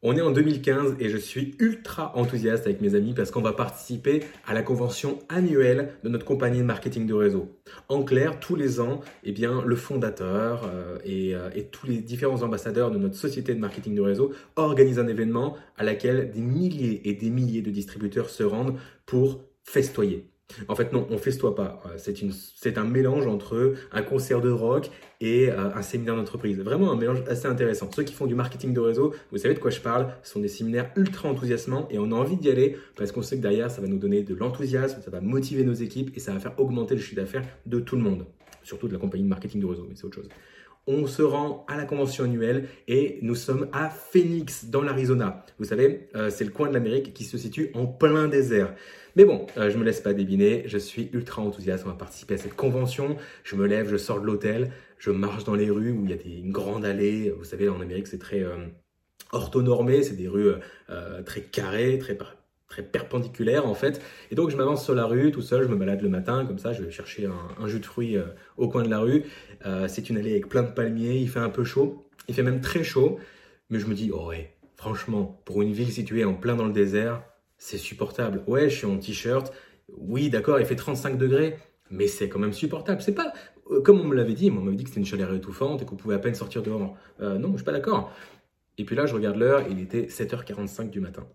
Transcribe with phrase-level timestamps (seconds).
[0.00, 3.52] On est en 2015 et je suis ultra enthousiaste avec mes amis parce qu'on va
[3.52, 7.48] participer à la convention annuelle de notre compagnie de marketing de réseau.
[7.88, 12.44] En clair, tous les ans, eh bien, le fondateur euh, euh, et, tous les différents
[12.44, 17.08] ambassadeurs de notre société de marketing de réseau organisent un événement à laquelle des milliers
[17.08, 20.28] et des milliers de distributeurs se rendent pour festoyer.
[20.66, 21.82] En fait, non, on festoie pas.
[21.86, 21.98] Euh,
[22.54, 24.90] c'est un mélange entre un concert de rock
[25.20, 26.58] et euh, un séminaire d'entreprise.
[26.58, 27.90] Vraiment un mélange assez intéressant.
[27.94, 30.40] Ceux qui font du marketing de réseau, vous savez de quoi je parle, ce sont
[30.40, 33.70] des séminaires ultra enthousiasmants et on a envie d'y aller parce qu'on sait que derrière,
[33.70, 36.58] ça va nous donner de l'enthousiasme, ça va motiver nos équipes et ça va faire
[36.58, 38.24] augmenter le chiffre d'affaires de tout le monde.
[38.62, 40.28] Surtout de la compagnie de marketing de réseau, mais c'est autre chose
[40.88, 45.44] on se rend à la convention annuelle et nous sommes à Phoenix, dans l'Arizona.
[45.58, 48.74] Vous savez, euh, c'est le coin de l'Amérique qui se situe en plein désert.
[49.18, 52.34] Mais bon, euh, je me laisse pas débiner, je suis ultra enthousiaste, on va participer
[52.34, 53.16] à cette convention.
[53.44, 56.14] Je me lève, je sors de l'hôtel, je marche dans les rues où il y
[56.14, 57.34] a des, une grande allée.
[57.36, 58.56] Vous savez, en Amérique, c'est très euh,
[59.32, 60.52] orthonormé, c'est des rues
[61.26, 62.16] très carrées, très
[62.68, 64.00] très perpendiculaire en fait.
[64.30, 66.58] Et donc je m'avance sur la rue tout seul, je me balade le matin comme
[66.58, 68.24] ça, je vais chercher un, jus de fruits euh,
[68.56, 69.24] au coin de la rue.
[69.66, 72.42] Euh, c'est une allée avec plein de palmiers, il fait un peu chaud, il fait
[72.42, 73.18] même très chaud,
[73.70, 76.72] mais je me dis, oh ouais, franchement, pour une ville située en plein dans le
[76.72, 77.22] désert,
[77.58, 78.42] c'est supportable.
[78.46, 79.52] Ouais, je suis en t-shirt,
[79.96, 81.58] oui d'accord, il fait 35 degrés,
[81.90, 83.02] mais c'est quand même supportable.
[83.02, 83.32] C'est pas,
[83.70, 85.84] euh, comme on me l'avait dit, on m'avait dit que c'était une chaleur étouffante et
[85.84, 86.96] qu'on pouvait à peine sortir dehors.
[87.20, 88.12] non, je suis pas d'accord.
[88.78, 91.26] Et puis là, je regarde l'heure, il était 7h45 du matin.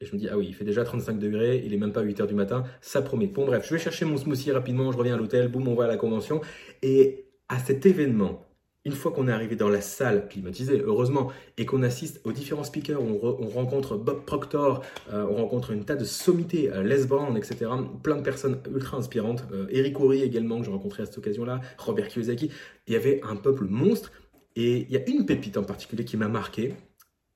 [0.00, 2.00] Et je me dis, ah oui, il fait déjà 35 degrés, il est même pas
[2.02, 3.26] 8 heures du matin, ça promet.
[3.26, 5.84] Bon, bref, je vais chercher mon smoothie rapidement, je reviens à l'hôtel, boum, on va
[5.84, 6.40] à la convention.
[6.82, 8.46] Et à cet événement,
[8.84, 12.64] une fois qu'on est arrivé dans la salle climatisée, heureusement, et qu'on assiste aux différents
[12.64, 17.36] speakers, on, rencontre Bob Proctor, euh, on rencontre une tas de sommités, euh, Les Brown,
[17.36, 17.70] etc.,
[18.02, 21.60] plein de personnes ultra inspirantes, euh, Eric Horry également, que j'ai rencontré à cette occasion-là,
[21.78, 22.50] Robert Kiyosaki,
[22.86, 24.12] il y avait un peuple monstre,
[24.56, 26.74] et il y a une pépite en particulier qui m'a marqué,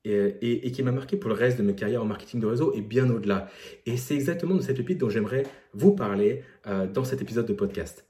[0.05, 2.81] et, qui m'a marqué pour le reste de ma carrière en marketing de réseau et
[2.81, 3.48] bien au-delà.
[3.86, 7.55] Et c'est exactement de cette pépite dont j'aimerais vous parler euh, dans cet épisode de
[7.55, 8.05] podcast.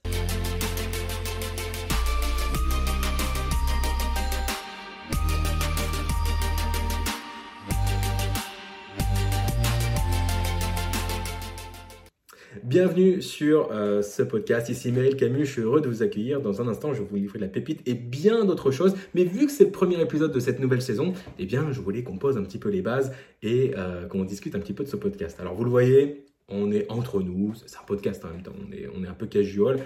[12.64, 14.70] Bienvenue sur euh, ce podcast.
[14.70, 16.40] Ici Meryl Camus, je suis heureux de vous accueillir.
[16.40, 18.94] Dans un instant, je vais vous livrer de la pépite et bien d'autres choses.
[19.12, 22.02] Mais vu que c'est le premier épisode de cette nouvelle saison, eh bien, je voulais
[22.02, 24.88] qu'on pose un petit peu les bases et euh, qu'on discute un petit peu de
[24.88, 25.38] ce podcast.
[25.40, 27.52] Alors, vous le voyez, on est entre nous.
[27.66, 28.54] C'est un podcast en même temps.
[28.66, 29.80] On est, on est un peu casual.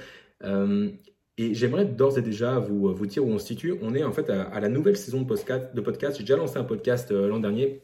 [0.45, 0.89] Euh,
[1.37, 3.75] et j'aimerais d'ores et déjà vous, vous dire où on se situe.
[3.83, 5.75] On est en fait à, la nouvelle saison de podcast.
[5.75, 6.16] De podcast.
[6.16, 7.83] J'ai déjà lancé un podcast l'an dernier.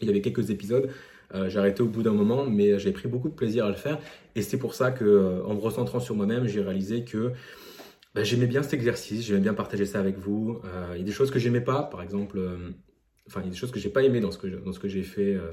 [0.00, 0.90] Il y avait quelques épisodes.
[1.34, 3.74] Euh, j'ai arrêté au bout d'un moment, mais j'ai pris beaucoup de plaisir à le
[3.74, 3.98] faire.
[4.34, 7.32] Et c'est pour ça que, euh, en me recentrant sur moi-même, j'ai réalisé que
[8.14, 10.60] bah, j'aimais bien cet exercice, j'aimais bien partager ça avec vous.
[10.64, 12.38] Euh, il y a des choses que j'aimais pas, par exemple,
[13.28, 14.80] enfin il y a des choses que j'ai pas aimé dans ce que dans ce
[14.80, 15.50] que j'ai fait euh,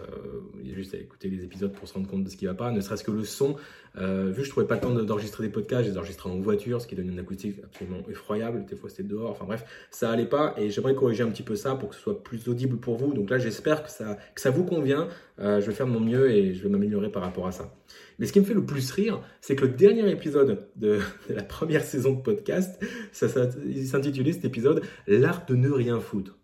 [0.61, 2.45] il y a juste à écouter les épisodes pour se rendre compte de ce qui
[2.45, 3.55] va pas ne serait-ce que le son.
[3.97, 6.81] Euh, vu que je trouvais pas le temps d'enregistrer des podcasts j'ai enregistré en voiture
[6.81, 10.27] ce qui donne une acoustique absolument effroyable des fois c'était dehors enfin bref ça allait
[10.27, 12.97] pas et j'aimerais corriger un petit peu ça pour que ce soit plus audible pour
[12.97, 13.13] vous.
[13.13, 15.07] Donc là j'espère que ça que ça vous convient.
[15.39, 17.73] Euh, je vais faire de mon mieux et je vais m'améliorer par rapport à ça.
[18.17, 20.99] Mais ce qui me fait le plus rire, c'est que le dernier épisode de,
[21.29, 23.49] la première saison de podcast, ça, ça
[23.85, 26.38] s'intitulait cet épisode L'art de ne rien foutre.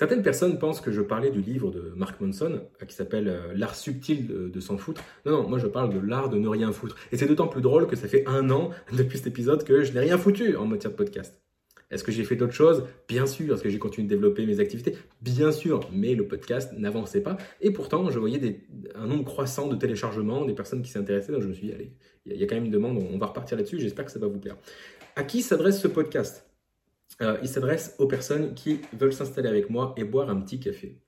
[0.00, 3.52] Certaines personnes pensent que je parlais du livre de Mark Manson euh, qui s'appelle euh,
[3.54, 5.04] L'art subtil de, s'en foutre.
[5.26, 6.96] Non, non, moi je parle de l'art de ne rien foutre.
[7.12, 9.92] Et c'est d'autant plus drôle que ça fait un an depuis cet épisode que je
[9.92, 11.38] n'ai rien foutu en matière de podcast.
[11.90, 12.84] Est-ce que j'ai fait d'autres choses?
[13.08, 13.52] Bien sûr.
[13.52, 14.96] Est-ce que j'ai continué de développer mes activités?
[15.20, 15.80] Bien sûr.
[15.92, 17.36] Mais le podcast n'avançait pas.
[17.60, 21.32] Et pourtant, je voyais un nombre croissant de téléchargements, des personnes qui s'intéressaient.
[21.32, 21.92] Donc je me suis dit, allez,
[22.24, 23.78] il y, a quand même une demande, on va repartir là-dessus.
[23.78, 24.56] J'espère que ça va vous plaire.
[25.14, 26.49] À qui s'adresse ce podcast?
[27.22, 30.98] Euh, il s'adresse aux personnes qui veulent s'installer avec moi et boire un petit café.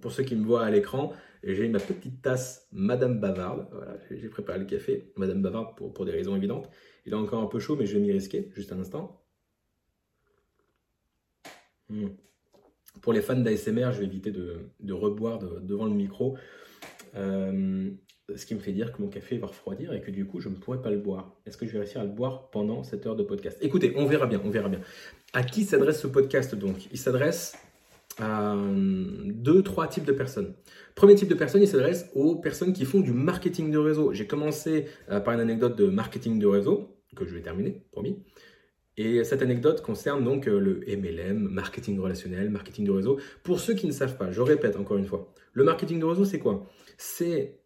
[0.00, 1.12] Pour, ceux qui me voient à l'écran,
[1.44, 3.66] j'ai ma petite tasse Madame Bavarde.
[4.10, 6.68] j'ai préparé le café, Madame Bavarde, pour, des raisons évidentes.
[7.06, 9.22] Il est encore un peu chaud, mais je vais m'y risquer, juste un instant.
[11.88, 12.08] Hmm.
[13.00, 16.36] Pour les fans d'ASMR, je vais éviter de, reboire devant le micro.
[17.14, 17.90] Euh,
[18.36, 20.48] ce qui me fait dire que mon café va refroidir et que du coup, je
[20.48, 21.36] ne pourrai pas le boire.
[21.46, 23.58] Est-ce que je vais réussir à le boire pendant cette heure de podcast?
[23.60, 24.80] Écoutez, on verra bien, on verra bien.
[25.32, 26.88] À qui s'adresse ce podcast donc?
[26.90, 27.56] Il s'adresse
[28.18, 28.56] à
[29.26, 30.54] deux, trois types de personnes.
[30.96, 34.12] Premier type de personne, il s'adresse aux personnes qui font du marketing de réseau.
[34.12, 38.18] J'ai commencé euh, par une anecdote de marketing de réseau, que je vais terminer, promis.
[38.96, 43.20] Et cette anecdote concerne donc euh, le MLM, marketing relationnel, marketing de réseau.
[43.44, 46.24] Pour ceux qui ne savent pas, je répète encore une fois, le marketing de réseau,
[46.24, 46.66] c'est quoi?
[46.98, 47.60] C'est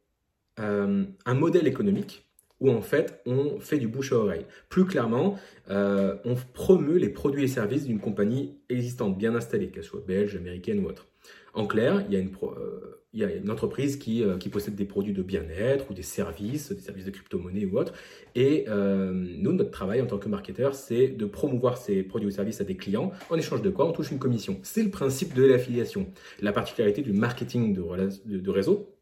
[0.61, 2.29] euh, un modèle économique
[2.61, 4.47] où en fait on fait du bouche à oreille.
[4.69, 5.39] Plus clairement,
[5.71, 10.37] euh, on promeut les produits et services d'une compagnie existante, bien installée, qu'elle soit belge,
[10.37, 11.07] américaine ou autre.
[11.55, 15.89] En clair, il y a une, une entreprise qui, qui, possède des produits de bien-être
[15.89, 17.93] ou des services, des services de crypto-monnaie ou autre.
[18.35, 22.61] Et nous, notre travail en tant que marketeur, c'est de promouvoir ces produits ou services
[22.61, 23.13] à des clients.
[23.31, 23.87] En échange de quoi?
[23.87, 24.59] On touche une commission.
[24.65, 26.09] C'est le principe de l'affiliation.
[26.41, 28.94] La particularité du marketing de réseau,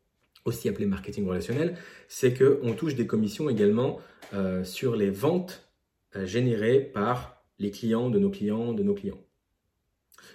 [0.44, 1.76] aussi appelé marketing relationnel,
[2.08, 4.00] c'est qu'on touche des commissions également
[4.34, 5.68] euh, sur les ventes
[6.16, 9.20] euh, générées par les clients de nos clients de nos clients.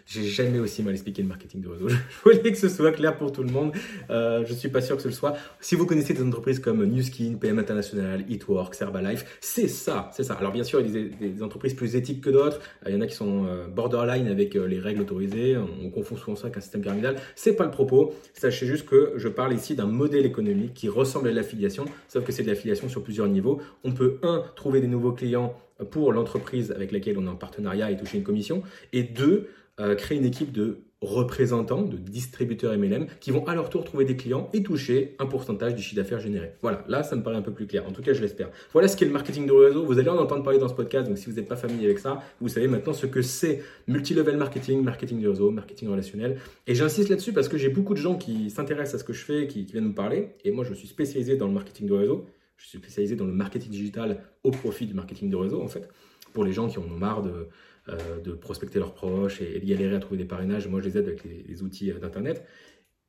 [0.05, 1.89] J'ai jamais aussi mal expliqué le marketing de réseau.
[1.89, 3.73] Je voulais que ce soit clair pour tout le monde.
[4.09, 5.35] Euh, je suis pas sûr que ce soit.
[5.59, 10.33] Si vous connaissez des entreprises comme Newskin, PM International, Eatworks, Herbalife, c'est ça, c'est ça.
[10.35, 12.59] Alors bien sûr, il y a des, entreprises plus éthiques que d'autres.
[12.85, 15.57] Euh, il y en a qui sont euh, borderline avec euh, les règles autorisées.
[15.57, 17.15] On, confond souvent ça avec un système pyramidal.
[17.35, 18.13] C'est pas le propos.
[18.33, 22.31] Sachez juste que je parle ici d'un modèle économique qui ressemble à l'affiliation, sauf que
[22.31, 23.61] c'est de l'affiliation sur plusieurs niveaux.
[23.83, 25.55] On peut un trouver des nouveaux clients
[25.91, 29.95] pour l'entreprise avec laquelle on est en partenariat et toucher une commission, et deux euh,
[29.95, 34.15] créer une équipe de représentants, de distributeurs MLM, qui vont à leur tour trouver des
[34.15, 36.53] clients et toucher un pourcentage du chiffre d'affaires généré.
[36.61, 37.85] Voilà, là ça me paraît un peu plus clair.
[37.87, 38.49] En tout cas, je l'espère.
[38.73, 39.85] Voilà ce qu'est le marketing de réseau.
[39.85, 41.99] Vous allez en entendre parler dans ce podcast, donc si vous n'êtes pas familier avec
[41.99, 46.39] ça, vous savez maintenant ce que c'est multilevel marketing, marketing de réseau, marketing relationnel.
[46.65, 49.23] Et j'insiste là-dessus parce que j'ai beaucoup de gens qui s'intéressent à ce que je
[49.23, 50.29] fais, qui, qui viennent me parler.
[50.43, 52.25] Et moi, je suis spécialisé dans le marketing de réseau.
[52.57, 55.87] Je suis spécialisé dans le marketing digital au profit du marketing de réseau, en fait,
[56.33, 57.47] pour les gens qui en ont marre de
[57.89, 60.67] euh, de prospecter leurs proches et, de galérer à trouver des parrainages.
[60.67, 62.45] Moi, je les aide avec les, outils euh, d'Internet.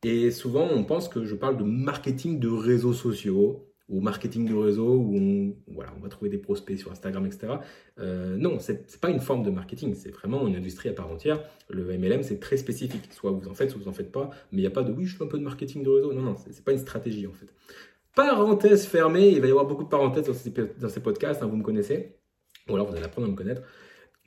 [0.04, 4.54] Et souvent, on pense que je parle de marketing de réseaux sociaux ou marketing de
[4.54, 7.54] réseau où on, voilà, on va trouver des prospects sur Instagram, etc.
[7.98, 11.10] Euh, non, ce n'est pas une forme de marketing, c'est vraiment une industrie à part
[11.10, 11.42] entière.
[11.70, 13.08] Le MLM, c'est très spécifique.
[13.10, 14.30] Soit vous en faites, soit vous en faites pas.
[14.52, 16.12] Mais il n'y a pas de oui, je fais un peu de marketing de réseau.
[16.12, 17.48] Non, non, ce n'est pas une stratégie en fait.
[18.14, 21.46] Parenthèse fermée, il va y avoir beaucoup de parenthèses dans ces, dans ces podcasts, hein,
[21.46, 22.16] vous me connaissez.
[22.68, 23.62] Ou alors vous allez apprendre à me connaître.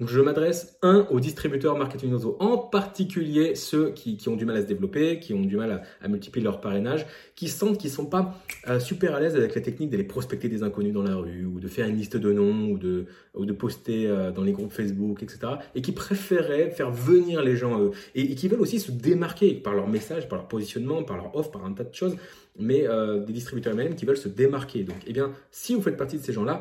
[0.01, 4.57] Donc je m'adresse, un, aux distributeurs marketing réseau, en particulier ceux qui, ont du mal
[4.57, 7.05] à se développer, qui ont du mal à, multiplier leur parrainage,
[7.35, 8.35] qui sentent qu'ils ne sont pas
[8.67, 11.59] euh, super à l'aise avec la technique d'aller prospecter des inconnus dans la rue, ou
[11.59, 15.53] de faire une liste de noms, ou de, poster euh, dans les groupes Facebook, etc.
[15.75, 17.91] Et qui préféraient faire venir les gens eux.
[18.15, 21.51] Et, qui veulent aussi se démarquer par leur message, par leur positionnement, par leur offre,
[21.51, 22.15] par un tas de choses,
[22.57, 24.83] mais euh, des distributeurs eux-mêmes qui veulent se démarquer.
[24.83, 26.59] Donc, eh bien, si vous faites partie de ces gens-là,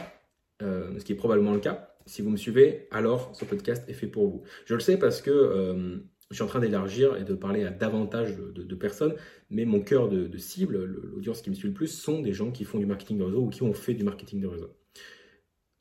[0.61, 4.07] ce qui est probablement le cas, si vous me suivez, alors ce podcast est fait
[4.07, 4.43] pour vous.
[4.67, 5.99] Je le sais parce que euh,
[6.31, 9.15] je suis en train d'élargir et de parler à davantage de, personnes,
[9.51, 12.65] mais mon cœur de, cible, l'audience qui me suit le plus, sont des gens qui
[12.65, 14.71] font du marketing de réseau ou qui ont fait du marketing de réseau.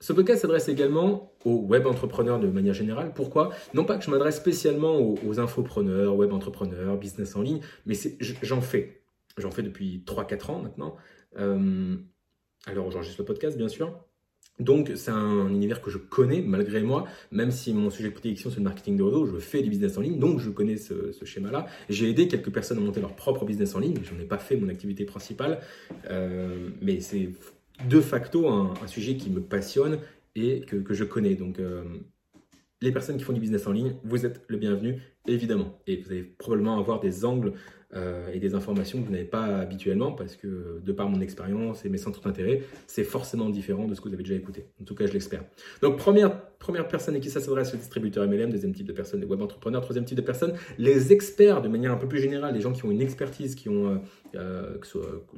[0.01, 3.13] Ce podcast s'adresse également aux web entrepreneurs de manière générale.
[3.13, 3.51] Pourquoi?
[3.73, 7.95] Non pas que je m'adresse spécialement aux, infopreneurs, web entrepreneurs, business en ligne, mais
[8.41, 9.03] j'en fais.
[9.37, 10.95] J'en fais depuis 3-4 ans maintenant.
[11.37, 11.97] Euh,
[12.65, 14.03] alors j'enregistre le podcast, bien sûr.
[14.59, 18.49] Donc, c'est un univers que je connais malgré moi, même si mon sujet de prédilection
[18.49, 21.13] c'est le marketing de réseau, je fais du business en ligne, donc je connais ce,
[21.23, 21.67] schéma-là.
[21.89, 24.57] J'ai aidé quelques personnes à monter leur propre business en ligne, j'en ai pas fait
[24.57, 25.59] mon activité principale,
[26.09, 27.29] euh, mais c'est
[27.87, 29.99] de facto un, sujet qui me passionne
[30.35, 31.35] et que, je connais.
[31.35, 31.83] Donc, euh,
[32.81, 35.79] les personnes qui font du business en ligne, vous êtes le bienvenu, évidemment.
[35.87, 37.53] Et vous allez probablement avoir des angles
[37.95, 41.85] euh, et des informations que vous n'avez pas habituellement parce que de par mon expérience
[41.85, 44.65] et mes centres d'intérêt, c'est forcément différent de ce que vous avez déjà écouté.
[44.79, 45.43] En tout cas, je l'espère.
[45.81, 49.21] Donc, première, première personne à qui ça s'adresse, le distributeur MLM, deuxième type de personnes,
[49.21, 52.53] les web entrepreneurs, troisième type de personnes, les experts de manière un peu plus générale,
[52.53, 53.97] les gens qui ont une expertise, qui ont, euh,
[54.35, 54.87] euh, que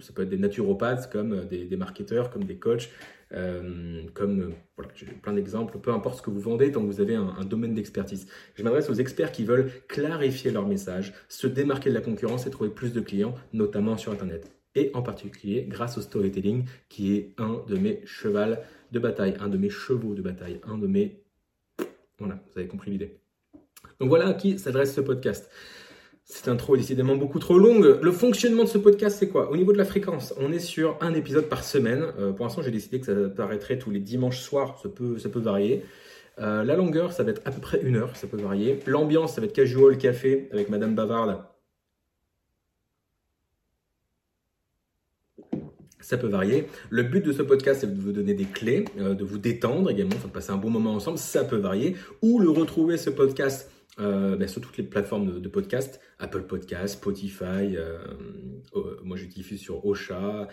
[0.01, 2.89] ça peut être des naturopathes comme des, des marketeurs, comme des coachs,
[3.33, 7.01] euh, comme voilà, j'ai plein d'exemples, peu importe ce que vous vendez, tant que vous
[7.01, 8.27] avez un, domaine d'expertise.
[8.55, 12.50] Je m'adresse aux experts qui veulent clarifier leur message, se démarquer de la concurrence et
[12.50, 14.51] trouver plus de clients, notamment sur Internet.
[14.75, 18.61] Et en particulier grâce au storytelling, qui est un de mes chevals
[18.91, 21.21] de bataille, un de mes chevaux de bataille, un de mes...
[22.19, 23.17] Voilà, vous avez compris l'idée.
[24.00, 25.50] Donc voilà à qui s'adresse ce podcast.
[26.31, 28.00] Cette intro est décidément beaucoup trop longue.
[28.01, 29.51] Le fonctionnement de ce podcast, c'est quoi?
[29.51, 32.05] Au niveau de la fréquence, on est sur un épisode par semaine.
[32.19, 34.79] Euh, pour l'instant, j'ai décidé que ça apparaîtrait tous les dimanches soirs.
[34.81, 35.83] Ça peut, varier.
[36.39, 38.15] Euh, la longueur, ça va être à peu près une heure.
[38.15, 38.79] Ça peut varier.
[38.88, 41.43] L'ambiance, ça va être casual café avec Madame Bavarde.
[46.00, 46.65] Ça peut varier.
[46.89, 49.91] Le but de ce podcast, c'est de vous donner des clés, euh, de vous détendre
[49.91, 51.17] également, de passer un bon moment ensemble.
[51.17, 51.97] Ça peut varier.
[52.21, 53.69] Ou le retrouver, ce podcast,
[54.00, 58.00] euh, ben, sur toutes les plateformes de, podcast, Apple Podcast, Spotify, euh,
[58.75, 60.48] euh, moi je diffuse sur Ocha,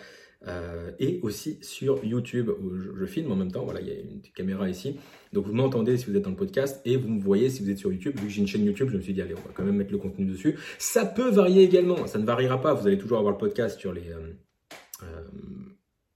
[0.99, 3.63] et aussi sur YouTube où je, filme en même temps.
[3.63, 4.97] Voilà, il y a une caméra ici.
[5.33, 7.69] Donc vous m'entendez si vous êtes dans le podcast et vous me voyez si vous
[7.69, 8.17] êtes sur YouTube.
[8.17, 9.75] Vu que j'ai une chaîne YouTube, je me suis dit allez, on va quand même
[9.75, 10.57] mettre le contenu dessus.
[10.77, 12.07] Ça peut varier également.
[12.07, 12.73] Ça ne variera pas.
[12.73, 14.03] Vous allez toujours avoir le podcast sur les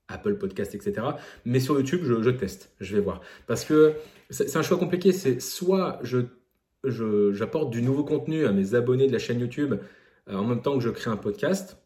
[0.08, 1.06] Apple Podcast, etc.
[1.44, 2.74] Mais sur YouTube, je, je teste.
[2.80, 3.94] Je vais voir parce que
[4.30, 5.12] c'est un choix compliqué.
[5.12, 6.20] C'est soit je
[6.84, 9.76] j'apporte du nouveau contenu à mes abonnés de la chaîne YouTube
[10.30, 11.78] en même temps que je crée un podcast.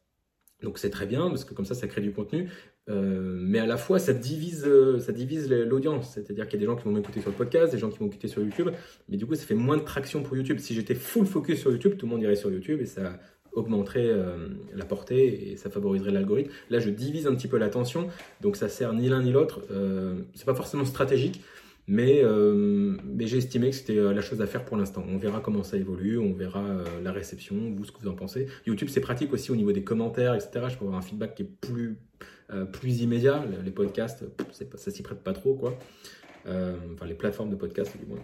[0.63, 2.49] Donc c'est très bien parce que comme ça, ça crée du contenu.
[2.89, 6.13] Euh, mais à la fois, ça divise, euh, l'audience.
[6.13, 7.99] C'est-à-dire qu'il y a des gens qui vont m'écouter sur le podcast, des gens qui
[7.99, 8.69] vont m'écouter sur YouTube.
[9.09, 10.59] Mais du coup, ça fait moins de traction pour YouTube.
[10.59, 13.19] Si j'étais full focus sur YouTube, tout le monde irait sur YouTube et ça
[13.53, 16.51] augmenterait euh, la portée et ça favoriserait l'algorithme.
[16.69, 18.07] Là, je divise un petit peu l'attention.
[18.41, 19.61] Donc ça sert ni l'un ni l'autre.
[20.33, 21.41] c'est pas forcément stratégique.
[21.87, 22.21] Mais,
[23.05, 25.05] mais j'ai estimé que c'était la chose à faire pour l'instant.
[25.07, 28.47] On verra comment ça évolue, on verra la réception, vous, ce que vous en pensez.
[28.65, 30.65] YouTube, c'est pratique aussi au niveau des commentaires, etc.
[30.67, 31.97] Je peux avoir un feedback qui est plus
[32.53, 33.43] euh, plus immédiat.
[33.65, 34.23] Les podcasts,
[34.75, 35.77] ça s'y prête pas trop, quoi.
[36.45, 38.21] Euh, enfin, les plateformes de podcasts, du moins.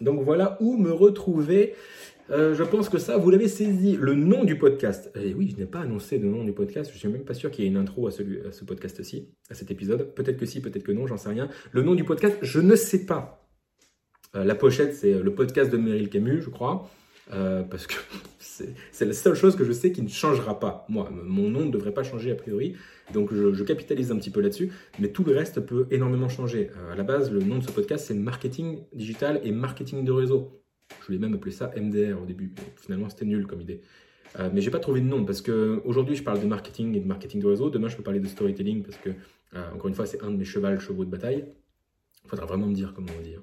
[0.00, 1.74] Donc voilà où me retrouver.
[2.30, 3.96] Euh, je pense que ça, vous l'avez saisi.
[3.96, 5.10] Le nom du podcast.
[5.14, 6.90] Et oui, je n'ai pas annoncé le nom du podcast.
[6.92, 9.28] Je suis même pas sûr qu'il y ait une intro à, celui, à ce podcast-ci,
[9.50, 10.14] à cet épisode.
[10.14, 11.48] Peut-être que si, peut-être que non, j'en sais rien.
[11.72, 13.48] Le nom du podcast, je ne sais pas.
[14.34, 16.90] la pochette, c'est le podcast de Meryl Camus, je crois.
[17.32, 17.94] Euh, parce que
[18.92, 20.86] c'est la seule chose que je sais qui ne changera pas.
[20.88, 22.74] Moi, mon nom ne devrait pas changer a priori,
[23.12, 26.70] donc je, capitalise un petit peu là-dessus, mais tout le reste peut énormément changer.
[26.76, 30.12] Euh, à la base, le nom de ce podcast, c'est marketing digital et marketing de
[30.12, 30.62] réseau.
[31.00, 33.80] Je voulais même appeler ça MDR au début, finalement c'était nul comme idée.
[34.38, 37.00] Euh, mais j'ai pas trouvé de nom parce que aujourd'hui je parle de marketing et
[37.00, 37.70] de marketing de réseau.
[37.70, 39.10] Demain je peux parler de storytelling parce que
[39.74, 41.46] encore une fois c'est un de mes chevaux de bataille.
[42.24, 43.36] Il faudra vraiment me dire comment on dit.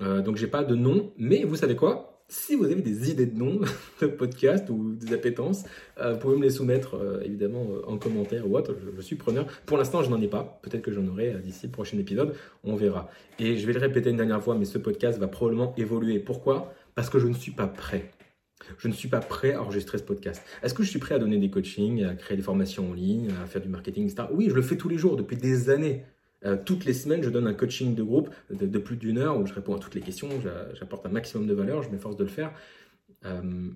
[0.00, 0.20] Hein.
[0.20, 2.15] donc j'ai pas de nom, mais vous savez quoi?
[2.28, 3.60] Si vous avez des idées de noms
[4.00, 5.64] de podcast ou des appétences,
[5.98, 8.74] euh, vous pouvez me les soumettre euh, évidemment euh, en commentaire ou autre.
[8.96, 9.46] Je, suis preneur.
[9.66, 10.58] Pour l'instant, je n'en ai pas.
[10.62, 12.34] Peut-être que j'en aurai d'ici le prochain épisode.
[12.64, 13.10] On verra.
[13.38, 16.18] Et je vais le répéter une dernière fois, mais ce podcast va probablement évoluer.
[16.18, 16.72] Pourquoi?
[16.94, 18.10] Parce que je ne suis pas prêt.
[18.78, 20.42] Je ne suis pas prêt à enregistrer ce podcast.
[20.62, 23.28] Est-ce que je suis prêt à donner des coachings, à créer des formations en ligne,
[23.42, 24.28] à faire du marketing, etc.
[24.32, 26.04] Oui, je le fais tous les jours, depuis des années.
[26.44, 29.46] Euh, toutes les semaines, je donne un coaching de groupe de, plus d'une heure où
[29.46, 30.28] je réponds à toutes les questions,
[30.74, 32.52] j'apporte un maximum de valeur, je m'efforce de le faire.
[33.24, 33.70] Euh,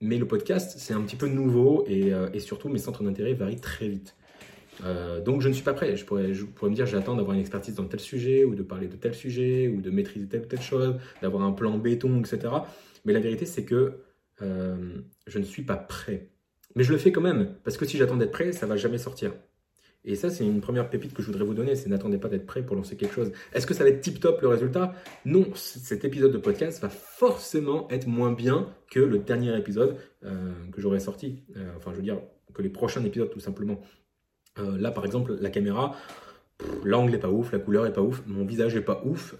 [0.00, 3.60] mais le podcast, c'est un petit peu nouveau euh, et, surtout mes centres d'intérêt varient
[3.60, 4.14] très vite.
[5.24, 5.96] donc je ne suis pas prêt.
[5.96, 8.96] Je pourrais, me dire j'attends d'avoir une expertise dans tel sujet ou de parler de
[8.96, 12.54] tel sujet ou de maîtriser telle telle chose, d'avoir un plan béton, etc.
[13.04, 13.98] Mais la vérité, c'est que
[14.40, 16.28] je ne suis pas prêt.
[16.76, 18.98] Mais je le fais quand même parce que si j'attends d'être prêt, ça va jamais
[18.98, 19.32] sortir.
[20.04, 22.46] Et ça, c'est une première pépite que je voudrais vous donner, c'est n'attendez pas d'être
[22.46, 23.32] prêt pour lancer quelque chose.
[23.52, 24.94] Est-ce que ça va être tip-top le résultat?
[25.24, 30.52] Non, cet épisode de podcast va forcément être moins bien que le dernier épisode euh,
[30.72, 31.42] que j'aurais sorti.
[31.56, 32.20] Euh, enfin, je veux dire,
[32.54, 33.80] que les prochains épisodes tout simplement.
[34.58, 35.94] Euh, là, par exemple, la caméra,
[36.84, 39.36] l'angle est pas ouf, la couleur est pas ouf, mon visage est pas ouf,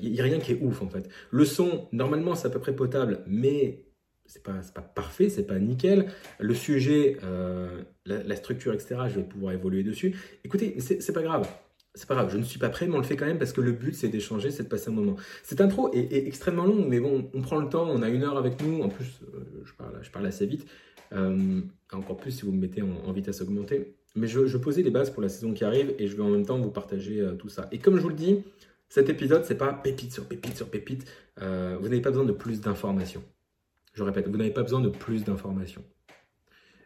[0.00, 1.08] il n'y a rien qui est ouf en fait.
[1.30, 3.83] Le son, normalement, c'est à peu près potable, mais
[4.26, 6.06] c'est pas, pas parfait, c'est pas nickel.
[6.40, 10.16] Le sujet, euh, la, structure, etc., je vais pouvoir évoluer dessus.
[10.44, 11.48] Écoutez, c'est pas grave.
[11.94, 13.52] C'est pas grave, je ne suis pas prêt, mais on le fait quand même parce
[13.52, 15.14] que le but c'est d'échanger, c'est de passer un moment.
[15.44, 18.36] Cette intro est, extrêmement longue, mais bon, on prend le temps, on a une heure
[18.36, 18.82] avec nous.
[18.82, 20.66] En plus, euh, je, parle, je parle assez vite.
[21.12, 21.60] Euh,
[21.92, 23.94] encore plus si vous me mettez en, vitesse augmentée.
[24.16, 26.30] Mais je, je, posais les bases pour la saison qui arrive et je vais en
[26.30, 27.68] même temps vous partager tout ça.
[27.70, 28.42] Et comme je vous le dis,
[28.88, 31.06] cet épisode, c'est pas pépite sur pépite sur pépite.
[31.38, 31.44] vous
[31.88, 33.22] n'avez pas besoin de plus d'informations.
[33.94, 35.84] Je répète, vous n'avez pas besoin de plus d'informations.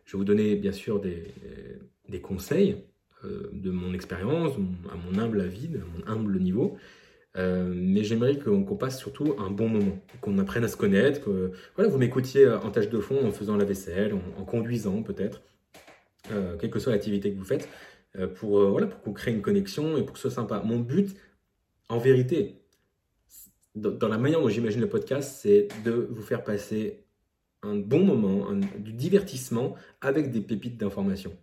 [0.04, 2.84] Je vais vous donner bien sûr des, conseils
[3.24, 4.52] euh, de mon expérience,
[4.90, 6.76] à mon humble avis, à mon humble niveau.
[7.36, 11.52] Euh, mais j'aimerais qu'on passe surtout un bon moment, qu'on apprenne à se connaître, que
[11.76, 15.42] voilà, vous m'écoutiez en tâche de fond en faisant la vaisselle, en, conduisant peut-être,
[16.30, 17.68] euh, quelle que soit l'activité que vous faites,
[18.34, 20.62] pour, voilà, pour qu'on crée une connexion et pour que ce soit sympa.
[20.64, 21.14] Mon but,
[21.88, 22.56] en vérité,
[23.80, 27.04] dans la manière dont j'imagine le podcast, c'est de vous faire passer
[27.62, 31.36] un bon moment, du divertissement avec des pépites d'information.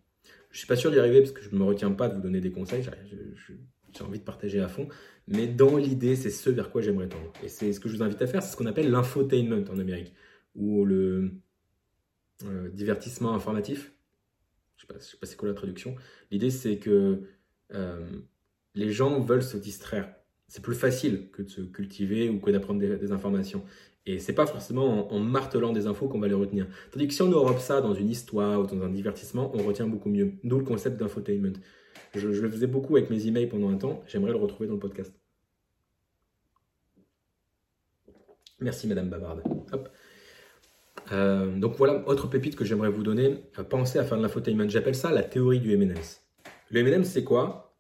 [0.51, 2.21] Je suis pas sûr d'y arriver parce que je ne me retiens pas de vous
[2.21, 4.87] donner des conseils, j'ai envie de partager à fond,
[5.27, 7.31] mais dans l'idée, c'est ce vers quoi j'aimerais tendre.
[7.43, 9.79] Et c'est ce que je vous invite à faire, c'est ce qu'on appelle l'infotainment en
[9.79, 10.13] Amérique,
[10.55, 11.31] ou le
[12.45, 13.93] euh, divertissement informatif.
[14.77, 15.95] Je ne sais pas, c'est quoi la traduction.
[16.31, 17.23] L'idée, c'est que
[17.73, 18.05] euh,
[18.75, 20.13] les gens veulent se distraire
[20.47, 23.63] c'est plus facile que de se cultiver ou que d'apprendre des, informations.
[24.05, 26.67] Et c'est pas forcément en, martelant des infos qu'on va les retenir.
[26.91, 29.87] Tandis que si on enrobe ça dans une histoire ou dans un divertissement, on retient
[29.87, 30.33] beaucoup mieux.
[30.43, 31.53] D'où le concept d'infotainment.
[32.13, 34.03] Je, le faisais beaucoup avec mes emails pendant un temps.
[34.07, 35.13] J'aimerais le retrouver dans le podcast.
[38.59, 39.43] Merci Madame Bavarde.
[41.11, 43.43] Euh, donc voilà, autre pépite que j'aimerais vous donner.
[43.59, 44.69] Euh, pensez à faire de l'infotainment.
[44.69, 46.21] J'appelle ça la théorie du M&M's.
[46.71, 47.75] Le M&M's, c'est quoi?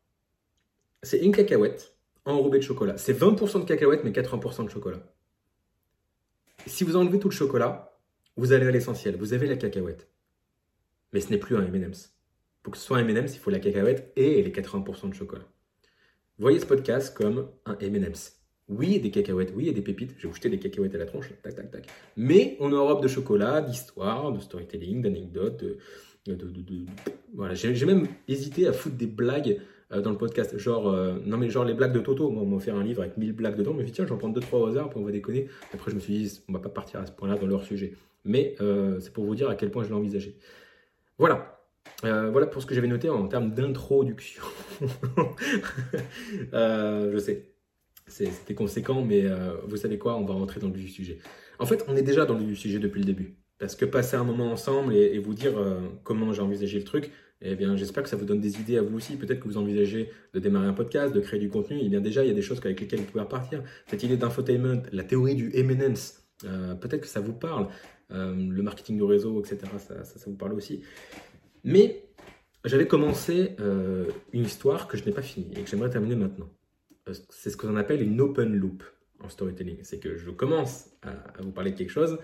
[1.01, 1.94] C'est une cacahuète
[2.25, 2.97] enrobé de chocolat.
[2.97, 4.99] C'est 20% de cacahuètes, mais 80% de chocolat.
[6.65, 7.97] Si vous enlevez tout le chocolat,
[8.35, 9.15] vous allez à l'essentiel.
[9.15, 10.07] Vous avez la cacahuète.
[11.13, 12.13] Mais ce n'est plus un M&M's.
[12.63, 15.45] Pour que ce soit un M&M's, il faut la cacahuète et les 80% de chocolat.
[16.39, 18.35] Voyez ce podcast comme un M&M's.
[18.67, 20.15] Oui, des cacahuètes, oui, et des pépites.
[20.17, 21.87] J'ai jeter des cacahuètes à la tronche, tac, tac, tac.
[22.17, 25.63] Mais on enrobe de chocolat, d'histoire, de storytelling, d'anecdotes,
[27.33, 29.61] Voilà, j'ai même hésité à foutre des blagues
[29.91, 30.57] dans le podcast.
[30.57, 32.29] Genre, euh, non mais genre les blagues de Toto.
[32.29, 33.71] Moi, on m'a offert un livre avec 1000 blagues dedans.
[33.73, 35.47] Je me suis dit, tiens, j'en prends 2-3 au hasard, puis on va déconner.
[35.73, 37.93] Après, je me suis dit, on va pas partir à ce point-là dans leur sujet.
[38.23, 40.37] Mais euh, c'est pour vous dire à quel point je l'ai envisagé.
[41.17, 41.61] Voilà.
[42.01, 44.43] voilà pour ce que j'avais noté en termes d'introduction.
[46.51, 47.55] je sais,
[48.07, 51.17] c'était conséquent, mais euh, vous savez quoi, on va rentrer dans le vif du sujet.
[51.59, 53.35] En fait, on est déjà dans le vif du sujet depuis le début.
[53.57, 57.11] Parce que passer un moment ensemble et, vous dire euh, comment j'ai envisagé le truc,
[57.51, 59.17] eh bien, j'espère que ça vous donne des idées à vous aussi.
[59.17, 61.79] Peut-être que vous envisagez de démarrer un podcast, de créer du contenu.
[61.81, 63.63] Eh bien, déjà, il y a des choses avec lesquelles vous pouvez repartir.
[63.87, 67.67] Cette idée d'infotainment, la théorie du eminence, euh, peut-être que ça vous parle.
[68.09, 70.81] le marketing de réseau, etc., ça, ça, vous parle aussi.
[71.63, 72.03] Mais
[72.63, 73.55] j'avais commencé
[74.31, 76.49] une histoire que je n'ai pas finie et que j'aimerais terminer maintenant.
[77.09, 78.83] Euh, c'est ce qu'on appelle une open loop
[79.19, 79.77] en storytelling.
[79.83, 82.17] C'est que je commence à, vous parler de quelque chose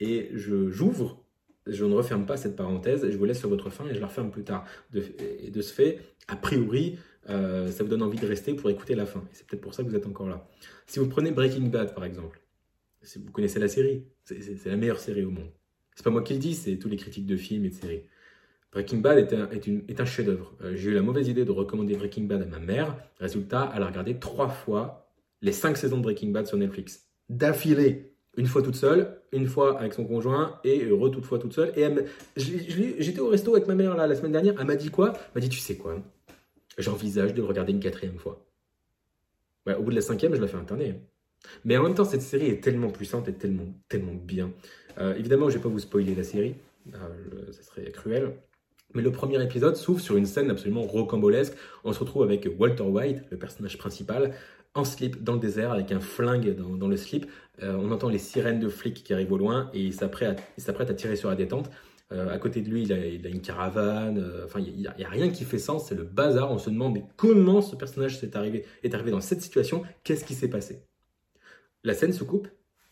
[0.00, 1.24] et je j'ouvre,
[1.68, 4.06] je ne referme pas cette parenthèse, je vous laisse sur votre fin et je la
[4.06, 4.64] referme plus tard.
[4.94, 6.98] et de ce fait, a priori,
[7.30, 9.22] euh, ça vous donne envie de rester pour écouter la fin.
[9.32, 10.46] C'est peut-être pour ça que vous êtes encore là.
[10.86, 12.40] Si vous prenez Breaking Bad par exemple,
[13.02, 15.50] si vous connaissez la série, c'est la meilleure série au monde.
[15.94, 18.02] C'est pas moi qui le dis, c'est tous les critiques de films et de séries.
[18.72, 20.54] Breaking Bad est un, est un chef-d'œuvre.
[20.62, 22.96] Euh, j'ai eu la mauvaise idée de recommander Breaking Bad à ma mère.
[23.18, 25.10] Résultat, elle a regardé trois fois
[25.40, 27.08] les cinq saisons de Breaking Bad sur Netflix.
[27.28, 28.12] D'affilée.
[28.38, 31.72] Une fois toute seule, une fois avec son conjoint et re toute fois toute seule.
[31.76, 31.88] Et
[32.36, 34.54] j'étais au resto avec ma mère là, la semaine dernière.
[34.58, 35.12] Elle m'a dit quoi?
[35.12, 36.00] Elle m'a dit Tu sais quoi?
[36.78, 38.46] J'envisage de le regarder une quatrième fois.
[39.66, 40.94] au bout de la cinquième, je la fais interner.
[41.64, 44.52] Mais en même temps, cette série est tellement puissante et tellement, tellement bien.
[44.98, 46.54] Euh, évidemment, je ne vais pas vous spoiler la série.
[46.94, 48.34] Euh, ça serait cruel.
[48.94, 51.54] Mais le premier épisode s'ouvre sur une scène absolument rocambolesque.
[51.84, 54.34] On se retrouve avec Walter White, le personnage principal,
[54.74, 57.26] en slip dans le désert avec un flingue dans, le slip.
[57.62, 60.94] Euh, on entend les sirènes de flics qui arrivent au loin et il s'apprête à,
[60.94, 61.70] tirer sur la détente.
[62.10, 64.18] Euh, à côté de lui, il a, une caravane.
[64.18, 65.88] Euh, enfin, il n'y a, rien qui fait sens.
[65.88, 66.50] C'est le bazar.
[66.50, 69.82] On se demande mais comment ce personnage est arrivé, est arrivé dans cette situation?
[70.04, 70.82] Qu'est-ce qui s'est passé?
[71.84, 72.48] La scène se coupe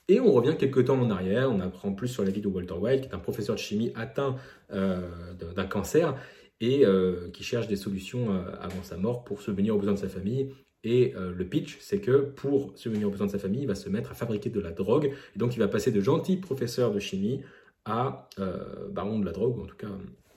[0.09, 2.74] et on revient quelques temps en arrière, on apprend plus sur la vie de Walter
[2.74, 4.37] White, qui est un professeur de chimie atteint
[4.70, 6.16] d'un cancer
[6.61, 6.85] et
[7.33, 10.53] qui cherche des solutions avant sa mort pour subvenir aux besoins de sa famille.
[10.88, 13.88] Et le pitch, c'est que pour subvenir aux besoins de sa famille, il va se
[13.88, 15.12] mettre à fabriquer de la drogue.
[15.35, 17.40] Et donc il va passer de gentil professeur de chimie
[17.85, 18.29] à
[18.90, 19.88] baron de la drogue, ou en tout cas,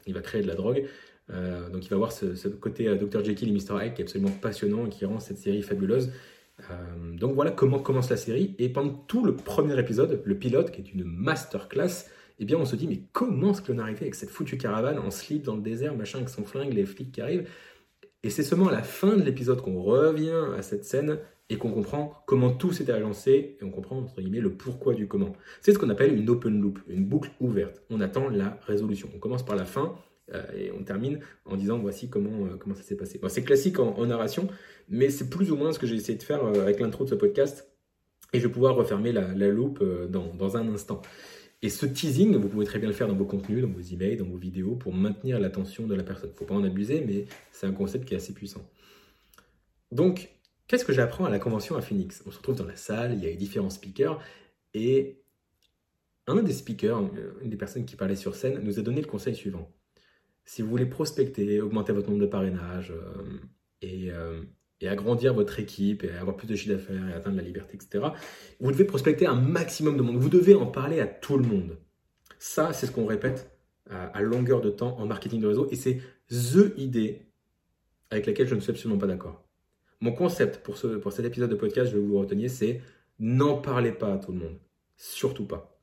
[0.07, 0.85] il va créer de la drogue.
[1.29, 3.23] donc il va avoir ce, côté Dr.
[3.23, 3.85] Jekyll et Mr.
[3.85, 6.11] Hyde qui est absolument passionnant et qui rend cette série fabuleuse.
[6.71, 8.55] Euh, donc voilà comment commence la série.
[8.59, 12.05] Et pendant tout le premier épisode, le pilote, qui est une masterclass,
[12.39, 15.11] eh bien on se dit mais comment est-ce qu'on arrivé avec cette foutue caravane en
[15.11, 17.47] slip dans le désert, machin, avec son flingue, les flics qui arrivent?
[18.23, 21.71] Et c'est seulement à la fin de l'épisode qu'on revient à cette scène et qu'on
[21.71, 25.33] comprend comment tout s'était agencé et on comprend entre guillemets le pourquoi du comment.
[25.61, 27.81] C'est ce qu'on appelle une open loop, une boucle ouverte.
[27.89, 29.09] On attend la résolution.
[29.15, 29.95] On commence par la fin
[30.33, 33.19] euh, et on termine en disant voici comment, euh, comment ça s'est passé.
[33.29, 34.47] c'est classique en, narration,
[34.89, 37.09] mais c'est plus ou moins ce que j'ai essayé de faire euh, avec l'intro de
[37.09, 37.67] ce podcast.
[38.31, 41.01] Et je vais pouvoir refermer la, loupe dans, dans, un instant.
[41.61, 44.17] Et ce teasing, vous pouvez très bien le faire dans vos contenus, dans vos emails,
[44.17, 46.29] dans vos vidéos, pour maintenir l'attention de la personne.
[46.29, 48.65] Il ne faut pas en abuser, mais c'est un concept qui est assez puissant.
[49.91, 50.29] Donc,
[50.67, 53.23] qu'est-ce que j'apprends à la convention à Phoenix On se retrouve dans la salle, il
[53.23, 54.21] y a différents speakers,
[54.73, 55.21] et
[56.27, 57.09] un des speakers,
[57.41, 59.69] une des personnes qui parlait sur scène, nous a donné le conseil suivant
[60.49, 63.39] si vous voulez prospecter, augmenter votre nombre de parrainages euh,
[63.83, 64.41] euh,
[64.81, 68.05] et, agrandir votre équipe et avoir plus de chiffre d'affaires et atteindre la liberté, etc.,
[68.59, 70.17] vous devez prospecter un maximum de monde.
[70.17, 71.77] Vous devez en parler à tout le monde.
[72.37, 73.51] Ça, c'est ce qu'on répète
[73.89, 77.25] à, longueur de temps en marketing de réseau et c'est THE idée
[78.11, 79.43] avec laquelle je ne suis absolument pas d'accord.
[79.99, 82.81] Mon concept pour, ce, pour cet épisode de podcast, je vais vous le retenir, c'est
[83.19, 84.59] n'en parlez pas à tout le monde.
[84.95, 85.78] Surtout pas.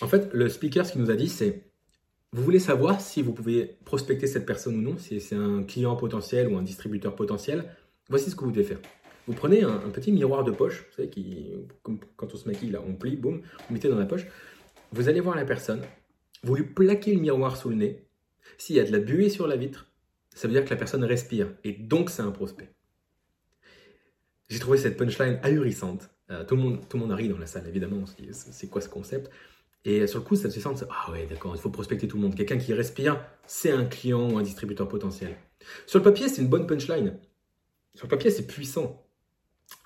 [0.00, 1.70] En fait, le speaker, ce qu'il nous a dit, c'est
[2.32, 5.96] vous voulez savoir si vous pouvez prospecter cette personne ou non, si c'est un client
[5.96, 7.64] potentiel ou un distributeur potentiel.
[8.08, 8.78] Voici ce que vous devez faire.
[9.26, 12.70] Vous prenez un, petit miroir de poche, vous savez, qui, comme quand on se maquille,
[12.70, 14.26] là, on plie, boum, vous mettez dans la poche.
[14.92, 15.82] Vous allez voir la personne,
[16.42, 18.04] vous lui plaquez le miroir sous le nez.
[18.58, 19.86] S'il y a de la buée sur la vitre,
[20.34, 22.72] ça veut dire que la personne respire, et donc c'est un prospect.
[24.48, 26.10] J'ai trouvé cette punchline ahurissante.
[26.30, 28.88] Euh, tout, le monde, tout le monde arrive dans la salle, évidemment, c'est quoi ce
[28.88, 29.30] concept?
[29.84, 32.22] Et sur le coup, ça se sent, ah ouais, d'accord, il faut prospecter tout le
[32.22, 32.34] monde.
[32.34, 35.36] Quelqu'un qui respire, c'est un client ou un distributeur potentiel.
[35.86, 37.18] Sur le papier, c'est une bonne punchline.
[37.94, 39.06] Sur le papier, c'est puissant.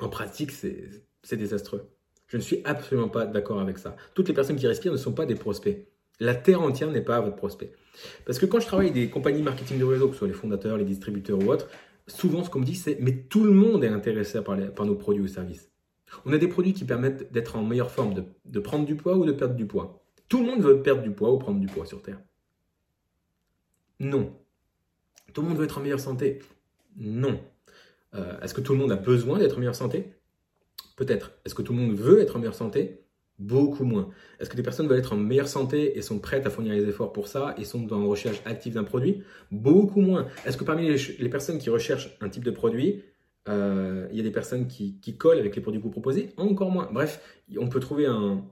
[0.00, 1.88] En pratique, c'est désastreux.
[2.26, 3.96] Je ne suis absolument pas d'accord avec ça.
[4.14, 5.86] Toutes les personnes qui respirent ne sont pas des prospects.
[6.20, 7.72] La terre entière n'est pas votre prospect.
[8.24, 10.34] Parce que quand je travaille avec des compagnies marketing de réseau, que ce soit les
[10.34, 11.68] fondateurs, les distributeurs ou autres,
[12.06, 14.94] souvent ce qu'on me dit c'est mais tout le monde est intéressé par, par nos
[14.94, 15.70] produits ou services.
[16.24, 19.24] On a des produits qui permettent d'être en meilleure forme, de, prendre du poids ou
[19.24, 20.02] de perdre du poids.
[20.28, 22.20] Tout le monde veut perdre du poids ou prendre du poids sur Terre.
[24.00, 24.32] Non.
[25.32, 26.40] Tout le monde veut être en meilleure santé.
[26.96, 27.40] Non.
[28.14, 30.12] Euh, est-ce que tout le monde a besoin d'être en meilleure santé?
[30.96, 31.32] Peut-être.
[31.44, 33.04] Est-ce que tout le monde veut être en meilleure santé?
[33.40, 34.10] Beaucoup moins.
[34.38, 36.88] Est-ce que des personnes veulent être en meilleure santé et sont prêtes à fournir les
[36.88, 39.24] efforts pour ça et sont dans la recherche active d'un produit?
[39.50, 40.28] Beaucoup moins.
[40.46, 43.02] Est-ce que parmi les, personnes qui recherchent un type de produit,
[43.48, 46.70] euh, il y a des personnes qui, collent avec les produits que vous proposez Encore
[46.70, 46.88] moins.
[46.92, 47.20] Bref,
[47.58, 48.42] on peut trouver un,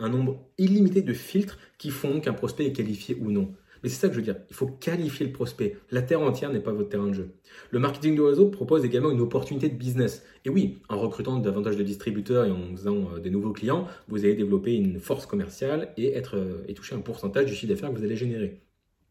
[0.00, 3.54] nombre illimité de filtres qui font qu'un prospect est qualifié ou non.
[3.82, 4.36] Mais c'est ça que je veux dire.
[4.48, 5.76] Il faut qualifier le prospect.
[5.90, 7.30] La terre entière n'est pas votre terrain de jeu.
[7.70, 10.24] Le marketing de réseau propose également une opportunité de business.
[10.44, 14.24] Et oui, en recrutant davantage de distributeurs et en faisant euh, des nouveaux clients, vous
[14.24, 17.98] allez développer une force commerciale et, euh, et toucher un pourcentage du chiffre d'affaires que
[17.98, 18.60] vous allez générer.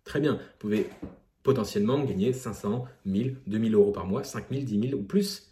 [0.03, 0.33] Très bien.
[0.33, 0.87] Vous pouvez
[1.43, 5.51] potentiellement gagner 500, 1000, 2000 euros par mois, 5000, 10 000 ou plus.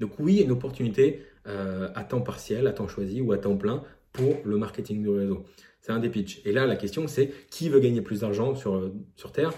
[0.00, 3.82] Donc oui, une opportunité euh, à temps partiel, à temps choisi ou à temps plein
[4.12, 5.44] pour le marketing de réseau.
[5.80, 6.40] C'est un des pitchs.
[6.44, 9.52] Et là, la question, c'est qui veut gagner plus d'argent sur, sur Terre?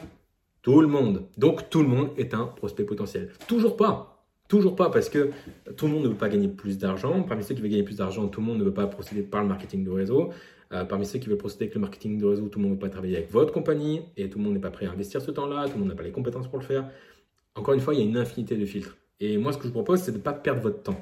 [0.62, 1.29] Tout le monde.
[1.37, 3.31] Donc, tout le monde est un prospect potentiel.
[3.47, 4.17] Toujours pas.
[4.49, 5.31] Toujours pas, parce que
[5.77, 7.23] tout le monde ne veut pas gagner plus d'argent.
[7.23, 9.43] Parmi ceux qui veulent gagner plus d'argent, tout le monde ne veut pas procéder par
[9.43, 10.31] le marketing de réseau.
[10.72, 12.76] Euh, parmi ceux qui veulent procéder avec le marketing de réseau, tout le monde ne
[12.76, 15.22] veut pas travailler avec votre compagnie et tout le monde n'est pas prêt à investir
[15.22, 16.90] ce temps-là, tout le monde n'a pas les compétences pour le faire.
[17.55, 18.96] Encore une fois, il y a une infinité de filtres.
[19.20, 21.00] Et moi, ce que je vous propose, c'est de ne pas perdre votre temps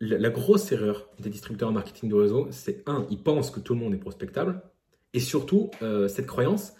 [0.00, 3.74] la grosse erreur des distributeurs en marketing de réseau, c'est un, ils pensent que tout
[3.74, 4.62] le monde est prospectable,
[5.12, 6.72] et surtout, euh, cette croyance,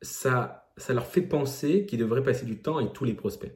[0.00, 3.52] ça, ça leur fait penser qu'ils devraient passer du temps avec tous les prospects.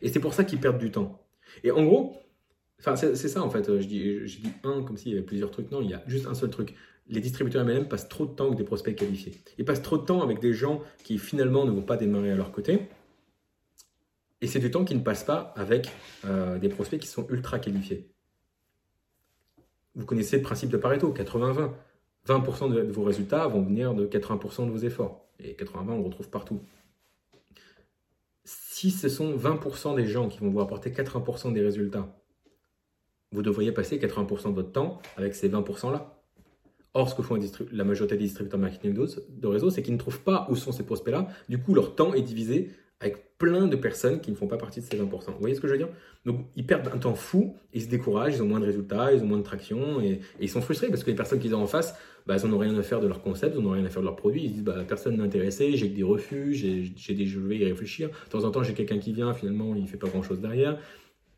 [0.00, 1.26] Et c'est pour ça qu'ils perdent du temps.
[1.62, 2.16] Et en gros,
[2.80, 5.70] enfin, c'est ça en fait, je dis, un comme s'il y avait plusieurs trucs.
[5.70, 6.74] Non, il y a juste un seul truc.
[7.08, 9.32] Les distributeurs MLM passent trop de temps avec des prospects qualifiés.
[9.56, 12.36] Ils passent trop de temps avec des gens qui finalement ne vont pas démarrer à
[12.36, 12.88] leur côté.
[14.40, 15.90] Et c'est du temps qui ne passe pas avec
[16.24, 18.08] euh, des prospects qui sont ultra qualifiés.
[19.94, 21.70] Vous connaissez le principe de Pareto, 80-20.
[22.26, 25.26] 20%, de vos résultats vont venir de 80% de vos efforts.
[25.40, 26.60] Et 80-20, on le retrouve partout.
[28.44, 32.14] Si ce sont 20% des gens qui vont vous apporter 80% des résultats,
[33.32, 36.14] vous devriez passer 80% de votre temps avec ces 20%-là.
[36.94, 37.38] Or, ce que font
[37.72, 40.84] la majorité des distributeurs marketing de réseau, c'est qu'ils ne trouvent pas où sont ces
[40.84, 41.28] prospects-là.
[41.48, 44.80] Du coup, leur temps est divisé avec plein de personnes qui ne font pas partie
[44.80, 45.08] de ces 20%.
[45.26, 45.88] Vous voyez ce que je veux dire?
[46.24, 49.22] Donc, ils perdent un temps fou, ils se découragent, ils ont moins de résultats, ils
[49.22, 51.68] ont moins de traction, et, ils sont frustrés parce que les personnes qu'ils ont en
[51.68, 51.94] face,
[52.26, 54.06] bah, elles n'ont rien à faire de leur concept, elles n'ont rien à faire de
[54.06, 54.44] leur produit.
[54.44, 57.64] Ils disent, bah, personne n'est intéressé, j'ai que des refus, j'ai des, je vais y
[57.64, 58.08] réfléchir.
[58.08, 60.78] De temps en temps, j'ai quelqu'un qui vient, finalement, il ne fait pas grand-chose derrière.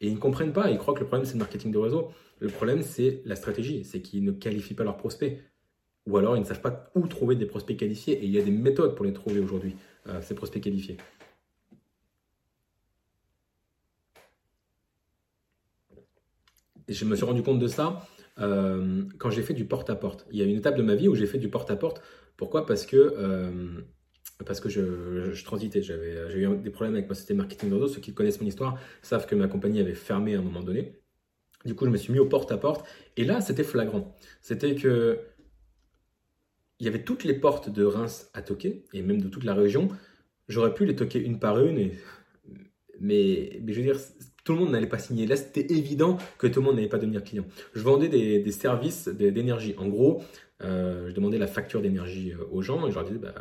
[0.00, 2.10] Et ils ne comprennent pas, ils croient que le problème, c'est le marketing de réseau.
[2.40, 5.38] Le problème, c'est la stratégie, c'est qu'ils ne qualifient pas leurs prospects.
[6.06, 8.14] Ou alors, ils ne savent pas où trouver des prospects qualifiés.
[8.14, 9.76] Et il y a des méthodes pour les trouver aujourd'hui,
[10.08, 10.96] euh, ces prospects qualifiés.
[16.88, 18.06] Je me suis rendu compte de ça
[18.38, 20.26] euh, quand j'ai fait du porte-à-porte.
[20.32, 22.02] Il y a une étape de ma vie où j'ai fait du porte-à-porte.
[22.36, 22.66] Pourquoi?
[22.66, 23.82] Parce que, euh,
[24.44, 25.83] parce que je, transitais.
[25.83, 27.88] J'avais eu des problèmes avec ma société marketing réseau.
[27.88, 31.00] Ceux qui connaissent mon histoire savent que ma compagnie avait fermé à un moment donné.
[31.64, 32.87] Du coup, je me suis mis au porte-à-porte.
[33.16, 34.16] Et là, c'était flagrant.
[34.40, 35.20] C'était que
[36.79, 39.55] il y avait toutes les portes de Reims à toquer, et même de toute la
[39.55, 39.88] région.
[40.48, 41.90] J'aurais pu les toquer une par une,
[43.00, 44.00] mais, je veux dire,
[44.44, 45.26] tout le monde n'allait pas signer.
[45.26, 47.44] Là, c'était évident que tout le monde n'allait pas devenir client.
[47.74, 49.74] Je vendais des, services d'énergie.
[49.79, 50.22] En gros,
[50.62, 53.35] euh, je demandais la facture d'énergie euh, aux gens et je leur disais, bah,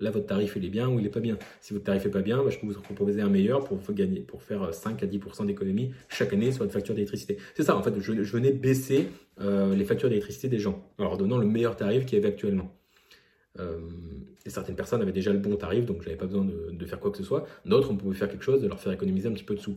[0.00, 1.38] là, votre tarif, il est bien ou il n'est pas bien.
[1.60, 4.20] Si votre tarif n'est pas bien, bah, je peux vous proposer un meilleur pour, gagner,
[4.20, 7.38] pour faire 5 à 10% d'économie chaque année sur votre facture d'électricité.
[7.54, 9.08] C'est ça, en fait, je, venais baisser
[9.40, 12.28] euh, les factures d'électricité des gens en leur donnant le meilleur tarif qu'il y avait
[12.28, 12.74] actuellement.
[13.58, 16.86] et certaines personnes avaient déjà le bon tarif, donc je n'avais pas besoin de, de,
[16.86, 17.44] faire quoi que ce soit.
[17.64, 19.76] D'autres, on pouvait faire quelque chose, de leur faire économiser un petit peu de sous.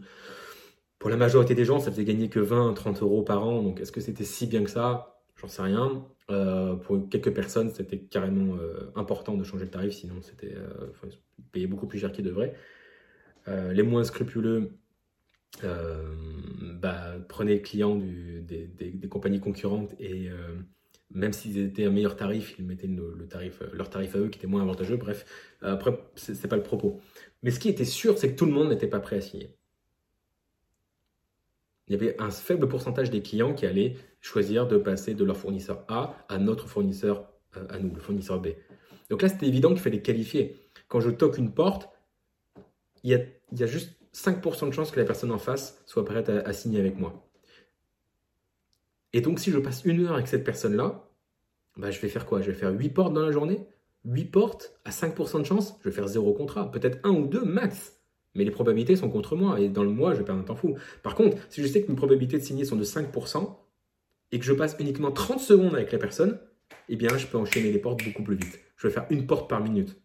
[1.02, 3.64] Pour la majorité des gens, ça faisait gagner que 20, 30 euros par an.
[3.64, 5.11] Donc, est-ce que c'était si bien que ça?
[5.42, 6.06] J'en sais rien.
[6.30, 10.92] Euh, pour quelques personnes, c'était carrément euh, important de changer le tarif, sinon c'était euh,
[11.52, 12.56] payer beaucoup plus cher qu'ils devraient.
[13.48, 14.74] Les moins scrupuleux
[15.64, 20.30] bah, prenaient les clients des, compagnies concurrentes et
[21.10, 24.38] même s'ils étaient un meilleur tarif, ils mettaient le, tarif, leur tarif à eux qui
[24.38, 24.96] était moins avantageux.
[24.96, 25.26] Bref,
[25.62, 27.02] après, c'est pas le propos.
[27.42, 29.58] Mais ce qui était sûr, c'est que tout le monde n'était pas prêt à signer
[31.92, 35.36] il y avait un faible pourcentage des clients qui allaient choisir de passer de leur
[35.36, 38.50] fournisseur A à notre fournisseur euh, à nous, le fournisseur B.
[39.10, 40.62] Donc là, c'était évident qu'il fallait qualifier.
[40.88, 41.90] Quand je toque une porte,
[43.04, 46.54] il y a, juste 5% de chance que la personne en face soit prête à,
[46.54, 47.28] signer avec moi.
[49.14, 51.10] Et donc, si je passe une heure avec cette personne-là,
[51.76, 52.42] bah, je vais faire quoi?
[52.42, 53.66] Je vais faire 8 portes dans la journée?
[54.06, 57.44] 8 portes à 5% de chance, je vais faire zéro contrat, peut-être un ou deux
[57.44, 57.98] max.
[58.34, 60.78] Mais les probabilités sont contre moi et dans le mois, je perdre un temps fou.
[61.04, 63.58] Par contre, si je sais que mes probabilités de signer sont de 5%
[64.32, 66.40] et que je passe uniquement 30 secondes avec la personne,
[66.90, 68.60] eh bien, je peux enchaîner les portes beaucoup plus vite.
[68.78, 70.02] Je vais faire une porte par minute.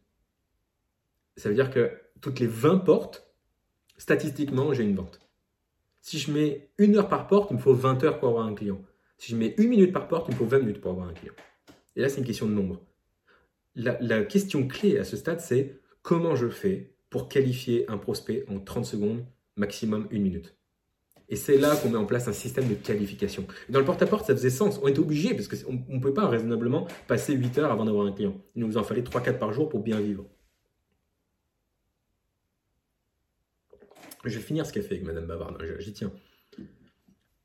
[1.36, 3.32] Ça veut dire que toutes les 20 portes,
[3.98, 5.20] statistiquement, j'ai une vente.
[6.00, 8.54] Si je mets une heure par porte, il me faut 20 heures pour avoir un
[8.54, 8.80] client.
[9.18, 11.12] Si je mets une minute par porte, il me faut 20 minutes pour avoir un
[11.12, 11.34] client.
[11.94, 12.80] Et là, c'est une question de nombre.
[13.74, 18.44] La, la question clé à ce stade, c'est comment je fais pour qualifier un prospect
[18.48, 19.24] en 30 secondes,
[19.56, 20.56] maximum une minute?
[21.28, 23.46] Et c'est là qu'on met en place un système de qualification.
[23.68, 24.78] Dans le porte-à-porte, ça faisait sens.
[24.82, 28.12] On était obligé, parce qu'on ne peut pas raisonnablement passer 8 heures avant d'avoir un
[28.12, 28.36] client.
[28.54, 30.24] Il nous en fallait 3-4 par jour pour bien vivre.
[34.24, 36.12] Je vais finir ce café avec Madame Bavard, j'y tiens.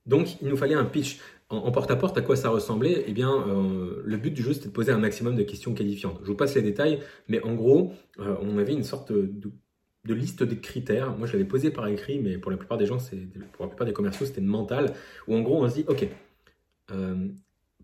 [0.05, 1.19] Donc, il nous fallait un pitch.
[1.49, 3.03] En porte-à-porte, -à, quoi ça ressemblait?
[3.07, 6.17] Eh bien, euh, le but du jeu, c'était de poser un maximum de questions qualifiantes.
[6.23, 9.51] Je vous passe les détails, mais en gros, euh, on avait une sorte de,
[10.05, 11.17] liste de critères.
[11.17, 12.97] Moi, je l'avais posé par écrit, mais pour la plupart des gens,
[13.53, 14.93] pour la plupart des commerciaux, c'était mental.
[15.27, 16.07] Où en gros, on se dit, OK,
[16.91, 17.27] euh,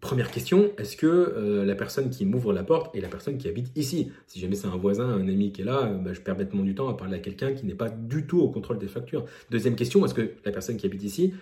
[0.01, 3.71] première question, est-ce que la personne qui m'ouvre la porte est la personne qui habite
[3.75, 4.11] ici?
[4.27, 6.75] Si jamais c'est un voisin, un ami qui est là, bah, je perds bêtement du
[6.75, 9.25] temps à parler à quelqu'un qui n'est pas du tout au contrôle des factures.
[9.49, 11.33] Deuxième question, est-ce que la personne qui habite ici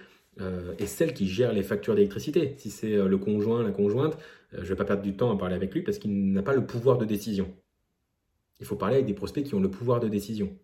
[0.41, 2.55] euh, et celle qui gère les factures d'électricité?
[2.57, 4.17] Si c'est euh, le conjoint, la conjointe,
[4.53, 6.43] euh, je ne vais pas perdre du temps à parler avec lui parce qu'il n'a
[6.43, 7.53] pas le pouvoir de décision.
[8.59, 10.57] Il faut parler avec des prospects qui ont le pouvoir de décision.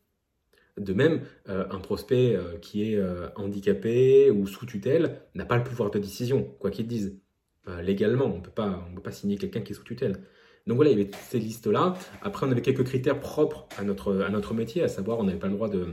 [0.77, 2.99] De même, un prospect qui est
[3.36, 7.19] handicapé ou sous tutelle n'a pas le pouvoir de décision, quoi qu'il dise.
[7.81, 10.21] légalement, on ne peut pas signer quelqu'un qui est sous tutelle.
[10.67, 11.95] Donc voilà, il y avait ces listes-là.
[12.21, 15.39] Après, on avait quelques critères propres à notre, à notre métier, à savoir, on n'avait
[15.39, 15.88] pas le droit de,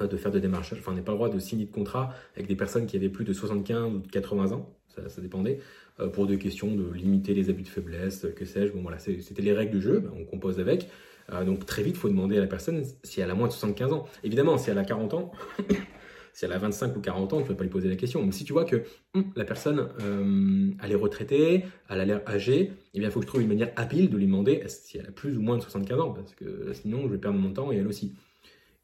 [0.00, 0.78] de faire de démarchage.
[0.78, 3.10] Enfin, on n'a pas le droit de signer de contrat avec des personnes qui avaient
[3.10, 5.60] plus de 75 ou de 80 ans, ça, dépendait,
[6.00, 8.72] euh, pour des questions de limiter les abus de faiblesse, que sais-je.
[8.72, 10.88] Bon, voilà, c'était les règles du jeu, ben, on compose avec.
[11.32, 13.52] Euh, donc très vite, il faut demander à la personne si elle a moins de
[13.52, 14.06] 75 ans.
[14.24, 15.32] Évidemment, si elle a 40 ans,
[16.32, 18.24] si elle a 25 ou 40 ans, tu ne vas pas lui poser la question.
[18.24, 18.82] Mais si tu vois que
[19.14, 23.20] hum, la personne, euh, elle est retraitée, elle a l'air âgée, eh bien, il faut
[23.20, 25.56] que je trouve une manière habile de lui demander si elle a plus ou moins
[25.56, 28.14] de 75 ans, parce que sinon, je vais perdre mon temps et elle aussi.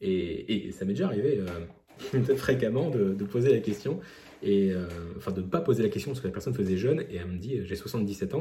[0.00, 4.00] Et, ça m'est déjà arrivé euh, fréquemment de, poser la question,
[4.42, 7.00] et euh, enfin de ne pas poser la question parce que la personne faisait jeune,
[7.10, 8.40] et elle me dit j'ai 77 ans,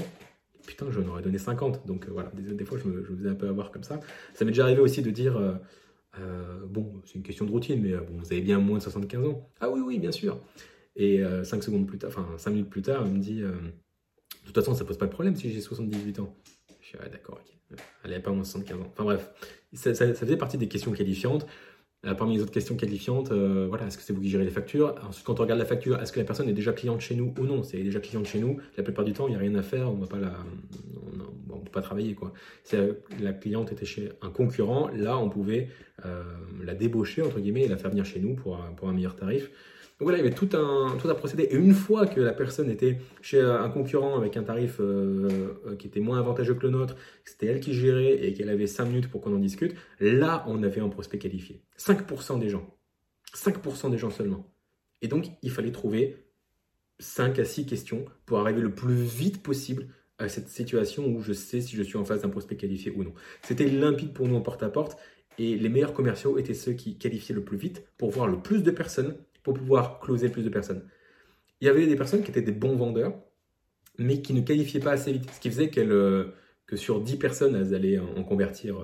[0.65, 1.86] putain, je n'aurais donné 50.
[1.86, 3.99] Donc euh, voilà, des, fois je me, faisais un peu avoir comme ça.
[4.34, 5.39] Ça m'est déjà arrivé aussi de dire
[6.67, 9.49] bon, c'est une question de routine, mais bon, vous avez bien moins de 75 ans.
[9.60, 10.39] Ah oui, oui, bien sûr.
[10.95, 13.41] Et 5 secondes plus tard, enfin 5 minutes plus tard, elle me dit
[14.45, 16.34] de toute façon, ça pose pas de problème si j'ai 78 ans.
[16.80, 17.78] Je suis ah, d'accord, ok.
[18.04, 18.88] Elle n'avait pas moins de 75 ans.
[18.93, 19.32] Enfin bref,
[19.73, 21.47] ça, faisait partie des questions qualifiantes.
[22.06, 24.52] Euh, parmi les autres questions qualifiantes, euh, voilà, est-ce que c'est vous qui gérez les
[24.52, 24.96] factures?
[25.08, 27.34] Ensuite, quand on regarde la facture, est-ce que la personne est déjà cliente chez nous
[27.39, 27.63] ou non?
[27.63, 29.56] Si elle est déjà cliente chez nous, la plupart du temps, il n'y a rien
[29.56, 30.32] à faire, on ne la,
[31.63, 32.32] peut pas travailler quoi.
[32.63, 32.76] Si
[33.20, 35.70] la cliente était chez un concurrent, là, on pouvait
[36.06, 36.24] euh,
[36.63, 39.50] la débaucher entre guillemets et la faire venir chez nous pour un meilleur tarif.
[39.98, 41.44] Donc voilà, il y avait tout un, tout un procédé.
[41.44, 45.76] Et une fois que la personne était chez un concurrent avec un tarif euh, euh,
[45.78, 48.86] qui était moins avantageux que le nôtre, c'était elle qui gérait et qu'elle avait 5
[48.86, 51.62] minutes pour qu'on en discute, là, on avait un prospect qualifié.
[51.78, 52.76] 5% des gens.
[53.34, 54.52] 5% des gens seulement.
[55.02, 56.26] Et donc, il fallait trouver
[57.00, 61.32] 5 à 6 questions pour arriver le plus vite possible à cette situation où je
[61.32, 63.14] sais si je suis en face d'un prospect qualifié ou non.
[63.44, 64.98] C'était limpide pour nous en porte-à-porte
[65.38, 68.62] et les meilleurs commerciaux étaient ceux qui qualifiaient le plus vite pour voir le plus
[68.64, 70.82] de personnes pour pouvoir closer plus de personnes.
[71.62, 73.14] Il y avait des personnes qui étaient des bons vendeurs,
[74.00, 75.30] mais qui ne qualifiaient pas assez vite.
[75.32, 76.32] Ce qui faisait euh,
[76.66, 78.84] que sur 10 personnes, elles allaient en convertir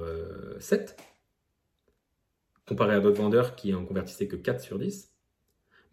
[0.60, 1.04] 7, euh,
[2.68, 5.12] comparé à d'autres vendeurs qui en convertissaient que 4 sur 10.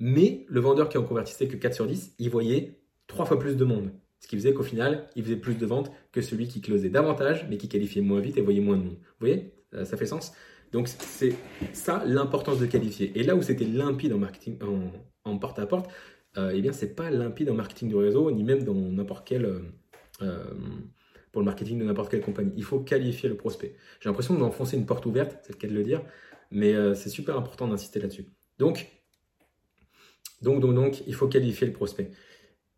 [0.00, 3.56] Mais le vendeur qui en convertissait que 4 sur 10, il voyait 3 fois plus
[3.56, 3.90] de monde.
[4.20, 7.46] Ce qui faisait qu'au final, il faisait plus de ventes que celui qui closait davantage,
[7.48, 8.98] mais qui qualifiait moins vite et voyait moins de monde.
[8.98, 9.54] Vous voyez
[9.84, 10.34] Ça fait sens?
[10.72, 11.34] Donc c'est
[11.72, 13.12] ça l'importance de qualifier.
[13.14, 14.58] Et là où c'était limpide en marketing,
[15.24, 15.90] en, porte-à-porte,
[16.36, 19.44] euh, eh bien c'est pas limpide en marketing du réseau, ni même dans n'importe quel
[19.44, 19.60] euh,
[20.22, 20.44] euh,
[21.32, 22.52] pour le marketing de n'importe quelle compagnie.
[22.56, 23.74] Il faut qualifier le prospect.
[24.00, 26.02] J'ai l'impression d'enfoncer une porte ouverte, c'est le cas de le dire,
[26.50, 28.26] mais c'est super important d'insister là-dessus.
[28.58, 28.88] Donc,
[30.40, 32.10] donc, donc, donc, il faut qualifier le prospect.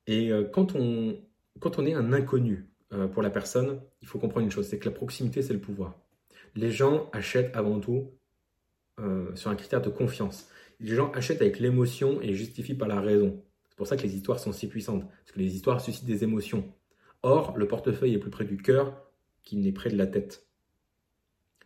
[0.08, 1.16] Et quand, on,
[1.60, 2.68] quand on est un inconnu
[3.12, 5.96] pour la personne, il faut comprendre une chose, c'est que la proximité, c'est le pouvoir
[6.54, 8.10] les gens achètent avant tout
[8.98, 10.48] euh, sur un critère de confiance.
[10.80, 13.42] Les gens achètent avec l'émotion et justifient par la raison.
[13.68, 16.24] C'est pour ça que les histoires sont si puissantes, parce que les histoires suscitent des
[16.24, 16.72] émotions.
[17.22, 19.10] Or, le portefeuille est plus près du cœur
[19.42, 20.46] qu'il n'est près de la tête.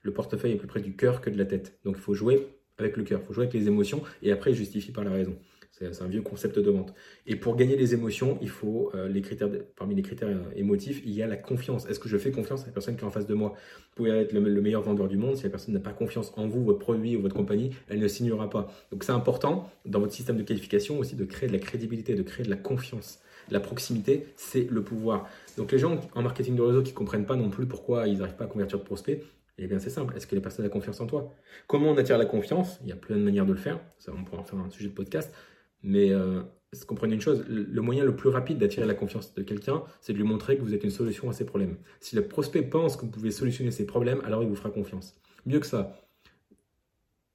[0.02, 1.78] Le portefeuille est plus près du cœur que de la tête.
[1.84, 4.52] Donc il faut jouer avec le cœur, il faut jouer avec les émotions et après
[4.52, 5.36] justifier par la raison.
[5.76, 6.94] C'est un vieux concept de vente.
[7.26, 11.02] Et pour gagner les émotions, il faut euh, les critères, parmi les critères euh, émotifs,
[11.04, 11.86] il y a la confiance.
[11.86, 13.50] Est-ce que je fais confiance à la personne qui est en face de moi?
[13.50, 16.46] Vous pouvez être le, meilleur vendeur du monde, si la personne n'a pas confiance en
[16.46, 18.68] vous, votre produit ou votre compagnie, elle ne signera pas.
[18.92, 22.22] Donc c'est important dans votre système de qualification aussi de créer de la crédibilité, de
[22.22, 23.18] créer de la confiance.
[23.50, 25.28] La proximité, c'est le pouvoir.
[25.58, 28.18] Donc les gens en marketing de réseau qui ne comprennent pas non plus pourquoi ils
[28.18, 29.20] n'arrivent pas à convertir de prospects,
[29.58, 31.32] eh bien c'est simple, est-ce que les personnes ont confiance en toi?
[31.66, 32.78] Comment on attire la confiance?
[32.82, 34.70] Il y a plein de manières de le faire, ça on pourra en faire un
[34.70, 35.32] sujet de podcast,
[35.84, 36.42] mais euh,
[36.86, 40.18] comprenez une chose, le moyen le plus rapide d'attirer la confiance de quelqu'un, c'est de
[40.18, 41.76] lui montrer que vous êtes une solution à ses problèmes.
[42.00, 45.14] Si le prospect pense que vous pouvez solutionner ses problèmes, alors il vous fera confiance.
[45.46, 45.96] Mieux que ça,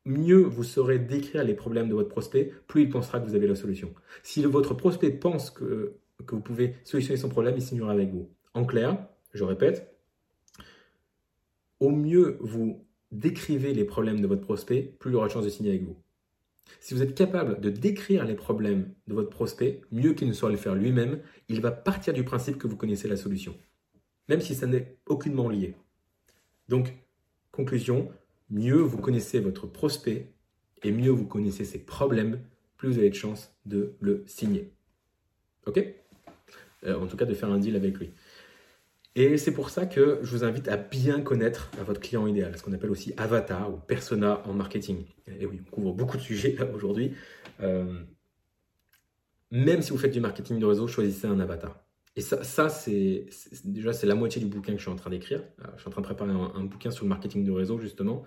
[0.06, 3.48] mieux vous saurez décrire les problèmes de votre prospect, plus il pensera que vous avez
[3.48, 3.94] la solution.
[4.24, 5.94] Si votre prospect pense que,
[6.26, 8.30] que vous pouvez solutionner son problème, il signera avec vous.
[8.54, 8.98] En clair,
[9.34, 9.96] je répète,
[11.80, 15.50] au mieux vous décrivez les problèmes de votre prospect, plus il aura de chance de
[15.50, 15.96] signer avec vous.
[16.80, 20.50] Si vous êtes capable de décrire les problèmes de votre prospect, mieux qu'il ne soit
[20.50, 23.56] le faire lui-même, il va partir du principe que vous connaissez la solution,
[24.28, 25.76] même si ça n'est aucunement lié.
[26.68, 26.94] Donc,
[27.52, 28.12] conclusion,
[28.50, 30.32] mieux vous connaissez votre prospect
[30.84, 32.40] et mieux vous connaissez ses problèmes,
[32.78, 34.72] plus vous avez de chances de le signer.
[35.66, 35.84] Ok?
[36.86, 38.12] Euh, En tout cas, de faire un deal avec lui.
[39.16, 42.64] Et c'est pour ça que je vous invite à bien connaître votre client idéal, ce
[42.64, 45.06] qu'on appelle aussi avatar ou persona en marketing.
[45.40, 47.14] Et oui, on couvre beaucoup de sujets aujourd'hui.
[47.62, 48.02] Euh,
[49.52, 51.84] même si vous faites du marketing de réseau, choisissez un avatar.
[52.16, 53.26] Et ça, ça c'est
[53.66, 55.42] déjà c'est la moitié du bouquin que je suis en train d'écrire.
[55.62, 58.24] Euh, je suis en train de préparer un, bouquin sur le marketing de réseau justement,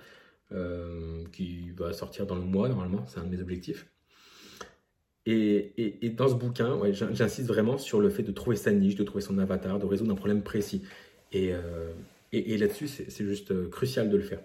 [0.52, 3.04] euh, qui va sortir dans le mois normalement.
[3.06, 3.91] C'est un de mes objectifs.
[5.26, 9.22] Et, dans ce bouquin, j'insiste vraiment sur le fait de trouver sa niche, de trouver
[9.22, 10.82] son avatar, de résoudre un problème précis.
[11.32, 11.92] Et, euh,
[12.32, 14.40] là-dessus, c'est juste euh, crucial de le faire.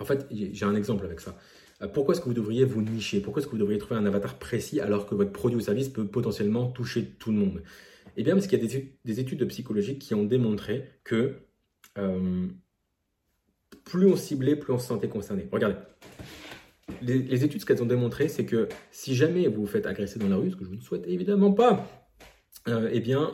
[0.00, 1.38] En fait, j'ai un exemple avec ça.
[1.80, 3.20] Euh, pourquoi est-ce que vous devriez vous nicher?
[3.20, 5.88] Pourquoi est-ce que vous devriez trouver un avatar précis alors que votre produit ou service
[5.88, 7.62] peut potentiellement toucher tout le monde?
[8.16, 11.36] Eh bien, parce qu'il y a des, études de psychologie qui ont démontré que
[13.84, 15.48] plus on ciblait, plus on se sentait concerné.
[15.52, 15.76] Regardez,
[17.02, 20.28] les, études, ce qu'elles ont démontré, c'est que si jamais vous vous faites agresser dans
[20.28, 21.86] la rue, ce que je ne souhaite évidemment pas,
[22.68, 23.32] euh, eh bien,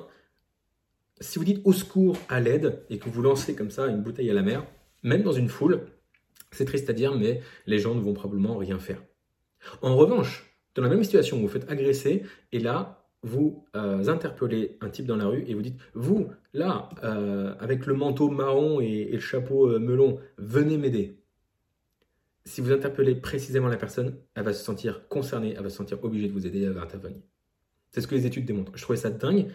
[1.20, 4.31] si vous dites au secours, à l'aide, et que vous lancez comme ça une bouteille
[4.31, 4.64] à la mer,
[5.03, 5.87] même dans une foule,
[6.53, 9.03] c'est triste à dire, mais les gens ne vont probablement rien faire.
[9.83, 14.79] En revanche, dans la même situation, vous vous faites agresser, et là, vous euh, interpellez
[14.81, 18.81] un type dans la rue et vous dites, vous, là, euh, avec le manteau marron
[18.81, 21.19] et, le chapeau melon, venez m'aider
[22.44, 26.03] si vous interpellez précisément la personne, elle va se sentir concernée, elle va se sentir
[26.05, 27.20] obligée de vous aider, elle va intervenir.
[27.90, 28.72] C'est ce que les études démontrent.
[28.74, 29.48] Je trouvais ça dingue,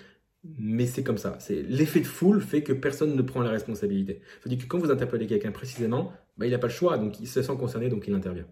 [0.43, 1.37] mais c'est comme ça.
[1.39, 4.21] C'est l'effet de foule fait que personne ne prend la responsabilité.
[4.43, 7.19] Ça dire que quand vous interpellez quelqu'un précisément, bah, il n'a pas le choix, donc
[7.19, 8.47] il se sent concerné, donc il intervient.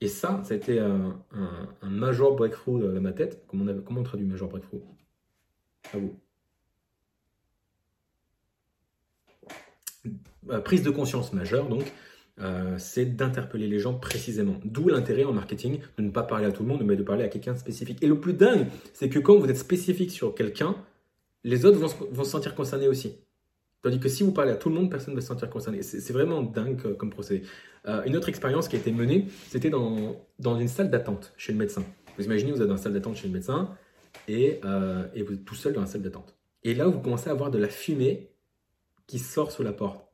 [0.00, 1.22] Et ça, ça a été un,
[1.82, 3.44] major breakthrough dans ma tête.
[3.46, 4.82] Comment on, comment traduit major breakthrough?
[5.92, 6.18] À vous.
[10.50, 11.84] Euh, prise de conscience majeure, donc,
[12.42, 14.56] euh, c'est d'interpeller les gens précisément.
[14.64, 17.24] D'où l'intérêt en marketing de ne pas parler à tout le monde, mais de parler
[17.24, 18.02] à quelqu'un spécifique.
[18.02, 20.76] Et le plus dingue, c'est que quand vous êtes spécifique sur quelqu'un,
[21.44, 23.16] les autres vont, se sentir concernés aussi.
[23.82, 25.82] Tandis que si vous parlez à tout le monde, personne ne va se sentir concerné.
[25.82, 27.44] C'est vraiment dingue comme procédé.
[27.86, 31.52] Euh, une autre expérience qui a été menée, c'était dans, dans une salle d'attente chez
[31.52, 31.84] le médecin.
[32.16, 33.70] Vous imaginez, vous êtes dans une salle d'attente chez le médecin
[34.28, 36.36] et, euh, et vous êtes tout seul dans la salle d'attente.
[36.62, 38.30] Et là, vous commencez à avoir de la fumée
[39.08, 40.11] qui sort sous la porte.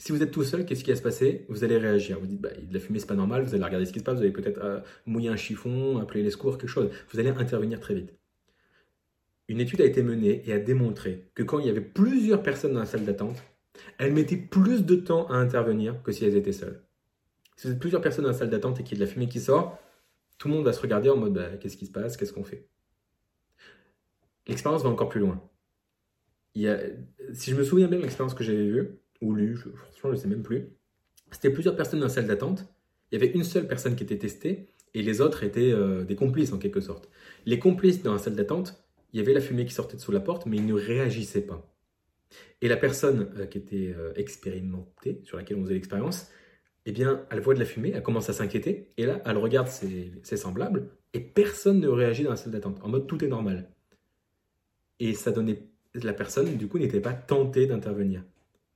[0.00, 1.44] Si vous êtes tout seul, qu'est-ce qui va se passer?
[1.50, 2.18] Vous allez réagir.
[2.18, 3.42] Vous dites, bah, de la fumée, c'est pas normal.
[3.42, 4.14] Vous allez regarder ce qui se passe.
[4.16, 6.88] Vous allez peut-être euh, mouiller un chiffon, appeler les secours, quelque chose.
[7.12, 8.14] Vous allez intervenir très vite.
[9.48, 12.72] Une étude a été menée et a démontré que quand il y avait plusieurs personnes
[12.72, 13.42] dans la salle d'attente,
[13.98, 16.80] elles mettaient plus de temps à intervenir que si elles étaient seules.
[17.56, 19.12] Si vous êtes plusieurs personnes dans la salle d'attente et qu'il y a de la
[19.12, 19.78] fumée qui sort,
[20.38, 22.44] tout le monde va se regarder en mode bah, qu'est-ce qui se passe, qu'est-ce qu'on
[22.44, 22.66] fait?
[24.46, 25.46] L'expérience va encore plus loin.
[26.54, 30.16] Si je me souviens bien de l'expérience que j'avais vue, ou lu, franchement, je ne
[30.16, 30.68] sais même plus.
[31.30, 32.66] C'était plusieurs personnes dans la salle d'attente.
[33.10, 36.16] Il y avait une seule personne qui était testée et les autres étaient euh, des
[36.16, 37.08] complices en quelque sorte.
[37.46, 40.12] Les complices dans la salle d'attente, il y avait la fumée qui sortait de sous
[40.12, 41.70] la porte, mais ils ne réagissaient pas.
[42.60, 46.30] Et la personne euh, qui était euh, expérimentée, sur laquelle on faisait l'expérience,
[46.86, 49.68] eh bien, elle voit de la fumée, elle commence à s'inquiéter, et là, elle regarde
[49.68, 53.28] ses, ses, semblables, et personne ne réagit dans la salle d'attente, en mode tout est
[53.28, 53.70] normal.
[54.98, 55.62] Et ça donnait,
[55.94, 58.24] la personne, du coup, n'était pas tentée d'intervenir.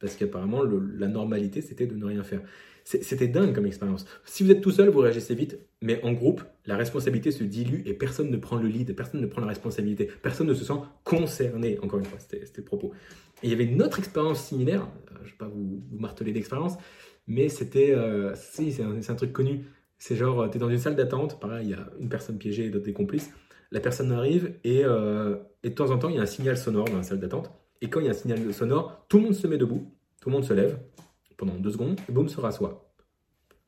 [0.05, 0.63] Parce qu'apparemment,
[0.99, 2.43] la normalité, c'était de ne rien faire.
[2.85, 4.05] C'était dingue comme expérience.
[4.27, 7.81] Si vous êtes tout seul, vous réagissez vite, mais en groupe, la responsabilité se dilue
[7.87, 10.75] et personne ne prend le lead, personne ne prend la responsabilité, personne ne se sent
[11.05, 11.79] concerné.
[11.81, 12.93] Encore une fois, c'était le propos.
[13.43, 16.33] Et il y avait une autre expérience similaire, euh, je ne vais pas vous, marteler
[16.33, 16.75] d'expérience,
[17.27, 19.65] mais c'était, euh, c'est un, truc connu,
[19.97, 22.67] C'est genre, tu es dans une salle d'attente, pareil, il y a une personne piégée
[22.67, 23.31] et d'autres des complices.
[23.71, 26.59] La personne arrive et, euh, et, de temps en temps, il y a un signal
[26.59, 27.51] sonore dans la salle d'attente.
[27.81, 29.94] Et quand il y a un signal sonore, tout le monde se met debout,
[30.25, 30.79] tout le monde se lève
[31.37, 32.91] pendant deux secondes et boum, se rassoit.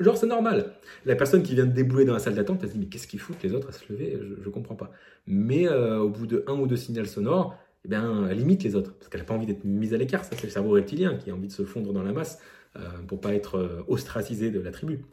[0.01, 0.73] Genre, c'est normal.
[1.05, 3.07] La personne qui vient de débouler dans la salle d'attente, elle se dit Mais qu'est-ce
[3.07, 4.19] qu'ils foutent les autres à se lever?
[4.19, 4.91] Je ne comprends pas.
[5.27, 8.75] Mais euh, au bout de un ou deux signaux sonores, eh bien, elle limite les
[8.75, 8.95] autres.
[8.95, 10.25] Parce qu'elle n'a pas envie d'être mise à l'écart.
[10.25, 12.41] Ça, c'est le cerveau reptilien qui a envie de se fondre dans la masse
[12.77, 15.05] euh, pour pas être euh, ostracisé de la tribu.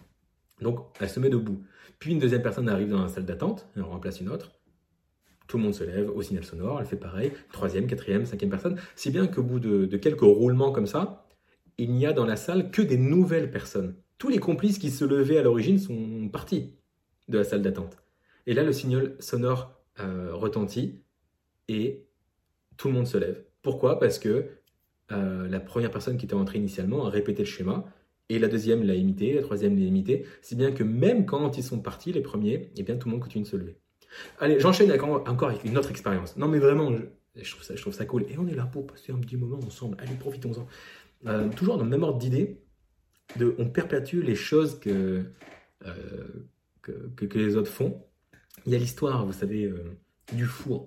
[0.61, 1.61] Donc, elle se met debout.
[1.99, 4.53] Puis une deuxième personne arrive dans la salle d'attente, elle remplace une autre.
[5.47, 7.33] Tout le monde se lève au signal sonore, elle fait pareil.
[7.51, 8.77] Troisième, quatrième, cinquième personne.
[8.95, 11.22] Si bien qu'au bout de, de quelques roulements comme ça,
[11.77, 15.03] il n'y a dans la salle que des nouvelles personnes tous les complices qui se
[15.03, 16.71] levaient à l'origine sont partis
[17.27, 17.97] de la salle d'attente.
[18.47, 21.01] Et là, le signal sonore euh, retentit
[21.67, 22.05] et
[22.77, 23.43] tout le monde se lève.
[23.61, 23.99] Pourquoi?
[23.99, 24.45] Parce que
[25.11, 27.83] euh, la première personne qui était entrée initialement a répété le schéma
[28.29, 31.63] et la deuxième l'a imité, la troisième l'a imité, si bien que même quand ils
[31.63, 33.75] sont partis, les premiers, eh bien tout le monde continue de se lever.
[34.39, 36.37] Allez, j'enchaîne encore avec une autre expérience.
[36.37, 36.93] Non mais vraiment,
[37.35, 38.23] je, trouve ça, je trouve ça cool.
[38.29, 39.97] Et on est là pour passer un petit moment ensemble.
[39.99, 40.65] Allez, profitons-en.
[41.27, 42.61] Euh, toujours dans le même ordre d'idée,
[43.57, 45.23] on perpétue les choses euh,
[46.81, 48.01] que, que, les autres font.
[48.65, 49.97] Il y a l'histoire, vous savez, euh,
[50.33, 50.85] du four.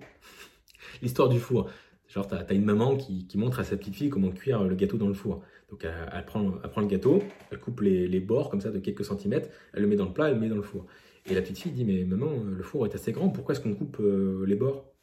[1.01, 1.69] l'histoire du four.
[2.07, 4.97] Genre, tu as, une maman qui, montre à sa petite fille comment cuire le gâteau
[4.97, 5.41] dans le four.
[5.69, 7.21] Donc, elle, prend, prend, le gâteau,
[7.51, 10.29] elle coupe les, bords comme ça de quelques centimètres, elle le met dans le plat,
[10.29, 10.85] elle le met dans le four.
[11.25, 13.73] Et la petite fille dit Mais maman, le four est assez grand, pourquoi est-ce qu'on
[13.73, 14.01] coupe
[14.45, 14.93] les bords?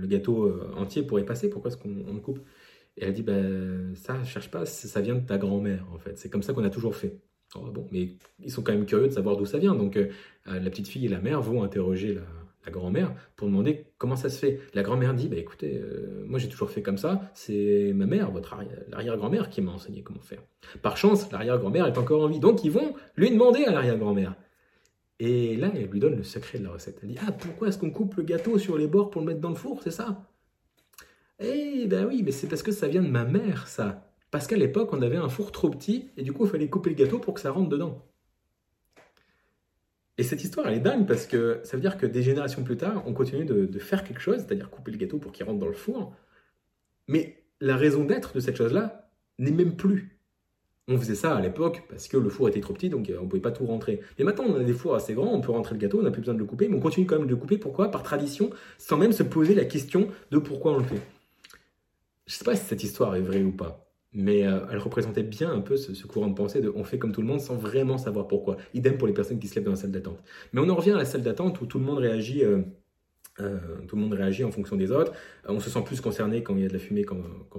[0.00, 2.38] Le gâteau entier pourrait passer, pourquoi est-ce qu'on le coupe?
[2.96, 6.18] Et elle dit, ben, ça, cherche pas, ça vient de ta grand-mère, en fait.
[6.18, 7.20] C'est comme ça qu'on a toujours fait.
[7.54, 9.74] Oh, bon, mais ils sont quand même curieux de savoir d'où ça vient.
[9.74, 10.08] Donc, euh,
[10.46, 14.38] la petite fille et la mère vont interroger la, grand-mère pour demander comment ça se
[14.38, 14.60] fait.
[14.72, 18.30] La grand-mère dit, bah, écoutez, euh, moi j'ai toujours fait comme ça, c'est ma mère,
[18.30, 18.56] votre
[18.88, 20.40] l'arrière-grand-mère qui m'a enseigné comment faire.
[20.80, 24.36] Par chance, l'arrière-grand-mère est encore en vie, donc ils vont lui demander à l'arrière-grand-mère.
[25.18, 27.00] Et là, elle lui donne le secret de la recette.
[27.02, 29.40] Elle dit, ah, pourquoi est-ce qu'on coupe le gâteau sur les bords pour le mettre
[29.40, 30.31] dans le four, c'est ça?
[31.40, 34.12] Eh ben oui, mais c'est parce que ça vient de ma mère, ça.
[34.30, 36.90] Parce qu'à l'époque, on avait un four trop petit et du coup, il fallait couper
[36.90, 38.02] le gâteau pour que ça rentre dedans.
[40.18, 42.76] Et cette histoire, elle est dingue parce que ça veut dire que des générations plus
[42.76, 45.66] tard, on continue de, faire quelque chose, c'est-à-dire couper le gâteau pour qu'il rentre dans
[45.66, 46.14] le four.
[47.08, 50.18] Mais la raison d'être de cette chose-là n'est même plus.
[50.88, 53.24] On faisait ça à l'époque parce que le four était trop petit, donc euh, on
[53.24, 54.00] ne pouvait pas tout rentrer.
[54.18, 56.10] Mais maintenant, on a des fours assez grands, on peut rentrer le gâteau, on n'a
[56.10, 57.56] plus besoin de le couper, mais on continue quand même de le couper.
[57.56, 57.90] Pourquoi?
[57.90, 61.00] Par tradition, sans même se poser la question de pourquoi on le fait.
[62.32, 65.22] Je ne sais pas si cette histoire est vraie ou pas, mais euh, elle représentait
[65.22, 67.56] bien un peu ce, courant de pensée de on fait comme tout le monde sans
[67.56, 68.56] vraiment savoir pourquoi.
[68.72, 70.18] Idem pour les personnes qui se lèvent dans la salle d'attente.
[70.54, 72.62] Mais on en revient à la salle d'attente où tout le monde réagit euh,
[73.40, 73.58] euh,
[73.88, 75.12] tout le monde réagit en fonction des autres.
[75.48, 77.16] Euh, on se sent plus concerné quand il y a de la fumée, quand,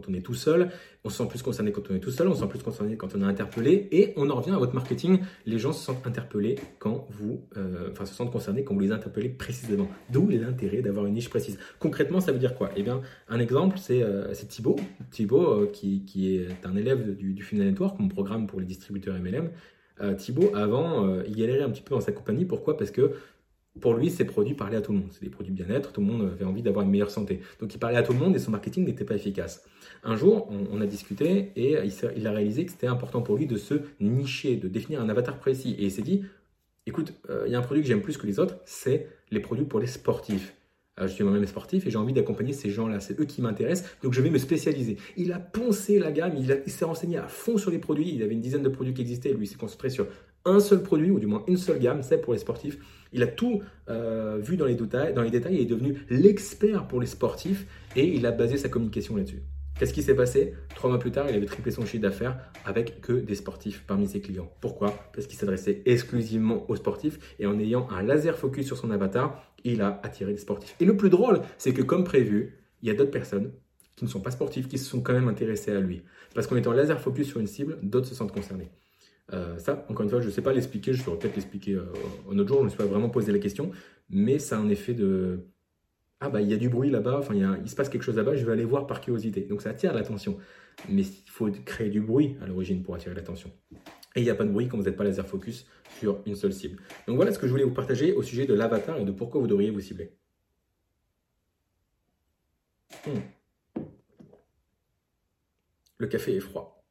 [0.08, 0.70] on est tout seul.
[1.04, 2.28] On se sent plus concerné quand on est tout seul.
[2.28, 3.88] On se sent plus concerné quand on est interpellé.
[3.92, 5.20] Et on en revient à votre marketing.
[5.48, 9.30] Les gens se sentent interpellés quand vous, euh, se sentent concernés quand vous les interpellez
[9.30, 9.88] précisément.
[10.12, 11.58] D'où l'intérêt d'avoir une niche précise.
[11.80, 12.70] Concrètement, ça veut dire quoi?
[12.76, 14.04] Eh bien, un exemple, c'est
[14.48, 14.76] Thibaut.
[15.10, 19.50] Thibaut, qui, est un élève du, du Funnel Network, mon programme pour les distributeurs MLM.
[20.18, 22.46] Thibaut, avant, il galérait un petit peu dans sa compagnie.
[22.46, 22.78] Pourquoi?
[22.78, 23.14] Parce que
[23.82, 25.10] pour lui, ces produits parlaient à tout le monde.
[25.12, 27.40] C'est des produits bien-être, tout le monde avait envie d'avoir une meilleure santé.
[27.60, 29.64] Donc il parlait à tout le monde et son marketing n'était pas efficace.
[30.04, 31.78] Un jour, on, a discuté et
[32.16, 35.38] il, a réalisé que c'était important pour lui de se nicher, de définir un avatar
[35.38, 35.76] précis.
[35.80, 36.24] Et il s'est dit,
[36.86, 39.40] écoute, euh, il y a un produit que j'aime plus que les autres, c'est les
[39.40, 40.54] produits pour les sportifs.
[41.00, 43.00] Euh, je suis moi-même sportif et j'ai envie d'accompagner ces gens-là.
[43.00, 44.98] C'est eux qui m'intéressent, donc je vais me spécialiser.
[45.18, 48.14] Il a poncé la gamme, il, il s'est renseigné à fond sur les produits.
[48.14, 50.06] Il avait une dizaine de produits qui existaient, lui, s'est concentré sur
[50.46, 52.78] un seul produit, ou du moins une seule gamme, c'est pour les sportifs.
[53.14, 56.88] Il a tout euh, vu dans les, détails, dans les détails, il est devenu l'expert
[56.88, 57.66] pour les sportifs
[57.96, 59.44] et il a basé sa communication là-dessus.
[59.80, 60.54] Qu'est-ce qui s'est passé?
[60.76, 64.08] Trois mois plus tard, il avait triplé son chiffre d'affaires avec que des sportifs parmi
[64.08, 64.52] ses clients.
[64.62, 64.94] Pourquoi?
[65.14, 69.44] Parce qu'il s'adressait exclusivement aux sportifs et en ayant un laser focus sur son avatar,
[69.64, 70.76] il a attiré des sportifs.
[70.80, 73.52] Et le plus drôle, c'est que comme prévu, il y a d'autres personnes
[73.96, 76.04] qui ne sont pas sportifs qui se sont quand même intéressées à lui.
[76.36, 78.70] Parce qu'en étant laser focus sur une cible, d'autres se sentent concernés.
[79.34, 81.86] Euh, ça, encore une fois, je ne sais pas l'expliquer, je saurais peut-être l'expliquer euh,
[82.32, 83.72] un autre jour, je ne me suis pas vraiment posé la question,
[84.10, 85.48] mais ça a un effet de
[86.20, 88.36] Ah, bah il y a du bruit là-bas, enfin il, se passe quelque chose là-bas,
[88.36, 89.42] je vais aller voir par curiosité.
[89.42, 90.38] Donc ça attire l'attention.
[90.90, 93.52] Mais il faut créer du bruit à l'origine pour attirer l'attention.
[94.16, 95.68] Et il n'y a pas de bruit quand vous n'êtes pas laser focus
[96.00, 96.80] sur une seule cible.
[97.08, 99.42] Donc voilà ce que je voulais vous partager au sujet de l'avatar et de pourquoi
[99.42, 100.16] vous devriez vous cibler.
[103.06, 103.20] Hmm.
[105.98, 106.83] Le café est froid.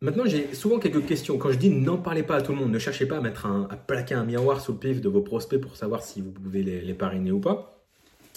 [0.00, 1.38] Maintenant, j'ai souvent quelques questions.
[1.38, 3.46] Quand je dis n'en parlez pas à tout le monde, ne cherchez pas à mettre
[3.46, 6.30] un, à plaquer un miroir sous le pif de vos prospects pour savoir si vous
[6.30, 7.84] pouvez les, parrainer ou pas.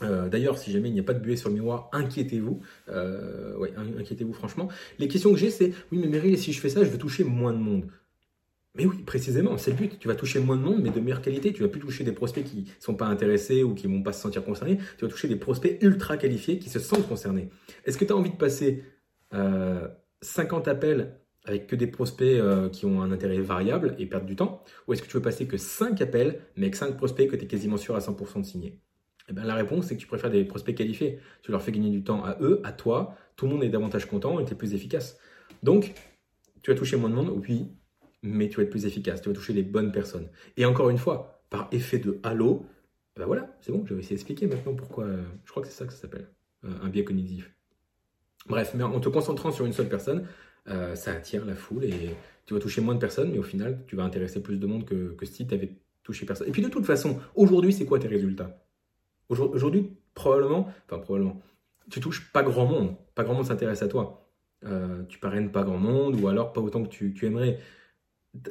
[0.01, 2.61] Euh, d'ailleurs, si jamais il n'y a pas de buée sur le miroir, inquiétez-vous.
[2.89, 3.55] Euh,
[3.99, 4.69] inquiétez-vous franchement.
[4.97, 7.23] Les questions que j'ai, c'est oui, mais Meryl, si je fais ça, je veux toucher
[7.23, 7.85] moins de monde.
[8.73, 9.99] Mais oui, précisément, c'est le but.
[9.99, 11.53] Tu vas toucher moins de monde, mais de meilleure qualité.
[11.53, 14.01] Tu vas plus toucher des prospects qui ne sont pas intéressés ou qui ne vont
[14.01, 14.79] pas se sentir concernés.
[14.97, 17.49] Tu vas toucher des prospects ultra qualifiés qui se sentent concernés.
[17.85, 18.83] Est-ce que tu as envie de passer
[19.31, 24.25] 50 euh, appels avec que des prospects euh, qui ont un intérêt variable et perdre
[24.25, 27.29] du temps Ou est-ce que tu veux passer que 5 appels, mais avec 5 prospects
[27.29, 28.79] que tu es quasiment sûr à 100% de signer?
[29.29, 31.19] Eh bien, La réponse, c'est que tu préfères des prospects qualifiés.
[31.41, 33.15] Tu leur fais gagner du temps à eux, à toi.
[33.35, 35.17] Tout le monde est davantage content et tu es plus efficace.
[35.63, 35.93] Donc,
[36.61, 37.71] tu vas toucher moins de monde, oui,
[38.23, 40.29] mais tu vas être plus efficace, tu vas toucher les bonnes personnes.
[40.57, 42.65] Et encore une fois, par effet de halo,
[43.15, 45.77] ben voilà, c'est bon, je vais essayer d'expliquer maintenant pourquoi, euh, je crois que c'est
[45.77, 46.29] ça que ça s'appelle,
[46.65, 47.51] euh, un biais cognitif.
[48.47, 50.27] Bref, mais en te concentrant sur une seule personne,
[50.67, 53.83] euh, ça attire la foule et tu vas toucher moins de personnes, mais au final,
[53.87, 55.71] tu vas intéresser plus de monde que, que si tu avais
[56.03, 56.47] touché personne.
[56.47, 58.65] Et puis de toute façon, aujourd'hui, c'est quoi tes résultats?
[59.29, 61.41] Aujourd'hui, probablement, enfin probablement,
[61.89, 64.29] tu touches pas grand monde, pas grand monde s'intéresse à toi.
[65.07, 67.59] tu parraines pas grand monde, ou alors pas autant que tu, tu aimerais.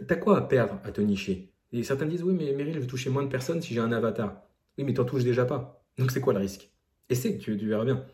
[0.07, 1.53] T'as quoi à perdre à te nicher?
[1.73, 3.93] Et certains disent oui, mais Meryl, je vais toucher moins de personnes si j'ai un
[3.93, 4.43] avatar.
[4.79, 5.85] Oui, mais t'en touches déjà pas.
[5.99, 6.71] Donc c'est quoi le risque?
[7.09, 8.05] Essaye, tu, tu verras bien.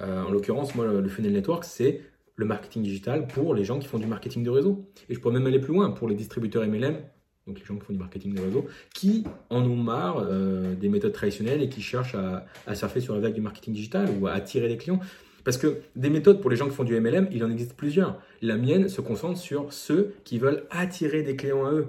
[0.00, 2.02] Euh, en l'occurrence, moi, le, Funnel Network, c'est
[2.40, 4.90] le marketing digital pour les gens qui font du marketing de réseau.
[5.10, 6.96] Et je pourrais même aller plus loin pour les distributeurs MLM,
[7.46, 10.88] donc les gens qui font du marketing de réseau, qui en ont marre euh, des
[10.88, 14.32] méthodes traditionnelles et qui cherchent à, surfer sur la vague du marketing digital ou à
[14.32, 15.00] attirer des clients.
[15.44, 18.18] Parce que des méthodes pour les gens qui font du MLM, il en existe plusieurs.
[18.40, 21.88] La mienne se concentre sur ceux qui veulent attirer des clients à eux,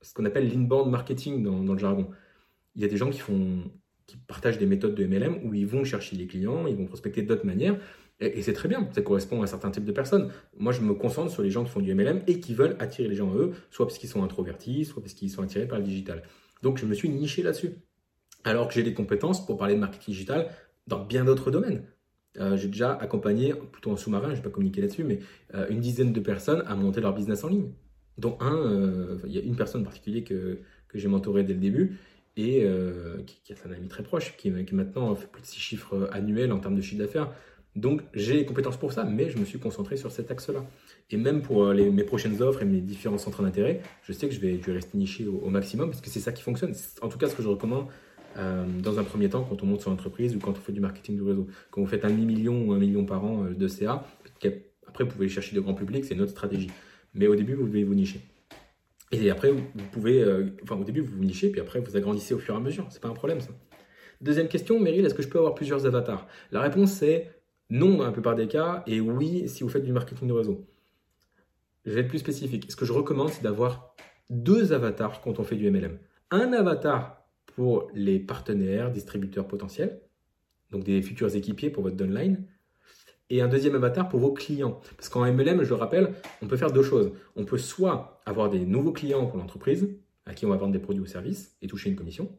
[0.00, 2.08] ce qu'on appelle l'inbound marketing dans, le jargon.
[2.74, 3.70] Il y a des gens qui, font,
[4.06, 7.22] qui partagent des méthodes de MLM où ils vont chercher les clients, ils vont prospecter
[7.22, 7.76] d'autres manières,
[8.22, 10.30] et, c'est très bien, ça correspond à certains types de personnes.
[10.58, 13.08] Moi, je me concentre sur les gens qui font du MLM et qui veulent attirer
[13.08, 15.78] les gens à eux, soit parce qu'ils sont introvertis, soit parce qu'ils sont attirés par
[15.78, 16.22] le digital.
[16.62, 17.72] Donc, je me suis niché là-dessus.
[18.44, 20.48] Alors que j'ai des compétences pour parler de marketing digital
[20.86, 21.84] dans bien d'autres domaines.
[22.38, 25.20] Euh, j'ai déjà accompagné, plutôt en sous-marin, je ne vais pas communiquer là-dessus, mais
[25.54, 27.70] euh, une dizaine de personnes à monter leur business en ligne.
[28.18, 30.58] Dont un, euh, il y a une personne en particulier que,
[30.88, 31.98] que j'ai mentoré dès le début
[32.36, 32.66] et
[33.26, 36.08] qui, qui, est un ami très proche, qui, qui, maintenant fait plus de 6 chiffres
[36.12, 37.30] annuels en termes de chiffre d'affaires.
[37.74, 40.64] Donc j'ai les compétences pour ça, mais je me suis concentré sur cet axe-là.
[41.10, 44.34] Et même pour les, mes prochaines offres et mes différents centres d'intérêt, je sais que
[44.34, 46.74] je vais, rester niché au, maximum parce que c'est ça qui fonctionne.
[47.00, 47.86] En tout cas, ce que je recommande
[48.36, 50.80] euh, dans un premier temps quand on monte son entreprise ou quand on fait du
[50.80, 51.46] marketing du réseau.
[51.70, 54.06] Quand vous faites un demi-million ou un million par an euh, de CA,
[54.86, 56.70] après vous pouvez chercher de grand public, c'est notre stratégie.
[57.14, 58.20] Mais au début, vous devez vous nicher.
[59.12, 59.62] Et après, vous
[59.92, 62.56] pouvez, euh, enfin au début, vous vous nichez, puis après, vous agrandissez au fur et
[62.56, 62.86] à mesure.
[62.90, 63.50] C'est pas un problème ça.
[64.22, 66.26] Deuxième question, Meryl, est-ce que je peux avoir plusieurs avatars?
[66.52, 67.30] La réponse c'est
[67.72, 70.66] non dans la plupart des cas, et oui si vous faites du marketing de réseau.
[71.86, 72.70] Je vais être plus spécifique.
[72.70, 73.96] Ce que je recommande, c'est d'avoir
[74.30, 75.98] deux avatars quand on fait du MLM.
[76.30, 80.00] Un avatar pour les partenaires, distributeurs potentiels,
[80.70, 82.46] donc des futurs équipiers pour votre downline,
[83.30, 84.80] et un deuxième avatar pour vos clients.
[84.96, 86.12] Parce qu'en MLM, je le rappelle,
[86.42, 87.12] on peut faire deux choses.
[87.36, 89.88] On peut soit avoir des nouveaux clients pour l'entreprise,
[90.26, 92.30] à qui on va vendre des produits ou services et toucher une commission,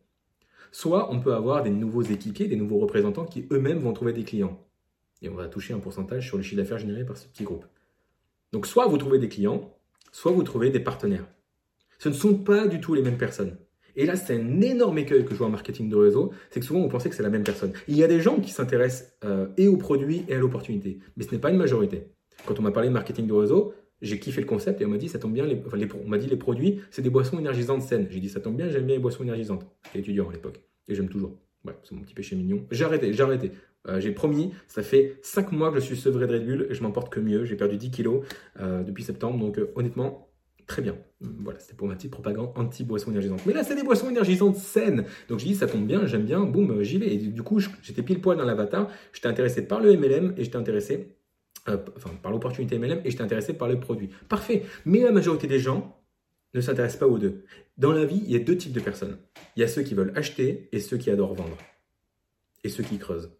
[0.72, 4.24] soit on peut avoir des nouveaux équipiers, des nouveaux représentants qui eux-mêmes vont trouver des
[4.24, 4.64] clients.
[5.24, 7.66] Et on va toucher un pourcentage sur le chiffre d'affaires généré par ce petit groupe.
[8.52, 9.76] Donc soit vous trouvez des clients,
[10.12, 11.26] soit vous trouvez des partenaires.
[11.98, 13.58] Ce ne sont pas du tout les mêmes personnes.
[13.96, 16.66] Et là, c'est un énorme écueil que je vois en marketing de réseau, c'est que
[16.66, 17.74] souvent on pensait que c'est la même personne.
[17.88, 21.24] Il y a des gens qui s'intéressent euh, et au produit et à l'opportunité, mais
[21.24, 22.08] ce n'est pas une majorité.
[22.46, 24.98] Quand on m'a parlé de marketing de réseau, j'ai kiffé le concept et on m'a
[24.98, 25.62] dit ça tombe bien, les,
[26.04, 28.08] on m'a dit les produits, c'est des boissons énergisantes saines.
[28.10, 29.66] J'ai dit ça tombe bien, j'aime bien les boissons énergisantes.
[29.86, 31.38] J'étais étudiant à l'époque et j'aime toujours.
[31.64, 32.66] Ouais, c'est mon petit péché mignon.
[32.72, 33.52] J'ai arrêté, j'ai arrêté.
[33.88, 36.74] Euh, j'ai promis, ça fait 5 mois que je suis sevré de Red Bull et
[36.74, 37.46] je m'en porte que mieux.
[37.46, 38.26] J'ai perdu 10 kilos
[38.60, 40.34] euh, depuis septembre, donc honnêtement,
[40.68, 40.96] Très bien.
[41.20, 43.46] Voilà, c'était pour ma petite propagande anti-boisson énergisante.
[43.46, 45.06] Mais là, c'est des boissons énergisantes saines.
[45.28, 47.14] Donc j'ai dit, ça tombe bien, j'aime bien, boum, euh, j'y vais.
[47.14, 48.90] Et du coup, j'étais pile poil dans l'avatar.
[49.12, 51.16] J'étais intéressé par le MLM et j'étais intéressé,
[51.68, 54.10] euh, enfin, par l'opportunité MLM et j'étais intéressé par le produit.
[54.30, 54.64] Parfait.
[54.86, 56.02] Mais la majorité des gens
[56.54, 57.44] ne s'intéressent pas aux deux.
[57.78, 59.18] Dans la vie, il y a deux types de personnes.
[59.56, 61.58] Il y a ceux qui veulent acheter et ceux qui adorent vendre.
[62.64, 63.32] Et ceux qui creusent.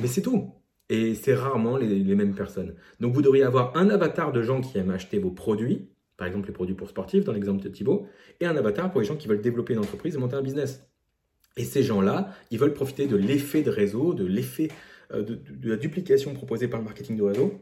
[0.00, 0.54] Mais c'est tout.
[0.88, 2.74] Et c'est rarement les, mêmes personnes.
[3.00, 6.48] Donc vous devriez avoir un avatar de gens qui aiment acheter vos produits par exemple
[6.48, 8.06] les produits pour sportifs, dans l'exemple de Thibaut,
[8.40, 10.84] et un avatar pour les gens qui veulent développer une entreprise et monter un business.
[11.56, 14.68] Et ces gens-là, ils veulent profiter de l'effet de réseau, de l'effet
[15.12, 17.60] euh, de, la duplication proposée par le marketing de réseau.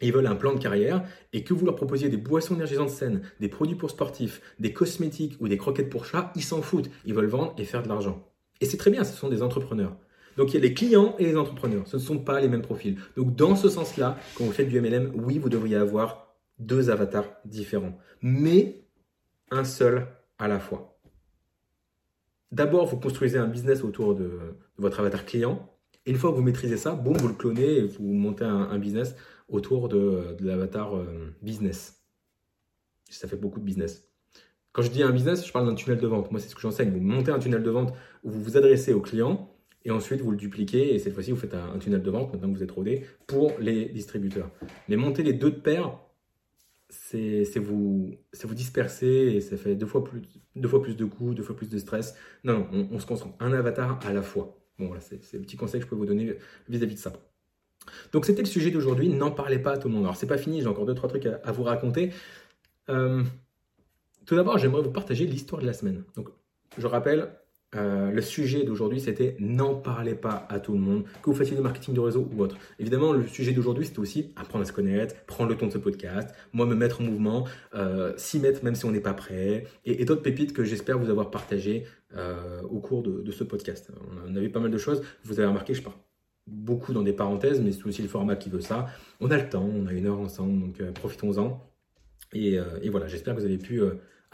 [0.00, 3.22] ils veulent un plan de carrière et que vous leur proposiez des boissons énergisantes saines,
[3.40, 6.90] des produits pour sportifs, des cosmétiques ou des croquettes pour chats, ils s'en foutent.
[7.06, 8.28] Ils veulent vendre et faire de l'argent.
[8.60, 9.96] Et c'est très bien, ce sont des entrepreneurs.
[10.36, 11.86] Donc il y a les clients et les entrepreneurs.
[11.86, 12.98] Ce ne sont pas les mêmes profils.
[13.16, 17.26] Donc dans ce sens-là, quand vous faites du MLM, oui, vous devriez avoir deux avatars
[17.44, 18.84] différents, mais
[19.50, 20.06] un seul
[20.38, 20.98] à la fois.
[22.52, 24.38] D'abord, vous construisez un business autour de,
[24.78, 25.70] votre avatar client.
[26.06, 28.78] Et une fois que vous maîtrisez ça, boum, vous le clonez et vous montez un,
[28.78, 29.16] business
[29.48, 32.04] autour de, l'avatar euh, business.
[33.10, 34.08] Ça fait beaucoup de business.
[34.72, 36.30] Quand je dis un business, je parle d'un tunnel de vente.
[36.30, 36.90] Moi, c'est ce que j'enseigne.
[36.90, 39.53] Vous montez un tunnel de vente où vous vous adressez aux clients
[39.84, 42.50] et ensuite vous le dupliquez et cette fois-ci vous faites un, tunnel de vente maintenant
[42.50, 44.50] vous êtes rodé pour les distributeurs.
[44.88, 45.98] Mais monter les deux de pair,
[46.88, 50.22] c'est vous, vous disperser et ça fait deux fois, plus,
[50.56, 52.16] deux fois plus de coûts, deux fois plus de stress.
[52.44, 54.58] Non, non, on, se concentre un avatar à la fois.
[54.78, 56.36] Bon, voilà, c'est le petit conseil que je peux vous donner
[56.68, 57.12] vis-à-vis de ça.
[58.12, 60.04] Donc c'était le sujet d'aujourd'hui, n'en parlez pas à tout le monde.
[60.04, 62.12] Alors c'est pas fini, j'ai encore deux, trois trucs à, vous raconter.
[62.88, 63.22] Euh,
[64.24, 66.04] tout d'abord, j'aimerais vous partager l'histoire de la semaine.
[66.16, 66.28] Donc
[66.78, 67.30] je rappelle,
[67.76, 71.56] euh, le sujet d'aujourd'hui, c'était n'en parlez pas à tout le monde, que vous fassiez
[71.56, 72.56] du marketing de réseau ou autre.
[72.78, 75.78] Évidemment, le sujet d'aujourd'hui, c'était aussi apprendre à se connaître, prendre le ton de ce
[75.78, 79.66] podcast, moi me mettre en mouvement, euh, s'y mettre même si on n'est pas prêt,
[79.84, 81.84] et, d'autres pépites que j'espère vous avoir partagées
[82.16, 83.90] euh, au cours de, ce podcast.
[84.28, 85.02] On a vu pas mal de choses.
[85.24, 85.96] Vous avez remarqué, je parle
[86.46, 88.86] beaucoup dans des parenthèses, mais c'est aussi le format qui veut ça.
[89.20, 91.60] On a le temps, on a une heure ensemble, donc profitons-en.
[92.32, 93.80] Et, et, voilà, j'espère que vous avez pu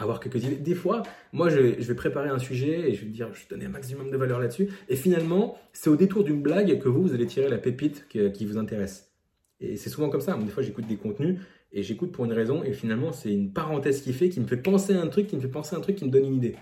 [0.03, 0.57] avoir quelques idées.
[0.57, 3.67] Des fois, moi, je vais, préparer un sujet et je vais dire, je vais donner
[3.67, 4.69] un maximum de valeur là-dessus.
[4.89, 8.47] Et finalement, c'est au détour d'une blague que vous, vous allez tirer la pépite qui,
[8.47, 9.13] vous intéresse.
[9.61, 10.37] Et c'est souvent comme ça.
[10.37, 11.39] Des fois, j'écoute des contenus
[11.73, 14.57] et j'écoute pour une raison et finalement, c'est une parenthèse qui fait, qui me fait
[14.57, 16.37] penser à un truc, qui me fait penser à un truc, qui me donne une
[16.37, 16.57] idée.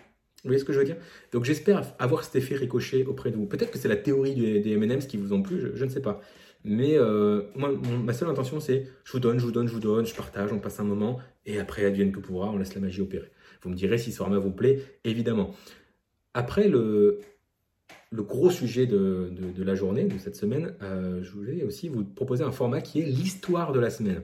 [0.45, 0.97] Vous voyez ce que je veux dire?
[1.33, 3.47] Donc j'espère avoir cet effet ricochet auprès de vous.
[3.47, 6.21] Peut-être que c'est la théorie des M&M's qui vous ont plu, je, ne sais pas.
[6.65, 7.71] Mais euh, moi,
[8.05, 10.53] ma seule intention, c'est je vous donne, je vous donne, je vous donne, je partage,
[10.53, 13.31] on passe un moment, et après, advienne que pourra, on laisse la magie opérer.
[13.63, 15.55] Vous me direz si ce format vous plaît, évidemment.
[16.35, 17.21] Après, le,
[18.11, 22.05] le gros sujet de, de, la journée, de cette semaine, euh, je voulais aussi vous
[22.05, 24.23] proposer un format qui est l'histoire de la semaine.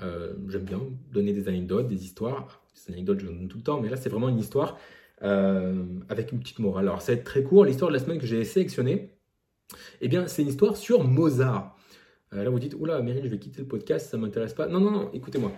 [0.00, 0.80] Euh, j'aime bien
[1.12, 2.62] donner des anecdotes, des histoires.
[2.86, 4.78] Des anecdotes, je donne tout le temps, mais là, c'est vraiment une histoire
[5.20, 6.88] avec une petite morale.
[6.88, 7.64] Alors, ça va être très court.
[7.64, 9.11] L'histoire de la semaine que j'ai sélectionnée,
[10.00, 11.76] eh bien, c'est une histoire sur Mozart.
[12.32, 14.66] là, vous dites, oula, Meryl, je vais quitter le podcast, ça m'intéresse pas.
[14.66, 15.52] Non, non, non, écoutez-moi.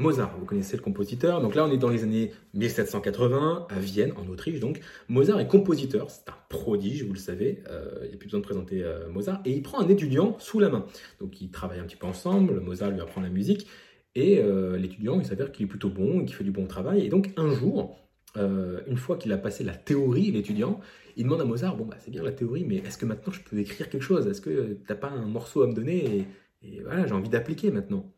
[0.00, 1.42] Mozart, vous connaissez le compositeur.
[1.42, 4.58] Donc là, on est dans les années 1780 à Vienne, en Autriche.
[4.58, 7.62] Donc Mozart est compositeur, c'est un prodige, vous le savez.
[7.68, 9.42] Euh, il n'y a plus besoin de présenter euh, Mozart.
[9.44, 10.86] Et il prend un étudiant sous la main.
[11.20, 12.60] Donc ils travaillent un petit peu ensemble.
[12.60, 13.66] Mozart lui apprend la musique.
[14.14, 17.04] Et euh, l'étudiant, il s'avère qu'il est plutôt bon, qu'il fait du bon travail.
[17.04, 17.94] Et donc un jour,
[18.36, 20.80] une fois qu'il a passé la théorie, l'étudiant,
[21.16, 23.40] il demande à Mozart, bon, bah, c'est bien la théorie, mais est-ce que maintenant je
[23.40, 24.26] peux écrire quelque chose?
[24.26, 26.26] Est-ce que tu n'as pas un morceau à me donner?
[26.62, 28.10] Et voilà, j'ai envie d'appliquer maintenant.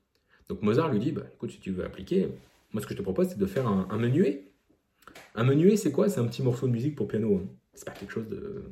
[0.49, 2.29] Donc Mozart lui dit, bah, écoute, si tu veux appliquer,
[2.73, 4.49] moi ce que je te propose, c'est de faire un, menuet.
[5.35, 6.09] Un menuet, c'est quoi?
[6.09, 7.37] C'est un petit morceau de musique pour piano.
[7.43, 7.49] Hein.
[7.75, 8.63] C'est pas quelque chose de...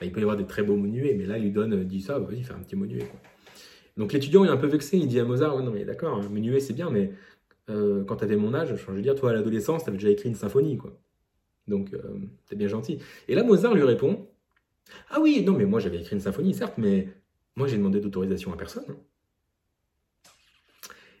[0.00, 1.84] Bah, il peut y avoir des très beaux menuets, mais là, il lui donne, euh,
[1.84, 3.08] dit ça, vas-y, fais un petit menuet.
[3.96, 6.60] Donc l'étudiant est un peu vexé, il dit à Mozart, non mais d'accord, un menuet
[6.60, 7.10] c'est bien, mais
[7.68, 10.10] euh, quand tu avais mon âge, je veux dire, toi à l'adolescence, tu avais déjà
[10.10, 10.98] écrit une symphonie, quoi.
[11.66, 12.00] Donc, euh,
[12.46, 12.98] t'es bien gentil.
[13.28, 14.26] Et là, Mozart lui répond,
[15.10, 17.08] ah oui, non mais moi j'avais écrit une symphonie, certes, mais
[17.56, 18.96] moi j'ai demandé d'autorisation à personne.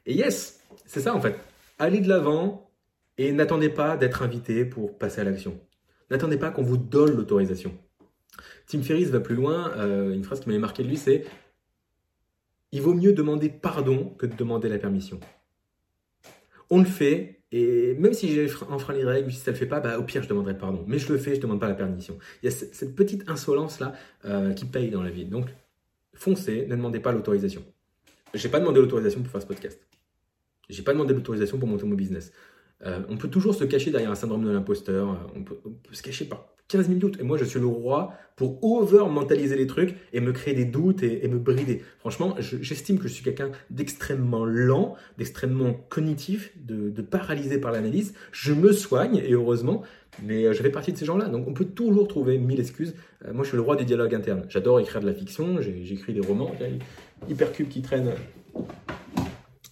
[0.06, 1.38] Et yes, c'est ça en fait.
[1.78, 2.70] Allez de l'avant
[3.18, 5.60] et n'attendez pas d'être invité pour passer à l'action.
[6.10, 7.76] N'attendez pas qu'on vous donne l'autorisation.
[8.66, 9.72] Tim Ferriss va plus loin.
[9.76, 11.26] Euh, une phrase qui m'avait marqué de lui, c'est
[12.72, 15.20] Il vaut mieux demander pardon que de demander la permission.
[16.70, 19.66] On le fait, et même si j'ai enfreint les règles, si ça ne le fait
[19.66, 20.84] pas, bah, au pire, je demanderai pardon.
[20.86, 22.18] Mais je le fais, je ne demande pas la permission.
[22.42, 23.94] Il y a cette petite insolence-là
[24.24, 25.24] euh, qui paye dans la vie.
[25.24, 25.46] Donc,
[26.14, 27.64] foncez, ne demandez pas l'autorisation.
[28.34, 29.80] Je n'ai pas demandé l'autorisation pour faire ce podcast.
[30.68, 32.32] J'ai pas demandé l'autorisation pour monter mon business.
[32.84, 35.10] Euh, on peut toujours se cacher derrière un syndrome de l'imposteur.
[35.10, 35.58] Euh, on peut,
[35.92, 37.18] se cacher par 15 000 doutes.
[37.20, 41.02] Et moi, je suis le roi pour over-mentaliser les trucs et me créer des doutes
[41.02, 41.82] et, me brider.
[41.98, 48.14] Franchement, j'estime que je suis quelqu'un d'extrêmement lent, d'extrêmement cognitif, de, paralysé par l'analyse.
[48.32, 49.82] Je me soigne, et heureusement,
[50.22, 51.28] mais euh, je fais partie de ces gens-là.
[51.28, 52.94] Donc, on peut toujours trouver mille excuses.
[53.32, 54.44] moi, je suis le roi des dialogues internes.
[54.48, 55.60] J'adore écrire de la fiction.
[55.60, 56.52] J'écris des romans.
[57.28, 58.12] Hypercube qui traîne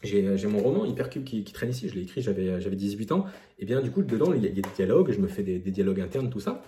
[0.06, 3.26] j'ai mon roman Hypercube qui traîne ici, je l'ai écrit, j'avais 18 ans.
[3.58, 6.00] Et bien du coup, dedans, il y a, des dialogues, je me fais des, dialogues
[6.00, 6.62] internes, tout ça.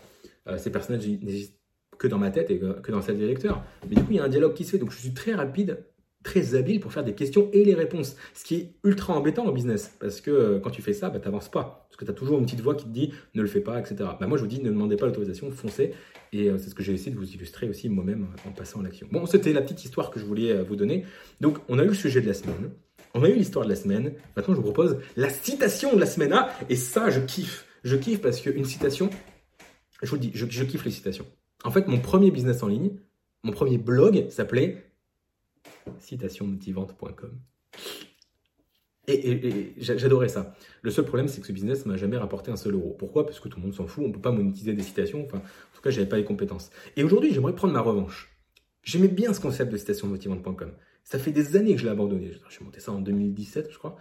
[0.49, 1.57] Euh, ces personnages n'existent
[1.99, 3.63] que dans ma tête et que dans celle des lecteurs.
[3.89, 5.35] Mais du coup, il y a un dialogue qui se fait, donc je suis très
[5.35, 5.85] rapide,
[6.23, 8.17] très habile pour faire des questions et les réponses.
[8.35, 11.19] Ce qui est ultra embêtant en business, parce que euh, quand tu fais ça, bah,
[11.19, 11.87] tu n'avances pas.
[11.89, 13.79] Parce que tu as toujours une petite voix qui te dit ne le fais pas,
[13.79, 13.97] etc.
[14.21, 15.93] Bah, moi, je vous dis ne demandez pas l'autorisation, foncez.
[16.33, 18.83] Et euh, c'est ce que j'ai essayé de vous illustrer aussi moi-même en passant à
[18.83, 19.09] l'action.
[19.11, 21.05] Bon, c'était la petite histoire que je voulais vous donner.
[21.41, 22.71] Donc, on a eu le sujet de la semaine.
[23.15, 24.13] On a eu l'histoire de la semaine.
[24.37, 26.33] Maintenant, je vous propose la citation de la semaine.
[26.33, 27.67] Ah, et ça, je kiffe.
[27.85, 29.09] Je kiffe parce qu'une citation,
[30.03, 31.27] je vous le dis, je, kiffe les citations.
[31.65, 32.91] En fait, mon premier business en ligne,
[33.43, 34.85] mon premier blog s'appelait
[36.01, 37.39] citationmotivante.com.
[39.09, 40.55] Et, j'adorais ça.
[40.83, 42.95] Le seul problème, c'est que ce business ne m'a jamais rapporté un seul euro.
[42.99, 43.25] Pourquoi?
[43.25, 45.25] Parce que tout le monde s'en fout, on ne peut pas monétiser des citations.
[45.25, 46.71] Enfin, en tout cas, je n'avais pas les compétences.
[46.97, 48.37] Et aujourd'hui, j'aimerais prendre ma revanche.
[48.83, 50.73] J'aimais bien ce concept de citationmotivante.com.
[51.05, 52.33] Ça fait des années que je l'ai abandonné.
[52.51, 53.97] J'ai monté ça en 2017, je crois.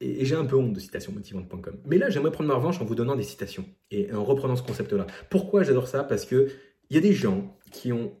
[0.00, 1.78] Et, j'ai un peu honte de citationmotivante.com.
[1.86, 4.62] Mais là, j'aimerais prendre ma revanche en vous donnant des citations et en reprenant ce
[4.62, 5.06] concept-là.
[5.28, 6.04] Pourquoi j'adore ça?
[6.04, 6.48] Parce que
[6.88, 8.12] il y a des gens qui ont,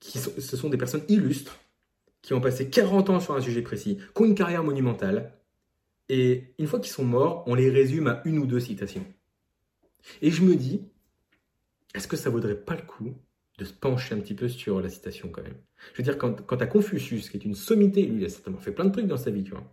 [0.00, 1.58] qui ce sont des personnes illustres,
[2.22, 5.32] qui ont passé 40 ans sur un sujet précis, qui ont une carrière monumentale,
[6.08, 9.04] et une fois qu'ils sont morts, on les résume à une ou deux citations.
[10.20, 10.82] Et je me dis,
[11.94, 13.14] est-ce que ça vaudrait pas le coup
[13.58, 15.56] de se pencher un petit peu sur la citation quand même?
[15.92, 18.60] Je veux dire, quand, quand à Confucius, qui est une sommité, lui, il a certainement
[18.60, 19.64] fait plein de trucs dans sa vie, tu vois,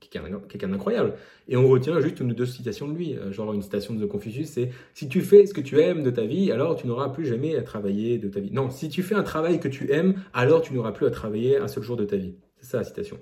[0.00, 1.14] quelqu'un d'incroyable.
[1.48, 3.14] Et on retient juste une ou deux citations de lui.
[3.14, 6.10] Euh, genre une citation de Confucius, c'est si tu fais ce que tu aimes de
[6.10, 8.50] ta vie, alors tu n'auras plus jamais à travailler de ta vie.
[8.52, 11.58] Non, si tu fais un travail que tu aimes, alors tu n'auras plus à travailler
[11.58, 12.34] un seul jour de ta vie.
[12.58, 13.18] C'est ça la citation.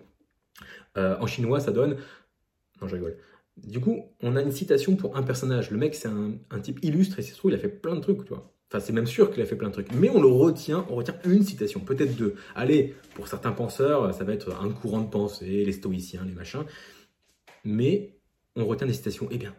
[0.96, 1.96] Euh, en chinois, ça donne.
[2.80, 3.16] Non, je rigole.
[3.56, 5.70] Du coup, on a une citation pour un personnage.
[5.70, 8.24] Le mec, c'est un, type illustre et c'est trouve, il a fait plein de trucs,
[8.24, 8.52] tu vois.
[8.68, 9.92] Enfin, c'est même sûr qu'il a fait plein de trucs.
[9.92, 12.34] Mais on le retient, on retient une citation, peut-être deux.
[12.54, 16.64] Allez, pour certains penseurs, ça va être un courant de pensée, les stoïciens, les machins.
[17.64, 18.18] Mais
[18.56, 19.28] on retient des citations.
[19.30, 19.54] Eh bien,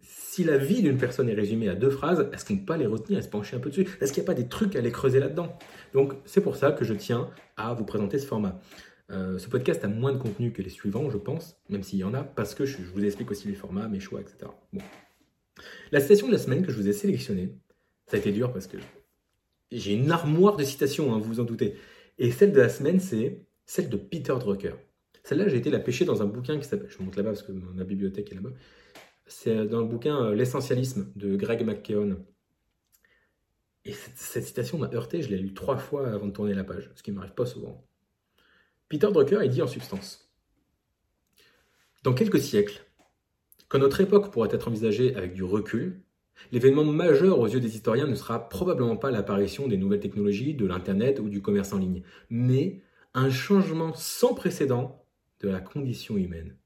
[0.00, 2.76] si la vie d'une personne est résumée à deux phrases, est-ce qu'on ne peut pas
[2.76, 3.86] les retenir et se pencher un peu dessus?
[4.00, 5.58] Est-ce qu'il n'y a pas des trucs à les creuser là-dedans?
[5.92, 8.60] Donc, c'est pour ça que je tiens à vous présenter ce format.
[9.10, 12.04] Euh, ce podcast a moins de contenu que les suivants, je pense, même s'il y
[12.04, 14.50] en a, parce que je, vous explique aussi les formats, mes choix, etc.
[14.72, 14.82] Bon.
[15.92, 17.54] La citation de la semaine que je vous ai sélectionnée,
[18.06, 18.76] ça a été dur parce que
[19.70, 21.76] j'ai une armoire de citations, hein, vous vous en doutez.
[22.18, 24.74] Et celle de la semaine, c'est celle de Peter Drucker.
[25.24, 27.52] Celle-là, j'ai été la pêcher dans un bouquin qui s'appelle, je monte là-bas parce que
[27.52, 28.52] ma bibliothèque est là-bas.
[29.26, 32.24] C'est dans le bouquin euh, L'essentialisme de Greg McKeown.
[33.84, 36.90] Et cette, citation m'a heurté, je l'ai lu trois fois avant de tourner la page,
[36.94, 37.84] ce qui ne m'arrive pas souvent.
[38.88, 40.32] Peter Drucker, il dit en substance
[42.04, 42.84] Dans quelques siècles,
[43.68, 46.02] quand notre époque pourrait être envisagée avec du recul,
[46.52, 50.66] L'événement majeur aux yeux des historiens ne sera probablement pas l'apparition des nouvelles technologies, de
[50.66, 52.82] l'Internet ou du commerce en ligne, mais
[53.14, 55.04] un changement sans précédent
[55.40, 56.56] de la condition humaine.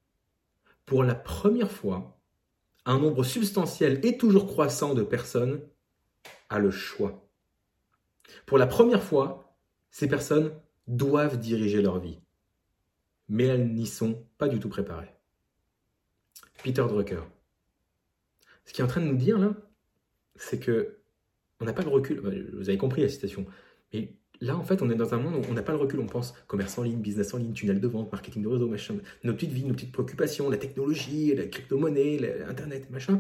[0.87, 2.21] Pour la première fois,
[2.85, 5.61] un nombre substantiel et toujours croissant de personnes
[6.49, 7.27] a le choix.
[8.47, 9.55] Pour la première fois,
[9.91, 10.53] ces personnes
[10.89, 12.18] doivent diriger leur vie,
[13.29, 15.14] mais elles n'y sont pas du tout préparées.
[16.62, 17.23] Peter Drucker.
[18.71, 19.53] Ce qui est en train de nous dire là,
[20.37, 21.01] c'est que
[21.59, 22.21] on n'a pas le recul.
[22.55, 23.45] Vous avez compris la citation.
[23.93, 25.99] Mais là, en fait, on est dans un monde où on n'a pas le recul.
[25.99, 28.99] On pense commerce en ligne, business en ligne, tunnel de vente, marketing de réseau, machin.
[29.25, 33.18] Nos petites vies, nos petites préoccupations, la technologie, la crypto-monnaie, l'Internet, machin.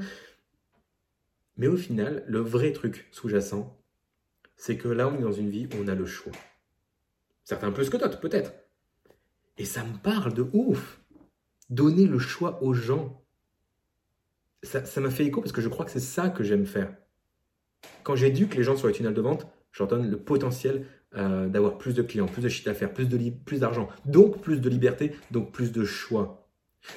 [1.56, 3.76] Mais au final, le vrai truc sous-jacent,
[4.56, 6.32] c'est que là, on est dans une vie où on a le choix.
[7.42, 8.52] Certains plus que d'autres, peut-être.
[9.58, 11.00] Et ça me parle de ouf.
[11.70, 13.19] Donner le choix aux gens
[14.62, 16.94] ça m'a fait écho parce que je crois que c'est ça que j'aime faire.
[18.02, 20.86] Quand j'éduque les gens sur les tunnels de vente, je leur donne le potentiel
[21.16, 25.12] euh, d'avoir plus de clients, plus de chiffre d'affaires, plus d'argent, donc plus de liberté,
[25.30, 26.48] donc plus de choix.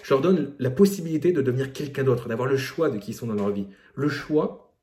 [0.04, 3.14] Je leur donne la possibilité de devenir quelqu'un d'autre, d'avoir le choix de qui ils
[3.16, 3.68] sont dans leur vie.
[3.96, 4.74] Le choix,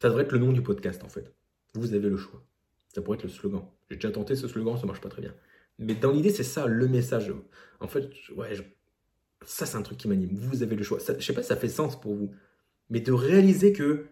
[0.00, 1.32] ça devrait être le nom du podcast en fait.
[1.74, 2.42] Vous avez le choix.
[2.94, 3.62] Ça pourrait être le slogan.
[3.88, 5.34] J'ai déjà tenté ce slogan, ça marche pas très bien.
[5.78, 7.32] Mais dans l'idée, c'est ça le message.
[7.80, 8.62] En fait, ouais, je,
[9.44, 10.30] ça, c'est un truc qui m'anime.
[10.32, 11.00] Vous avez le choix.
[11.00, 12.32] Ça, je sais pas si ça fait sens pour vous.
[12.90, 14.06] Mais de réaliser que,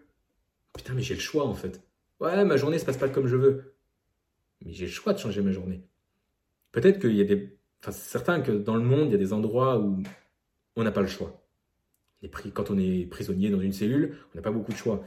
[0.75, 1.81] putain, mais j'ai le choix en fait.
[2.19, 3.73] Ouais, ma journée se passe pas comme je veux.
[4.65, 5.83] Mais j'ai le choix de changer ma journée.
[6.71, 7.57] Peut-être qu'il y a des.
[7.81, 10.01] Enfin, c'est certain que dans le monde, il y a des endroits où
[10.75, 11.45] on n'a pas le choix.
[12.53, 15.03] Quand on est prisonnier dans une cellule, on n'a pas beaucoup de choix.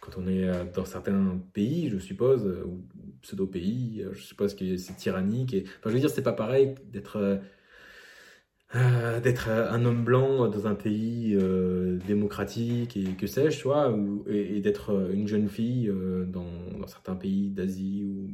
[0.00, 2.84] Quand on est euh, dans certains pays, je suppose, euh, ou
[3.22, 5.54] pseudo-pays, euh, je suppose que c'est tyrannique.
[5.54, 5.64] Et...
[5.64, 7.40] Enfin, je veux dire, c'est pas pareil d'être
[8.74, 13.90] euh, d'être un homme blanc dans un pays euh, démocratique et que sais-je, tu vois,
[13.92, 15.92] ou, et, d'être euh, une jeune fille
[16.26, 16.46] dans,
[16.78, 18.04] dans, certains pays d'Asie.
[18.04, 18.30] Ou,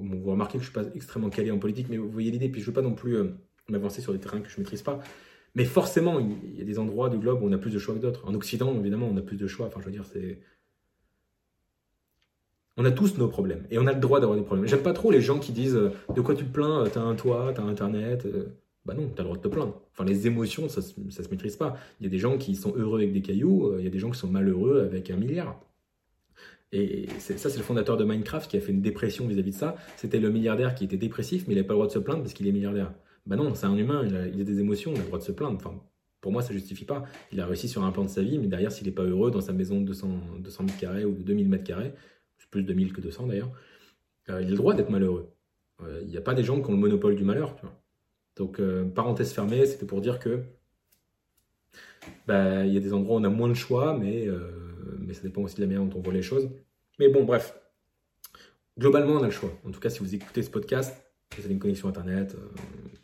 [0.00, 2.48] vous remarquez que je suis pas extrêmement calé en politique, mais vous voyez l'idée.
[2.48, 3.16] Puis je veux pas non plus
[3.68, 5.00] m'avancer sur des terrains que je maîtrise pas.
[5.56, 7.96] Mais forcément, il y a des endroits du globe où on a plus de choix
[7.96, 8.28] que d'autres.
[8.28, 9.66] En Occident, évidemment, on a plus de choix.
[9.66, 10.40] Enfin, je veux dire, c'est
[12.76, 14.68] on a tous nos problèmes et on a le droit d'avoir des problèmes.
[14.68, 17.62] J'aime pas trop les gens qui disent de quoi tu plains, t'as un toit, t'as
[17.62, 18.26] internet.
[18.84, 19.80] Bah non, tu as le droit de te plaindre.
[19.92, 21.76] Enfin, les émotions, ça, ça se maîtrise pas.
[22.00, 23.90] Il y a des gens qui sont heureux avec des cailloux, euh, il y a
[23.90, 25.60] des gens qui sont malheureux avec un milliard.
[26.72, 29.74] Et ça, c'est le fondateur de Minecraft qui a fait une dépression vis-à-vis de ça.
[29.96, 32.22] C'était le milliardaire qui était dépressif, mais il n'avait pas le droit de se plaindre
[32.22, 32.92] parce qu'il est milliardaire.
[33.26, 35.32] Bah non, c'est un humain, il a, des émotions, il a le droit de se
[35.32, 35.56] plaindre.
[35.56, 35.74] Enfin,
[36.20, 37.04] pour moi, ça justifie pas.
[37.32, 39.32] Il a réussi sur un plan de sa vie, mais derrière, s'il n'est pas heureux
[39.32, 40.08] dans sa maison de 200,
[40.38, 41.92] 200 mètres carrés ou de 2000 mètres carrés,
[42.50, 43.52] plus de 2000 que 200 d'ailleurs,
[44.28, 45.32] euh, il a le droit d'être malheureux.
[45.82, 47.79] Euh, il n'y a pas des gens qui ont le monopole du malheur, tu vois.
[48.40, 50.40] Donc, euh, parenthèse fermée, c'était pour dire que
[52.26, 54.50] bah, il y a des endroits où on a moins de choix, mais, euh,
[54.98, 56.48] mais ça dépend aussi de la manière dont on voit les choses.
[56.98, 57.54] Mais bon, bref.
[58.78, 59.52] Globalement, on a le choix.
[59.66, 60.96] En tout cas, si vous écoutez ce podcast,
[61.36, 62.48] vous avez une connexion Internet, euh,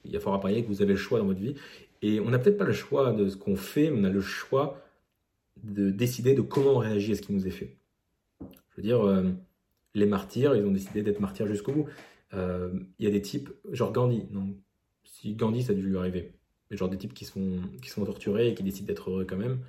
[0.06, 1.56] il y a fort à parier que vous avez le choix dans votre vie.
[2.00, 4.22] Et on n'a peut-être pas le choix de ce qu'on fait, mais on a le
[4.22, 4.80] choix
[5.62, 7.76] de décider de comment on réagit à ce qui nous est fait.
[8.40, 9.22] Je veux dire,
[9.94, 11.88] les martyrs, ils ont décidé d'être martyrs jusqu'au bout.
[12.32, 14.54] Il y a des types, genre Gandhi, non?
[15.20, 16.32] Si Gandhi, ça a dû lui arriver.
[16.70, 17.60] Mais genre des types qui sont,
[18.04, 19.60] torturés et qui décident d'être heureux quand même.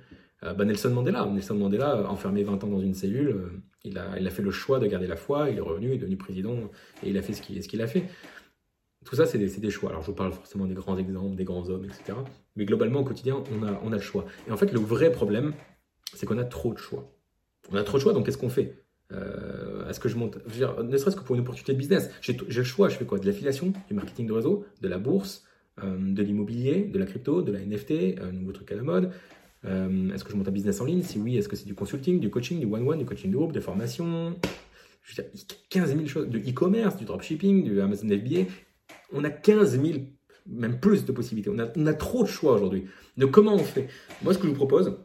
[0.42, 4.26] Euh, bah Nelson Mandela, Nelson Mandela, enfermé 20 ans dans une cellule, il, a, il
[4.26, 6.70] a fait le choix de garder la foi, il est revenu, il est devenu président
[7.02, 8.04] et il a fait ce qu'il ce a fait.
[9.06, 9.88] Tout ça, c'est des, des, choix.
[9.88, 12.18] Alors, je vous parle forcément des grands exemples, des grands hommes, etc.
[12.56, 14.26] Mais globalement, au quotidien, on a, on a le choix.
[14.48, 15.54] Et en fait, le vrai problème,
[16.12, 17.10] c'est qu'on a trop de choix.
[17.70, 18.84] On a trop de choix, donc qu'est-ce qu'on fait?
[19.12, 20.38] Euh, Est-ce que je monte
[20.82, 22.88] Ne serait-ce que pour une opportunité de business, j'ai le choix.
[22.88, 23.18] Je fais quoi?
[23.18, 25.44] De l'affiliation, du marketing de réseau, de la bourse,
[25.82, 29.10] euh, de l'immobilier, de la crypto, de la NFT, un nouveau truc à la mode.
[29.64, 31.02] Euh, est-ce que je monte un business en ligne?
[31.02, 33.52] Si oui, est-ce que c'est du consulting, du coaching, du one-one, du coaching de groupe,
[33.52, 34.36] des formations?
[35.02, 35.32] Je veux dire,
[35.70, 38.44] 15 000 choses, de e-commerce, du dropshipping, du Amazon FBA
[39.12, 39.98] on a 15 000,
[40.46, 41.50] même plus de possibilités.
[41.50, 42.86] On a, on a trop de choix aujourd'hui.
[43.16, 43.88] Donc comment on fait?
[44.22, 44.96] Moi, ce que je vous propose,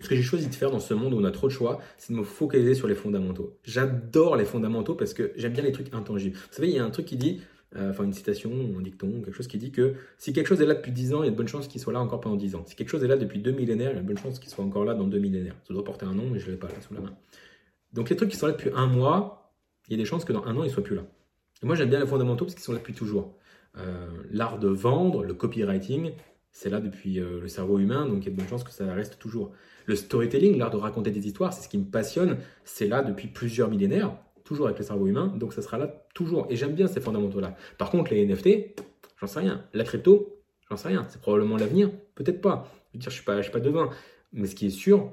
[0.00, 1.80] ce que j'ai choisi de faire dans ce monde où on a trop de choix,
[1.96, 3.56] c'est de me focaliser sur les fondamentaux.
[3.64, 6.36] J'adore les fondamentaux parce que j'aime bien les trucs intangibles.
[6.36, 7.40] Vous savez, il y a un truc qui dit,
[7.76, 10.66] euh, enfin une citation, un dicton, quelque chose qui dit que si quelque chose est
[10.66, 12.36] là depuis 10 ans, il y a de bonnes chances qu'il soit là encore pendant
[12.36, 12.64] 10 ans.
[12.66, 14.50] Si quelque chose est là depuis deux millénaires, il y a de bonnes chances qu'il
[14.50, 15.56] soit encore là dans deux millénaires.
[15.66, 17.14] Ça doit porter un nom, mais je ne l'ai pas là sous la main.
[17.92, 19.52] Donc les trucs qui sont là depuis un mois,
[19.88, 21.04] il y a des chances que dans un an, ils ne soient plus là
[21.66, 23.34] moi, j'aime bien les fondamentaux parce qu'ils sont là depuis toujours.
[23.76, 26.12] Euh, l'art de vendre, le copywriting,
[26.52, 28.70] c'est là depuis euh, le cerveau humain, donc il y a de bonnes chances que
[28.70, 29.52] ça reste toujours.
[29.88, 33.26] Le storytelling, l'art de raconter des histoires, c'est ce qui me passionne, c'est là depuis
[33.26, 34.14] plusieurs millénaires,
[34.44, 36.46] toujours avec le cerveau humain, donc ça sera là toujours.
[36.50, 37.56] Et j'aime bien ces fondamentaux-là.
[37.78, 38.78] Par contre, les NFT,
[39.18, 39.64] j'en sais rien.
[39.72, 41.06] La crypto, j'en sais rien.
[41.08, 42.70] C'est probablement l'avenir, peut-être pas.
[42.92, 43.88] Je veux dire, je suis pas, suis pas devin.
[44.34, 45.10] Mais ce qui est sûr,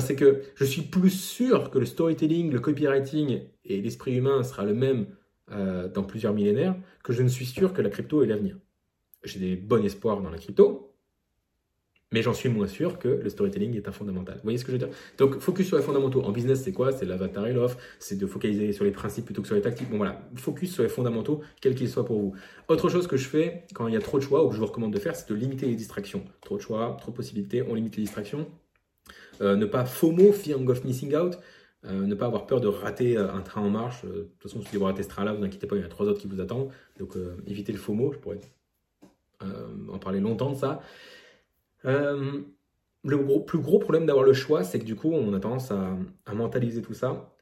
[0.00, 4.64] c'est que je suis plus sûr que le storytelling, le copywriting et l'esprit humain sera
[4.64, 5.06] le même
[5.52, 8.56] euh, dans plusieurs millénaires que je ne suis sûr que la crypto est l'avenir.
[9.22, 10.93] J'ai des bons espoirs dans la crypto,
[12.14, 14.36] mais j'en suis moins sûr que le storytelling est un fondamental.
[14.36, 14.96] Vous voyez ce que je veux dire?
[15.18, 16.22] Donc, focus sur les fondamentaux.
[16.22, 16.92] En business, c'est quoi?
[16.92, 19.90] C'est l'avatar et l'offre, c'est de focaliser sur les principes plutôt que sur les tactiques.
[19.90, 22.34] Bon, voilà, focus sur les fondamentaux, quels qu'ils soient pour vous.
[22.68, 24.60] Autre chose que je fais quand il y a trop de choix ou que je
[24.60, 26.24] vous recommande de faire, c'est de limiter les distractions.
[26.40, 28.46] Trop de choix, trop de possibilités, on limite les distractions.
[29.40, 31.36] Euh, ne pas FOMO, fear of missing out.
[31.86, 34.04] Euh, ne pas avoir peur de rater euh, un train en marche.
[34.04, 35.88] Euh, de toute façon, si vous ratez ce train-là, vous inquiétez pas, il y a
[35.88, 36.70] trois autres qui vous attendent.
[36.98, 37.14] Donc,
[37.46, 38.12] évitez le mot.
[38.12, 38.40] Je pourrais
[39.92, 40.80] en parler longtemps de ça.
[41.84, 45.96] Le plus gros problème d'avoir le choix, c'est que du coup, on a tendance à,
[46.32, 47.34] mentaliser tout ça.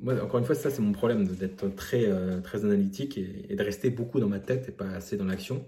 [0.00, 2.08] Moi, encore une fois, ça, c'est mon problème d'être très,
[2.42, 5.66] très analytique et, de rester beaucoup dans ma tête et pas assez dans l'action.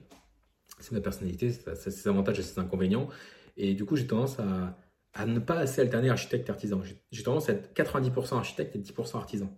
[0.79, 3.09] C'est ma personnalité, c'est ses avantages et ses inconvénients.
[3.57, 4.77] Et du coup, j'ai tendance à,
[5.17, 6.83] à ne pas assez alterner architecte et artisan.
[7.11, 9.51] J'ai tendance à être 90% architecte et 10% artisan.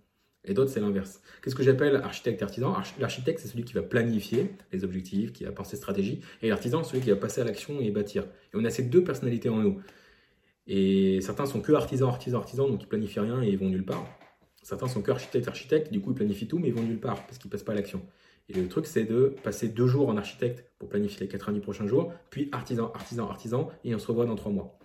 [0.48, 1.20] Et d'autres, c'est l'inverse.
[1.42, 2.74] Qu'est-ce que j'appelle architecte artisan?
[2.98, 7.02] L'architecte, c'est celui qui va planifier les objectifs, qui va penser stratégie, et l'artisan, celui
[7.02, 8.24] qui va passer à l'action et bâtir.
[8.24, 9.80] Et on a ces deux personnalités en nous.
[10.66, 13.84] Et certains sont que artisans, artisans, artisans, donc ils planifient rien et ils vont nulle
[13.84, 14.06] part.
[14.62, 17.26] Certains sont que architecte, architecte, du coup ils planifient tout, mais ils vont nulle part
[17.26, 18.02] parce qu'ils passent pas à l'action.
[18.50, 21.86] Et le truc, c'est de passer deux jours en architecte pour planifier les 90 prochains
[21.86, 24.77] jours, puis artisan, artisan, artisan, et on se revoit dans trois mois.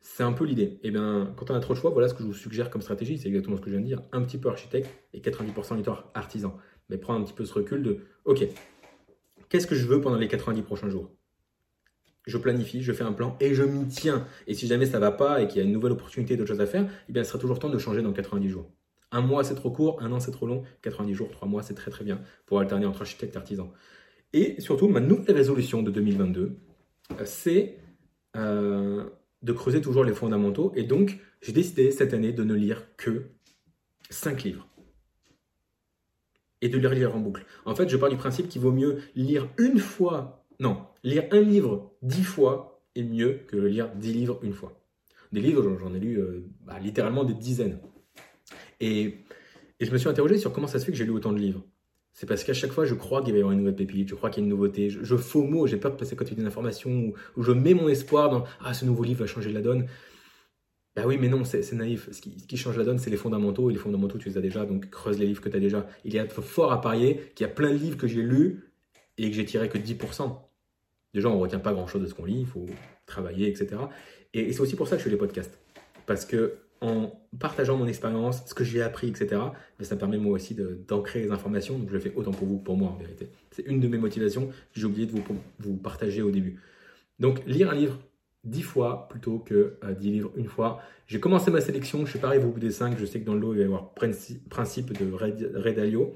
[0.00, 0.62] C'est un peu l'idée.
[0.62, 2.70] Et eh bien, quand on a trop de choix, voilà ce que je vous suggère
[2.70, 3.18] comme stratégie.
[3.18, 4.02] C'est exactement ce que je viens de dire.
[4.12, 6.56] Un petit peu architecte et 90% du artisan.
[6.88, 8.46] Mais prendre un petit peu ce recul de OK,
[9.48, 11.10] qu'est-ce que je veux pendant les 90 prochains jours?
[12.26, 14.26] Je planifie, je fais un plan et je m'y tiens.
[14.46, 16.48] Et si jamais ça ne va pas et qu'il y a une nouvelle opportunité d'autre
[16.48, 18.70] chose à faire, eh bien, il sera toujours temps de changer dans 90 jours.
[19.12, 20.02] Un mois, c'est trop court.
[20.02, 20.62] Un an, c'est trop long.
[20.82, 23.72] 90 jours, 3 mois, c'est très très bien pour alterner entre architecte et artisan.
[24.32, 26.56] Et surtout, ma nouvelle résolution de 2022,
[27.12, 27.78] euh, c'est
[28.36, 29.08] euh,
[29.42, 30.72] de creuser toujours les fondamentaux.
[30.76, 33.24] Et donc, j'ai décidé cette année de ne lire que
[34.10, 34.68] 5 livres.
[36.62, 37.46] Et de les lire en boucle.
[37.64, 41.40] En fait, je pars du principe qu'il vaut mieux lire une fois, non, lire un
[41.40, 44.78] livre 10 fois est mieux que lire 10 livres une fois.
[45.32, 47.78] Des livres, j'en ai lu euh, bah, littéralement des dizaines.
[48.80, 49.18] Et,
[49.78, 51.38] et je me suis interrogé sur comment ça se fait que j'ai lu autant de
[51.38, 51.62] livres.
[52.12, 54.14] C'est parce qu'à chaque fois, je crois qu'il va y avoir une nouvelle pépite, je
[54.14, 54.90] crois qu'il y a une nouveauté.
[54.90, 57.74] Je, faux mot, j'ai peur de passer à côté d'une information où, où, je mets
[57.74, 59.86] mon espoir dans Ah, ce nouveau livre va changer la donne.
[60.96, 62.08] Bah oui, mais non, c'est naïf.
[62.10, 63.70] Ce qui, change la donne, c'est les fondamentaux.
[63.70, 65.86] Et les fondamentaux, tu les as déjà, donc creuse les livres que tu as déjà.
[66.04, 68.72] Il y a fort à parier qu'il y a plein de livres que j'ai lus
[69.16, 70.36] et que j'ai tiré que 10%.
[71.14, 72.66] Déjà, on ne retient pas grand-chose de ce qu'on lit, il faut
[73.06, 73.82] travailler, etc.
[74.34, 75.58] Et, et c'est aussi pour ça que je fais les podcasts.
[76.06, 79.40] Parce que en partageant mon expérience, ce que j'ai appris, etc.,
[79.78, 80.56] mais ça me permet moi aussi
[80.88, 81.78] d'ancrer les informations.
[81.78, 83.28] Donc je le fais autant pour vous que pour moi en vérité.
[83.50, 85.12] C'est une de mes motivations que j'ai oublié de
[85.58, 86.60] vous, partager au début.
[87.18, 87.98] Donc lire un livre
[88.44, 90.80] dix fois plutôt que euh, dix livres une fois.
[91.06, 92.98] J'ai commencé ma sélection, je suis pas arrivé au bout des cinq.
[92.98, 96.14] Je sais que dans le lot, il va y avoir principe de Red, Dalio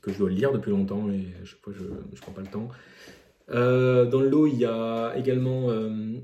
[0.00, 2.68] que je dois lire depuis longtemps et je ne prends pas le temps.
[3.50, 6.18] Euh, dans le lot, il y a également, euh,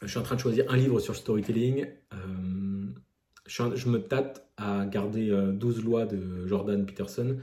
[0.00, 1.86] je suis en train de choisir un livre sur storytelling.
[3.46, 7.36] Je, me tâte à garder 12 lois de Jordan Peterson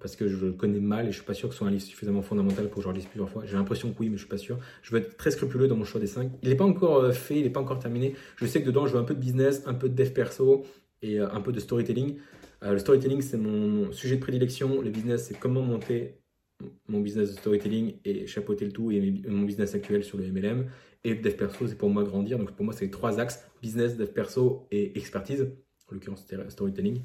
[0.00, 1.70] parce que je le connais mal et je suis pas sûr que ce soit un
[1.70, 3.44] livre suffisamment fondamental pour que je le lise plusieurs fois.
[3.44, 4.58] J'ai l'impression que oui, mais je suis pas sûr.
[4.82, 6.30] Je veux être très scrupuleux dans mon choix des 5.
[6.42, 8.14] Il n'est pas encore fait, il n'est pas encore terminé.
[8.36, 10.64] Je sais que dedans, je veux un peu de business, un peu de dev perso
[11.02, 12.16] et un peu de storytelling.
[12.62, 14.80] le storytelling, c'est mon sujet de prédilection.
[14.80, 16.21] Le business, c'est comment monter
[16.88, 20.66] mon business de storytelling et chapeauter le tout et mon business actuel sur le MLM.
[21.04, 22.38] Et dev perso, c'est pour moi grandir.
[22.38, 25.50] Donc pour moi, c'est les trois axes business, dev perso et expertise.
[25.90, 27.02] En l'occurrence, storytelling.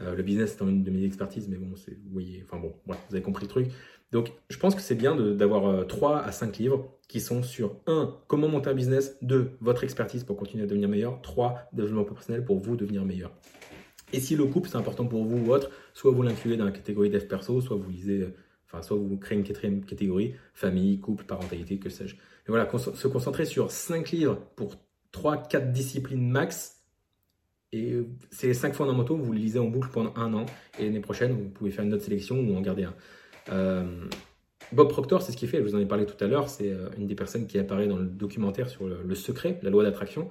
[0.00, 2.74] Euh, le business étant une de mes expertises, mais bon, c'est, vous voyez, enfin bon,
[2.86, 3.68] vous avez compris le truc.
[4.10, 7.76] Donc, je pense que c'est bien d'avoir 3 euh, à 5 livres qui sont sur
[7.86, 8.16] 1.
[8.26, 9.52] Comment monter un business 2.
[9.60, 11.68] Votre expertise pour continuer à devenir meilleur 3.
[11.72, 13.32] Développement personnel pour vous devenir meilleur.
[14.12, 16.70] Et si le couple c'est important pour vous ou autre, soit vous l'incluez dans la
[16.70, 18.28] catégorie dev perso, soit vous lisez
[18.82, 22.14] soit vous créez une quatrième catégorie, famille, couple, parentalité, que sais-je.
[22.14, 24.76] Et voilà, se concentrer sur 5 livres pour
[25.12, 26.82] 3-4 disciplines max.
[27.72, 28.02] Et
[28.42, 30.46] les 5 fondamentaux, vous les lisez en boucle pendant un an.
[30.78, 32.94] Et l'année prochaine, vous pouvez faire une autre sélection ou en garder un.
[33.50, 34.06] Euh,
[34.72, 36.70] Bob Proctor, c'est ce qu'il fait, je vous en ai parlé tout à l'heure, c'est
[36.70, 40.28] euh, une des personnes qui apparaît dans le documentaire sur le, secret, la loi d'attraction.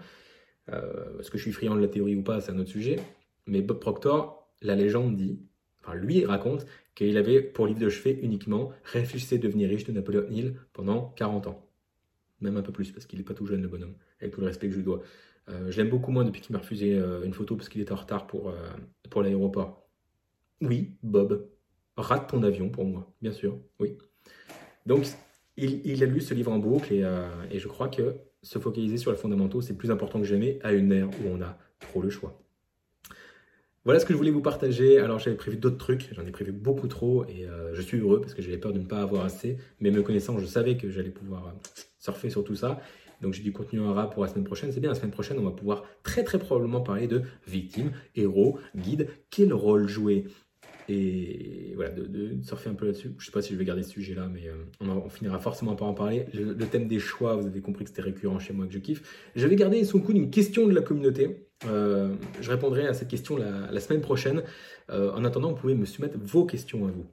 [0.71, 2.97] Euh, est-ce que je suis friand de la théorie ou pas, c'est un autre sujet.
[3.45, 5.39] Mais Bob Proctor, la légende dit,
[5.84, 6.65] enfin lui raconte
[6.95, 11.47] qu'il avait pour livre de chevet uniquement Réfléchissez devenir riche de Napoléon Hill pendant 40
[11.47, 11.67] ans.
[12.41, 14.47] Même un peu plus, parce qu'il n'est pas tout jeune le bonhomme, avec tout le
[14.47, 15.01] respect que je lui dois.
[15.49, 17.91] Euh, je l'aime beaucoup moins depuis qu'il m'a refusé euh, une photo parce qu'il était
[17.91, 18.55] en retard pour, euh,
[19.09, 19.88] pour l'aéroport.
[20.61, 21.49] Oui, Bob,
[21.97, 23.97] rate ton avion pour moi, bien sûr, oui.
[24.86, 25.05] Donc,
[25.57, 27.03] il, a lu ce livre en boucle et,
[27.51, 30.73] et je crois que se focaliser sur les fondamentaux, c'est plus important que jamais à
[30.73, 32.42] une ère où on a trop le choix.
[33.86, 34.97] Voilà ce que je voulais vous partager.
[34.99, 38.21] Alors j'avais prévu d'autres trucs, j'en ai prévu beaucoup trop et euh, je suis heureux
[38.21, 39.57] parce que j'avais peur de ne pas avoir assez.
[39.81, 41.51] Mais me connaissant, je savais que j'allais pouvoir euh,
[41.99, 42.79] surfer sur tout ça.
[43.21, 44.71] Donc j'ai du contenu en rap pour la semaine prochaine.
[44.71, 48.57] C'est bien, la semaine prochaine, on va pouvoir très très probablement parler de victime, héros,
[48.75, 50.25] guide, quel rôle jouer?
[50.89, 53.13] Et voilà, de, surfer un peu là-dessus.
[53.17, 55.75] Je ne sais pas si je vais garder ce sujet-là, mais euh, on, finira forcément
[55.75, 56.25] par en parler.
[56.34, 59.29] Le, thème des choix, vous avez compris que c'était récurrent chez moi, que je kiffe.
[59.36, 61.47] Je vais garder sous coup une question de la communauté.
[61.68, 64.43] Euh, je répondrai à cette question la, semaine prochaine.
[64.89, 67.05] Euh, en attendant, vous pouvez me soumettre vos questions à vous.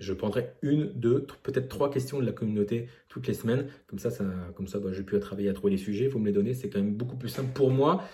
[0.00, 3.66] je prendrai une, deux, peut-être trois questions de la communauté toutes les semaines.
[3.86, 4.24] Comme ça, ça
[4.56, 6.08] comme ça bah, je peux travailler à trouver les sujets.
[6.08, 8.04] Vous me les donnez, c'est quand même beaucoup plus simple pour moi.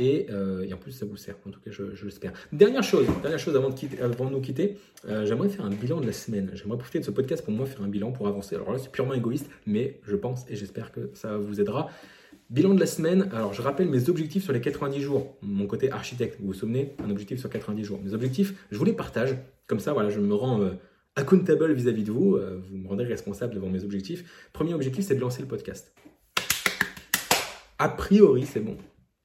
[0.00, 1.36] Euh, et, en plus, ça vous sert.
[1.46, 2.32] En tout cas, je, l'espère.
[2.52, 4.78] Dernière chose, dernière chose avant de, nous quitter,
[5.08, 6.50] euh, j'aimerais faire un bilan de la semaine.
[6.54, 8.54] J'aimerais profiter de ce podcast pour moi faire un bilan pour avancer.
[8.54, 11.90] Alors là, c'est purement égoïste, mais je pense et j'espère que ça vous aidera.
[12.50, 13.28] Bilan de la semaine.
[13.32, 15.36] Alors, je rappelle mes objectifs sur les 90 jours.
[15.42, 18.00] Mon côté architecte, vous vous souvenez, un objectif sur 90 jours.
[18.04, 19.36] Mes objectifs, je vous les partage.
[19.66, 20.70] Comme ça, voilà, je me rends euh,
[21.16, 22.38] accountable vis-à-vis de vous.
[22.38, 24.48] vous me rendez responsable devant mes objectifs.
[24.52, 25.92] Premier objectif, c'est de lancer le podcast.
[27.78, 28.76] A priori, c'est bon.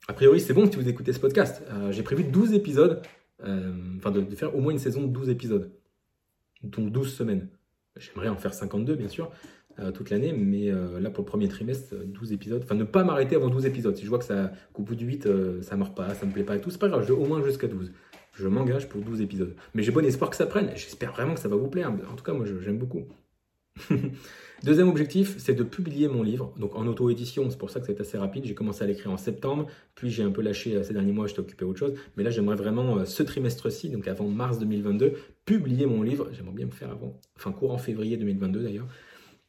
[0.08, 1.64] A priori, c'est bon si vous écoutez ce podcast.
[1.70, 3.02] Euh, j'ai prévu 12 épisodes,
[3.46, 5.72] euh, enfin de, faire au moins une saison de 12 épisodes,
[6.64, 7.48] donc 12 semaines.
[7.96, 9.30] J'aimerais en faire 52, bien sûr, euh,
[9.94, 12.62] toute l'année, mais là, pour le premier trimestre, 12 épisodes.
[12.64, 13.96] Enfin, ne pas m'arrêter avant 12 épisodes.
[13.96, 15.28] Si je vois que ça, qu'au bout du 8,
[15.62, 17.26] ça ne mord pas, ça me plaît pas et tout, c'est pas grave, je au
[17.26, 17.92] moins jusqu'à 12.
[18.34, 19.56] Je m'engage pour 12 épisodes.
[19.74, 20.70] Mais j'ai bon espoir que ça prenne.
[20.76, 21.92] J'espère vraiment que ça va vous plaire.
[22.12, 23.06] En tout cas, moi, j'aime beaucoup.
[24.64, 28.00] Deuxième objectif, c'est de publier mon livre, donc en auto-édition, c'est pour ça que c'est
[28.00, 28.46] assez rapide.
[28.46, 29.66] J'ai commencé à l'écrire en septembre,
[29.96, 31.94] puis j'ai un peu lâché euh, ces derniers mois, j'étais occupé à autre chose.
[32.16, 35.14] Mais là, j'aimerais vraiment, euh, ce trimestre-ci, donc avant mars 2022,
[35.46, 36.30] publier mon livre.
[36.32, 38.88] J'aimerais bien me faire avant, enfin courant février 2022 d'ailleurs.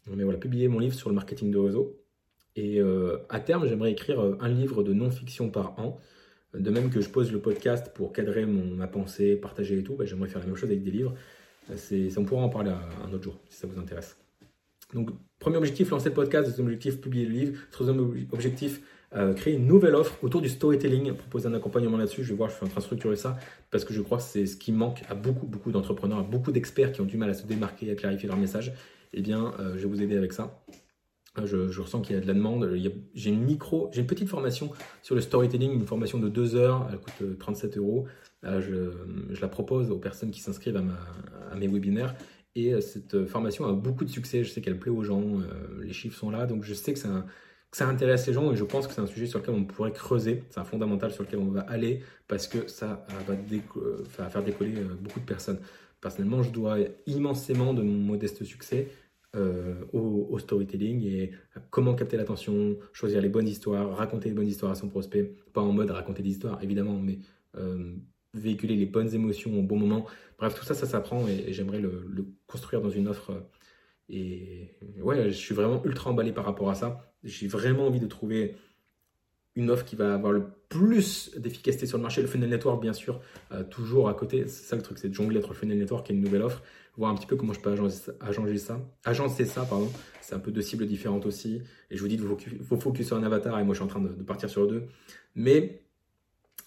[0.06, 1.98] Mais voilà, publier mon livre sur le marketing de réseau.
[2.56, 5.98] Et euh, à terme, j'aimerais écrire un livre de non-fiction par an.
[6.54, 10.04] De même que je pose le podcast pour cadrer ma pensée, partager et tout, bah,
[10.04, 11.14] j'aimerais faire la même chose avec des livres.
[11.70, 14.18] on pourra en parler un autre jour si ça vous intéresse.
[14.92, 16.48] Donc, premier objectif, lancer le podcast.
[16.48, 17.58] Deuxième objectif, publier le livre.
[17.70, 18.82] Troisième objectif,
[19.14, 22.24] euh, créer une nouvelle offre autour du storytelling, proposer un accompagnement là-dessus.
[22.24, 23.38] Je vais voir, je suis en train de structurer ça
[23.70, 26.52] parce que je crois que c'est ce qui manque à beaucoup, beaucoup d'entrepreneurs, à beaucoup
[26.52, 28.72] d'experts qui ont du mal à se démarquer, à clarifier leur message.
[29.12, 30.64] Eh bien, euh, je vais vous aider avec ça.
[31.38, 32.78] Euh, je, ressens qu'il y a de la demande.
[33.14, 34.70] J'ai une micro, j'ai une petite formation
[35.02, 36.88] sur le storytelling, une formation de deux heures.
[36.92, 38.06] Elle coûte 37 euros.
[38.42, 38.90] Je,
[39.30, 42.14] je, la propose aux personnes qui s'inscrivent à, mes webinaires
[42.54, 44.44] et euh, cette formation a beaucoup de succès.
[44.44, 45.22] Je sais qu'elle plaît aux gens.
[45.22, 46.46] Euh, les chiffres sont là.
[46.46, 47.24] Donc je sais que ça,
[47.80, 50.44] intéresse les gens et je pense que c'est un sujet sur lequel on pourrait creuser.
[50.50, 54.94] C'est un fondamental sur lequel on va aller parce que ça va, faire décoller euh,
[55.00, 55.58] beaucoup de personnes.
[56.00, 58.88] Personnellement, je dois immensément de mon modeste succès
[59.92, 61.32] au, storytelling et
[61.70, 65.34] comment capter l'attention, choisir les bonnes histoires, raconter les bonnes histoires à son prospect.
[65.52, 67.18] Pas en mode raconter des histoires, évidemment, mais
[68.34, 70.06] véhiculer les bonnes émotions au bon moment.
[70.38, 73.32] Bref, tout ça, ça s'apprend et, j'aimerais le, construire dans une offre.
[74.08, 74.70] Et
[75.00, 77.14] ouais, je suis vraiment ultra emballé par rapport à ça.
[77.22, 78.56] J'ai vraiment envie de trouver
[79.54, 82.22] une offre qui va avoir le plus d'efficacité sur le marché.
[82.22, 83.20] Le Funnel Network, bien sûr,
[83.52, 84.44] euh, toujours à côté.
[84.46, 86.62] C'est ça le truc, c'est de jongler entre le Funnel Network et une nouvelle offre.
[86.96, 88.12] Voir un petit peu comment je peux agencer
[88.58, 88.80] ça.
[89.04, 89.90] Agencer ça, pardon.
[90.20, 91.62] C'est un peu deux cibles différentes aussi.
[91.90, 93.88] Et je vous dis, il faut focus sur un avatar et moi je suis en
[93.88, 94.84] train de, de partir sur deux.
[95.34, 95.82] Mais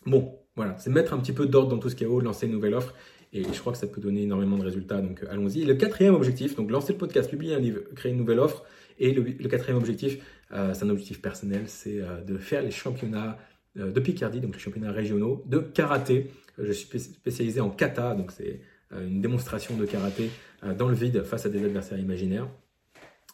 [0.05, 2.75] bon, voilà, c'est mettre un petit peu d'ordre dans tout ce haut, lancer une nouvelle
[2.75, 2.93] offre.
[3.33, 5.01] Et je crois que ça peut donner énormément de résultats.
[5.01, 5.65] Donc euh, allons-y.
[5.65, 8.63] Le quatrième objectif, donc lancer le podcast, publier un livre, créer une nouvelle offre.
[8.97, 10.19] Et le, quatrième objectif,
[10.51, 13.37] c'est un objectif personnel, c'est euh, de faire les championnats
[13.75, 16.31] de Picardie, donc les championnats régionaux de karaté.
[16.57, 18.61] Je suis spécialisé en kata, donc c'est
[18.93, 20.31] une démonstration de karaté
[20.77, 22.47] dans le vide face à des adversaires imaginaires.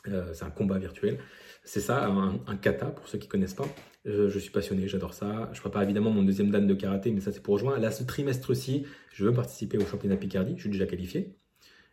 [0.03, 1.20] c'est un combat virtuel.
[1.64, 3.68] C'est ça, un, kata, pour ceux qui ne connaissent pas.
[4.05, 5.49] Je, suis passionné, j'adore ça.
[5.53, 7.78] Je prépare évidemment mon deuxième dan de karaté, mais ça c'est pour juin.
[7.78, 10.53] Là, ce trimestre-ci, je veux participer au championnat Picardie.
[10.55, 11.36] Je suis déjà qualifié,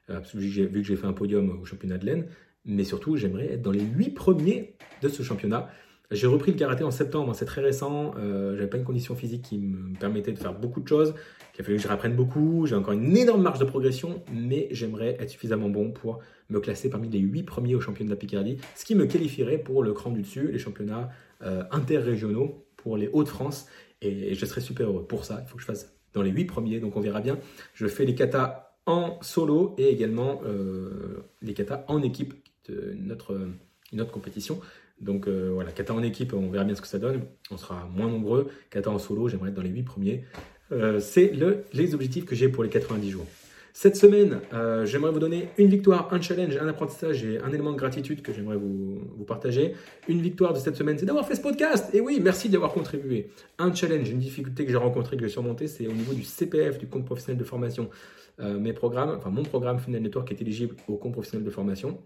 [0.08, 2.26] euh, vu que j'ai fait un podium au championnat de l'Aisne.
[2.68, 5.68] Mais surtout, j'aimerais être dans les huit premiers de ce championnat.
[6.10, 8.14] J'ai repris le karaté en septembre, c'est très récent.
[8.16, 11.14] Euh, j'avais pas une condition physique qui me permettait de faire beaucoup de choses.
[11.54, 12.66] Il a fallu que je réapprenne beaucoup.
[12.66, 16.88] J'ai encore une énorme marge de progression, mais j'aimerais être suffisamment bon pour me classer
[16.88, 19.92] parmi les 8 premiers au championnat de la Picardie, ce qui me qualifierait pour le
[19.92, 21.10] cran du dessus, les championnats
[21.42, 23.66] euh, interrégionaux pour les Hauts-de-France.
[24.00, 25.06] Et, je serais super heureux.
[25.06, 27.38] Pour ça, il faut que je fasse dans les 8 premiers, donc on verra bien.
[27.74, 32.32] Je fais les katas en solo et également euh, les katas en équipe
[32.68, 33.38] de notre,
[33.92, 34.60] notre compétition.
[35.00, 37.22] Donc euh, voilà, kata en équipe, on verra bien ce que ça donne.
[37.50, 38.48] On sera moins nombreux.
[38.70, 40.24] Kata en solo, j'aimerais être dans les 8 premiers.
[40.72, 43.26] Euh, c'est le, les objectifs que j'ai pour les 90 jours.
[43.72, 47.70] Cette semaine, euh, j'aimerais vous donner une victoire, un challenge, un apprentissage et un élément
[47.70, 49.74] de gratitude que j'aimerais vous, vous, partager.
[50.08, 51.94] Une victoire de cette semaine, c'est d'avoir fait ce podcast.
[51.94, 53.30] Et oui, merci d'y avoir contribué.
[53.58, 56.78] Un challenge, une difficulté que j'ai rencontrée, que j'ai surmontée, c'est au niveau du CPF,
[56.78, 57.88] du compte professionnel de formation.
[58.40, 62.00] mes programmes, enfin mon programme Funnel Network est éligible au compte professionnel de formation.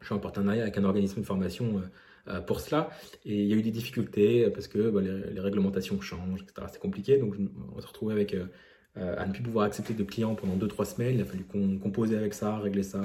[0.00, 1.82] Je suis en partenariat avec un organisme de formation
[2.28, 2.90] euh, pour cela.
[3.24, 6.66] Et il y a eu des difficultés euh, parce que bah, les, réglementations changent, etc.
[6.70, 7.18] C'est compliqué.
[7.18, 7.34] Donc
[7.74, 8.46] on s'est retrouvé avec euh,
[8.96, 11.14] à ne plus pouvoir accepter de clients pendant 2-3 semaines.
[11.14, 13.02] Il a fallu qu'on composer avec ça, régler ça.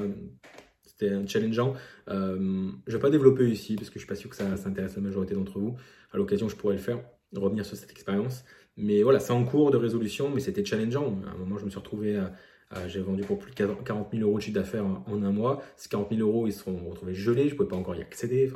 [0.83, 1.75] C'était challengeant.
[2.07, 4.45] je ne vais pas développer ici parce que je ne suis pas sûr que ça,
[4.67, 5.75] intéresse la majorité d'entre vous.
[6.11, 6.99] À l'occasion, je pourrais le faire,
[7.35, 8.43] revenir sur cette expérience.
[8.77, 11.19] Mais voilà, c'est en cours de résolution, mais c'était challengeant.
[11.27, 12.19] À un moment, je me suis retrouvé
[12.88, 15.61] j'ai vendu pour plus de 40 000 euros de chiffre d'affaires en, un mois.
[15.78, 17.47] Ces 40 000 euros, ils se sont retrouvés gelés.
[17.47, 18.51] Je ne pouvais pas encore y accéder.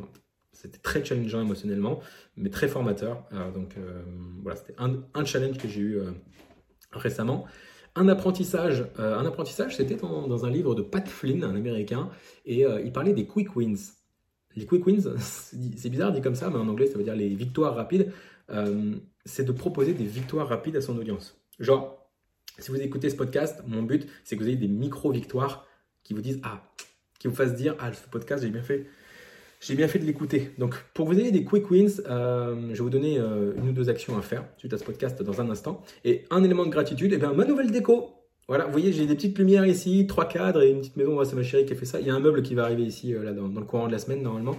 [0.57, 1.99] C'était très challengeant émotionnellement,
[2.35, 3.23] mais très formateur.
[3.31, 4.01] Euh, donc euh,
[4.41, 6.09] voilà, c'était un, challenge que j'ai eu euh,
[6.91, 7.45] récemment.
[7.93, 12.09] Un apprentissage, un apprentissage, c'était dans, un livre de Pat Flynn, un Américain,
[12.45, 13.95] et il parlait des quick wins.
[14.55, 17.29] Les quick wins, c'est bizarre dit comme ça, mais en anglais ça veut dire les
[17.29, 18.11] victoires rapides.
[19.25, 21.41] c'est de proposer des victoires rapides à son audience.
[21.59, 21.96] Genre,
[22.59, 25.65] si vous écoutez ce podcast, mon but, c'est que vous ayez des micro-victoires
[26.03, 26.63] qui vous disent Ah,
[27.19, 28.87] qui vous fassent dire Ah, ce podcast, j'ai bien fait
[29.59, 30.51] j'ai bien fait de l'écouter.
[30.57, 33.71] Donc, pour vous donner des quick wins, euh, je vais vous donner euh, une ou
[33.71, 35.83] deux actions à faire suite à ce podcast dans un instant.
[36.05, 38.13] Et un élément de gratitude, et eh bien, ma nouvelle déco.
[38.47, 41.21] Voilà, vous voyez, j'ai des petites lumières ici, trois cadres et une petite maison.
[41.25, 41.99] c'est ma chérie qui a fait ça.
[41.99, 43.91] Il y a un meuble qui va arriver ici, euh, là, dans, le courant de
[43.91, 44.57] la semaine, normalement.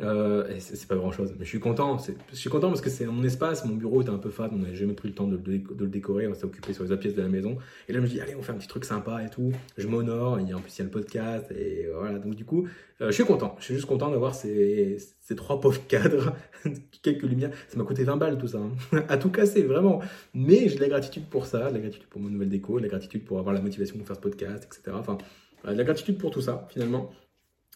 [0.00, 1.98] Euh, c'est pas grand chose, mais je suis content.
[2.30, 4.58] Je suis content parce que c'est mon espace, mon bureau était un peu fade, on
[4.58, 7.14] n'avait jamais pris le temps de, le décorer, on s'est occupé sur les autres pièces
[7.14, 7.58] de la maison.
[7.88, 9.52] Et là, je me dis, allez, on fait un petit truc sympa et tout.
[9.78, 12.18] Je m'honore, en plus, il y a le podcast, et voilà.
[12.18, 12.66] Donc, du coup,
[13.00, 13.54] euh, je suis content.
[13.60, 16.34] Je suis juste content d'avoir ces, ces, trois pauvres cadres,
[17.02, 17.52] quelques lumières.
[17.68, 19.04] Ça m'a coûté 20 balles tout ça, hein.
[19.08, 20.00] à tout casser, vraiment.
[20.34, 22.82] Mais j'ai de la gratitude pour ça, de la gratitude pour mon nouvelle déco, de
[22.82, 24.96] la gratitude pour avoir la motivation de faire ce podcast, etc.
[24.98, 25.18] Enfin,
[25.64, 27.10] de la gratitude pour tout ça, finalement.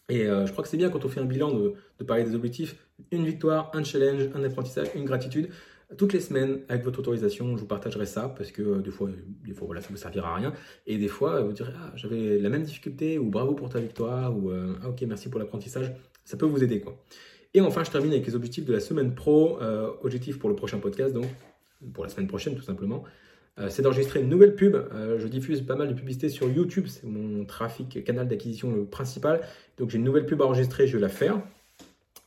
[0.09, 2.35] Et euh, je crois que c'est bien quand on fait un bilan de, parler des
[2.35, 2.75] objectifs,
[3.11, 5.49] une victoire, un challenge, un apprentissage, une gratitude.
[5.97, 9.09] Toutes les semaines, avec votre autorisation, je vous partagerai ça parce que euh, des fois,
[9.45, 10.53] des fois voilà, ça ne vous servira à rien.
[10.85, 14.35] Et des fois, vous direz, ah, j'avais la même difficulté ou bravo pour ta victoire
[14.35, 15.91] ou euh, ah, ok, merci pour l'apprentissage.
[16.25, 16.81] Ça peut vous aider.
[16.81, 17.01] quoi.
[17.53, 19.59] Et enfin, je termine avec les objectifs de la semaine pro.
[20.03, 21.25] objectif pour le prochain podcast, donc
[21.93, 23.03] pour la semaine prochaine tout simplement.
[23.59, 24.75] Euh, c'est d'enregistrer une nouvelle pub.
[24.75, 29.41] Euh, je diffuse pas mal de publicités sur YouTube, c'est mon trafic canal d'acquisition principal.
[29.77, 31.41] Donc j'ai une nouvelle pub à enregistrer, je vais la faire.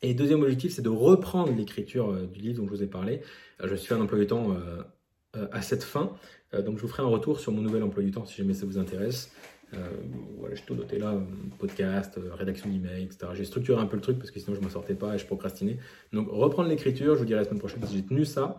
[0.03, 3.21] Et deuxième objectif, c'est de reprendre l'écriture euh, du livre dont je vous ai parlé.
[3.63, 4.57] Je suis un emploi du temps
[5.53, 6.11] à cette fin.
[6.53, 8.67] Donc je vous ferai un retour sur mon nouvel emploi du temps si jamais ça
[8.67, 9.31] vous intéresse.
[10.37, 11.15] voilà, j'ai tout noté là,
[11.61, 13.31] podcast, rédaction d'email, etc.
[13.35, 15.19] J'ai structuré un peu le truc parce que sinon je ne m'en sortais pas et
[15.19, 15.79] je procrastinais.
[16.13, 18.59] Donc reprendre l'écriture, je vous dirai la semaine prochaine si j'ai tenu ça.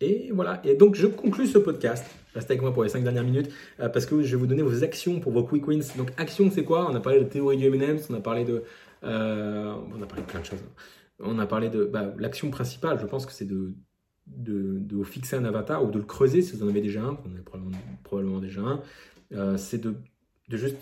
[0.00, 0.60] Et voilà.
[0.64, 2.04] Et donc, je conclus ce podcast.
[2.34, 3.50] Restez avec moi pour les 5 dernières minutes
[3.80, 5.96] euh, parce que je vais vous donner vos actions pour vos quick wins.
[5.96, 6.90] Donc, action, c'est quoi?
[6.90, 8.62] On a parlé de théorie du M&M's, on a parlé de,
[9.04, 10.64] euh, on a parlé de plein de choses.
[11.18, 12.98] On a parlé de bah, l'action principale.
[13.00, 13.72] Je pense que c'est de
[14.26, 17.30] de, fixer un avatar ou de le creuser si vous en avez déjà un, vous
[17.30, 17.42] en avez
[18.02, 18.82] probablement, déjà un,
[19.32, 19.94] euh, c'est de,
[20.50, 20.76] juste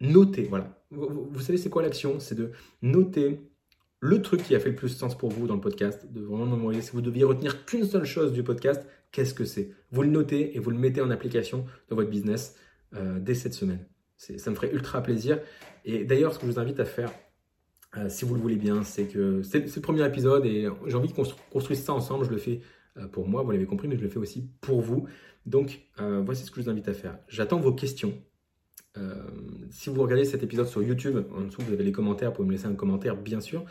[0.00, 0.44] noter.
[0.44, 0.82] Voilà.
[0.90, 2.20] Vous, savez, c'est quoi l'action?
[2.20, 2.50] C'est de
[2.82, 3.40] noter
[4.02, 6.44] le truc qui a fait le plus sens pour vous dans le podcast, de vraiment
[6.56, 6.82] mémoriser.
[6.82, 9.70] Si vous deviez retenir qu'une seule chose du podcast, qu'est-ce que c'est?
[9.92, 12.56] Vous le notez et vous le mettez en application dans votre business
[12.96, 13.86] euh, dès cette semaine.
[14.16, 15.38] Ça me ferait ultra plaisir.
[15.84, 17.12] Et d'ailleurs, ce que je vous invite à faire,
[17.96, 21.08] euh, si vous le voulez bien, c'est que c'est le premier épisode et j'ai envie
[21.08, 21.14] de
[21.52, 22.24] construire ça ensemble.
[22.24, 22.60] Je le fais
[22.96, 25.06] euh, pour moi, vous l'avez compris, mais je le fais aussi pour vous.
[25.46, 27.18] Donc, voici ce que je vous invite à faire.
[27.28, 28.14] J'attends vos questions.
[29.70, 32.48] si vous regardez cet épisode sur YouTube, en dessous vous avez les commentaires, vous pouvez
[32.48, 33.64] me laisser un commentaire, bien sûr.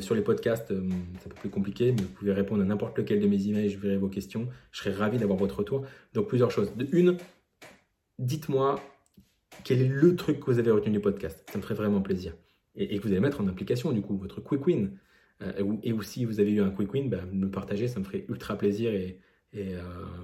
[0.00, 3.20] Sur les podcasts, c'est un peu plus compliqué, mais vous pouvez répondre à n'importe lequel
[3.20, 4.48] de mes emails, je verrai vos questions.
[4.70, 5.84] Je serai ravi d'avoir votre retour.
[6.14, 6.72] Donc, plusieurs choses.
[6.92, 7.16] Une,
[8.18, 8.80] dites-moi
[9.64, 11.42] quel est le truc que vous avez retenu du podcast.
[11.50, 12.34] Ça me ferait vraiment plaisir
[12.76, 14.98] et, que vous allez mettre en application du coup votre quick win.
[15.42, 18.24] Euh, et, aussi, vous avez eu un quick win, bah, me partager, ça me ferait
[18.28, 19.20] ultra plaisir et,
[19.56, 19.80] euh,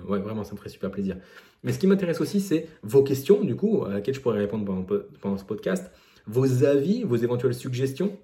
[0.09, 1.17] ouais, vraiment, ça me ferait super plaisir.
[1.63, 4.65] Mais ce qui m'intéresse aussi, c'est vos questions, du coup, à laquelle je pourrais répondre
[5.21, 5.91] pendant, ce podcast,
[6.27, 8.19] vos avis, vos éventuelles suggestions.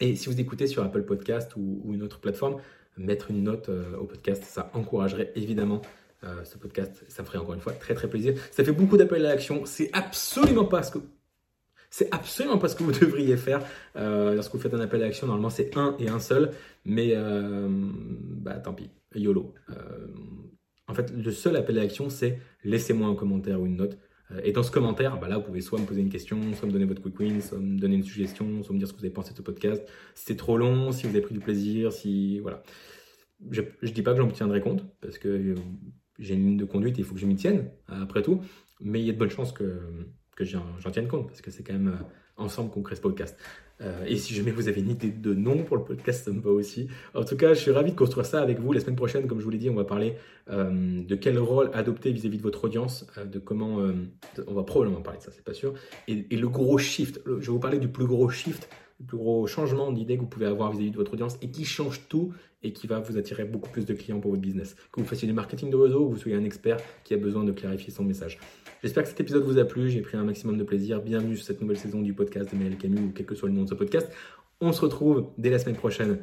[0.00, 2.60] Et si vous écoutez sur Apple Podcast ou, une autre plateforme,
[2.96, 5.82] mettre une note euh, au podcast, ça encouragerait évidemment
[6.42, 7.04] ce podcast.
[7.06, 8.34] Ça me ferait encore une fois très très plaisir.
[8.50, 9.64] Ça fait beaucoup d'appels à l'action.
[9.66, 10.98] C'est absolument pas ce que
[11.90, 13.64] c'est absolument pas ce que vous devriez faire
[13.96, 15.26] euh, lorsque vous faites un appel à l'action.
[15.26, 16.52] Normalement, c'est un et un seul,
[16.84, 19.54] mais euh, bah tant pis, YOLO.
[19.70, 19.74] Euh,
[20.86, 23.98] en fait, le seul appel à l'action, c'est laissez-moi un commentaire ou une note.
[24.42, 26.72] Et dans ce commentaire, bah là, vous pouvez soit me poser une question, soit me
[26.72, 29.04] donner votre quick win, soit me donner une suggestion, soit me dire ce que vous
[29.04, 29.82] avez pensé de ce podcast.
[30.14, 32.38] Si c'est trop long, si vous avez pris du plaisir, si.
[32.40, 32.62] Voilà.
[33.50, 35.54] Je ne dis pas que j'en tiendrai compte, parce que
[36.18, 38.42] j'ai une ligne de conduite et il faut que je m'y tienne, après tout.
[38.80, 39.80] Mais il y a de bonnes chances que,
[40.36, 42.04] que j'en tienne compte, parce que c'est quand même euh,
[42.36, 43.38] ensemble qu'on crée ce podcast.
[43.80, 46.40] Euh, et si jamais vous avez une idée de nom pour le podcast, ça me
[46.40, 46.88] va aussi.
[47.14, 48.72] En tout cas, je suis ravi de construire ça avec vous.
[48.72, 50.16] La semaine prochaine, comme je vous l'ai dit, on va parler
[50.50, 53.78] euh, de quel rôle adopter vis-à-vis de votre audience, de comment...
[54.46, 55.74] on va probablement parler de ça, c'est pas sûr.
[56.08, 58.68] Et, le gros shift, je vais vous parler du plus gros shift
[59.00, 61.64] le plus gros changement d'idée que vous pouvez avoir vis-à-vis de votre audience et qui
[61.64, 64.74] change tout et qui va vous attirer beaucoup plus de clients pour votre business.
[64.92, 67.16] Que vous fassiez du marketing de réseau ou que vous soyez un expert qui a
[67.16, 68.38] besoin de clarifier son message.
[68.82, 71.00] J'espère que cet épisode vous a plu, j'ai pris un maximum de plaisir.
[71.00, 73.54] Bienvenue sur cette nouvelle saison du podcast de Maël Camus ou quel que soit le
[73.54, 74.10] nom de ce podcast.
[74.60, 76.20] On se retrouve dès la semaine prochaine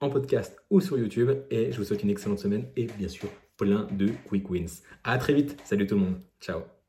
[0.00, 3.28] en podcast ou sur YouTube et je vous souhaite une excellente semaine et bien sûr
[3.56, 4.82] plein de quick wins.
[5.04, 6.81] À très vite, salut tout le monde, ciao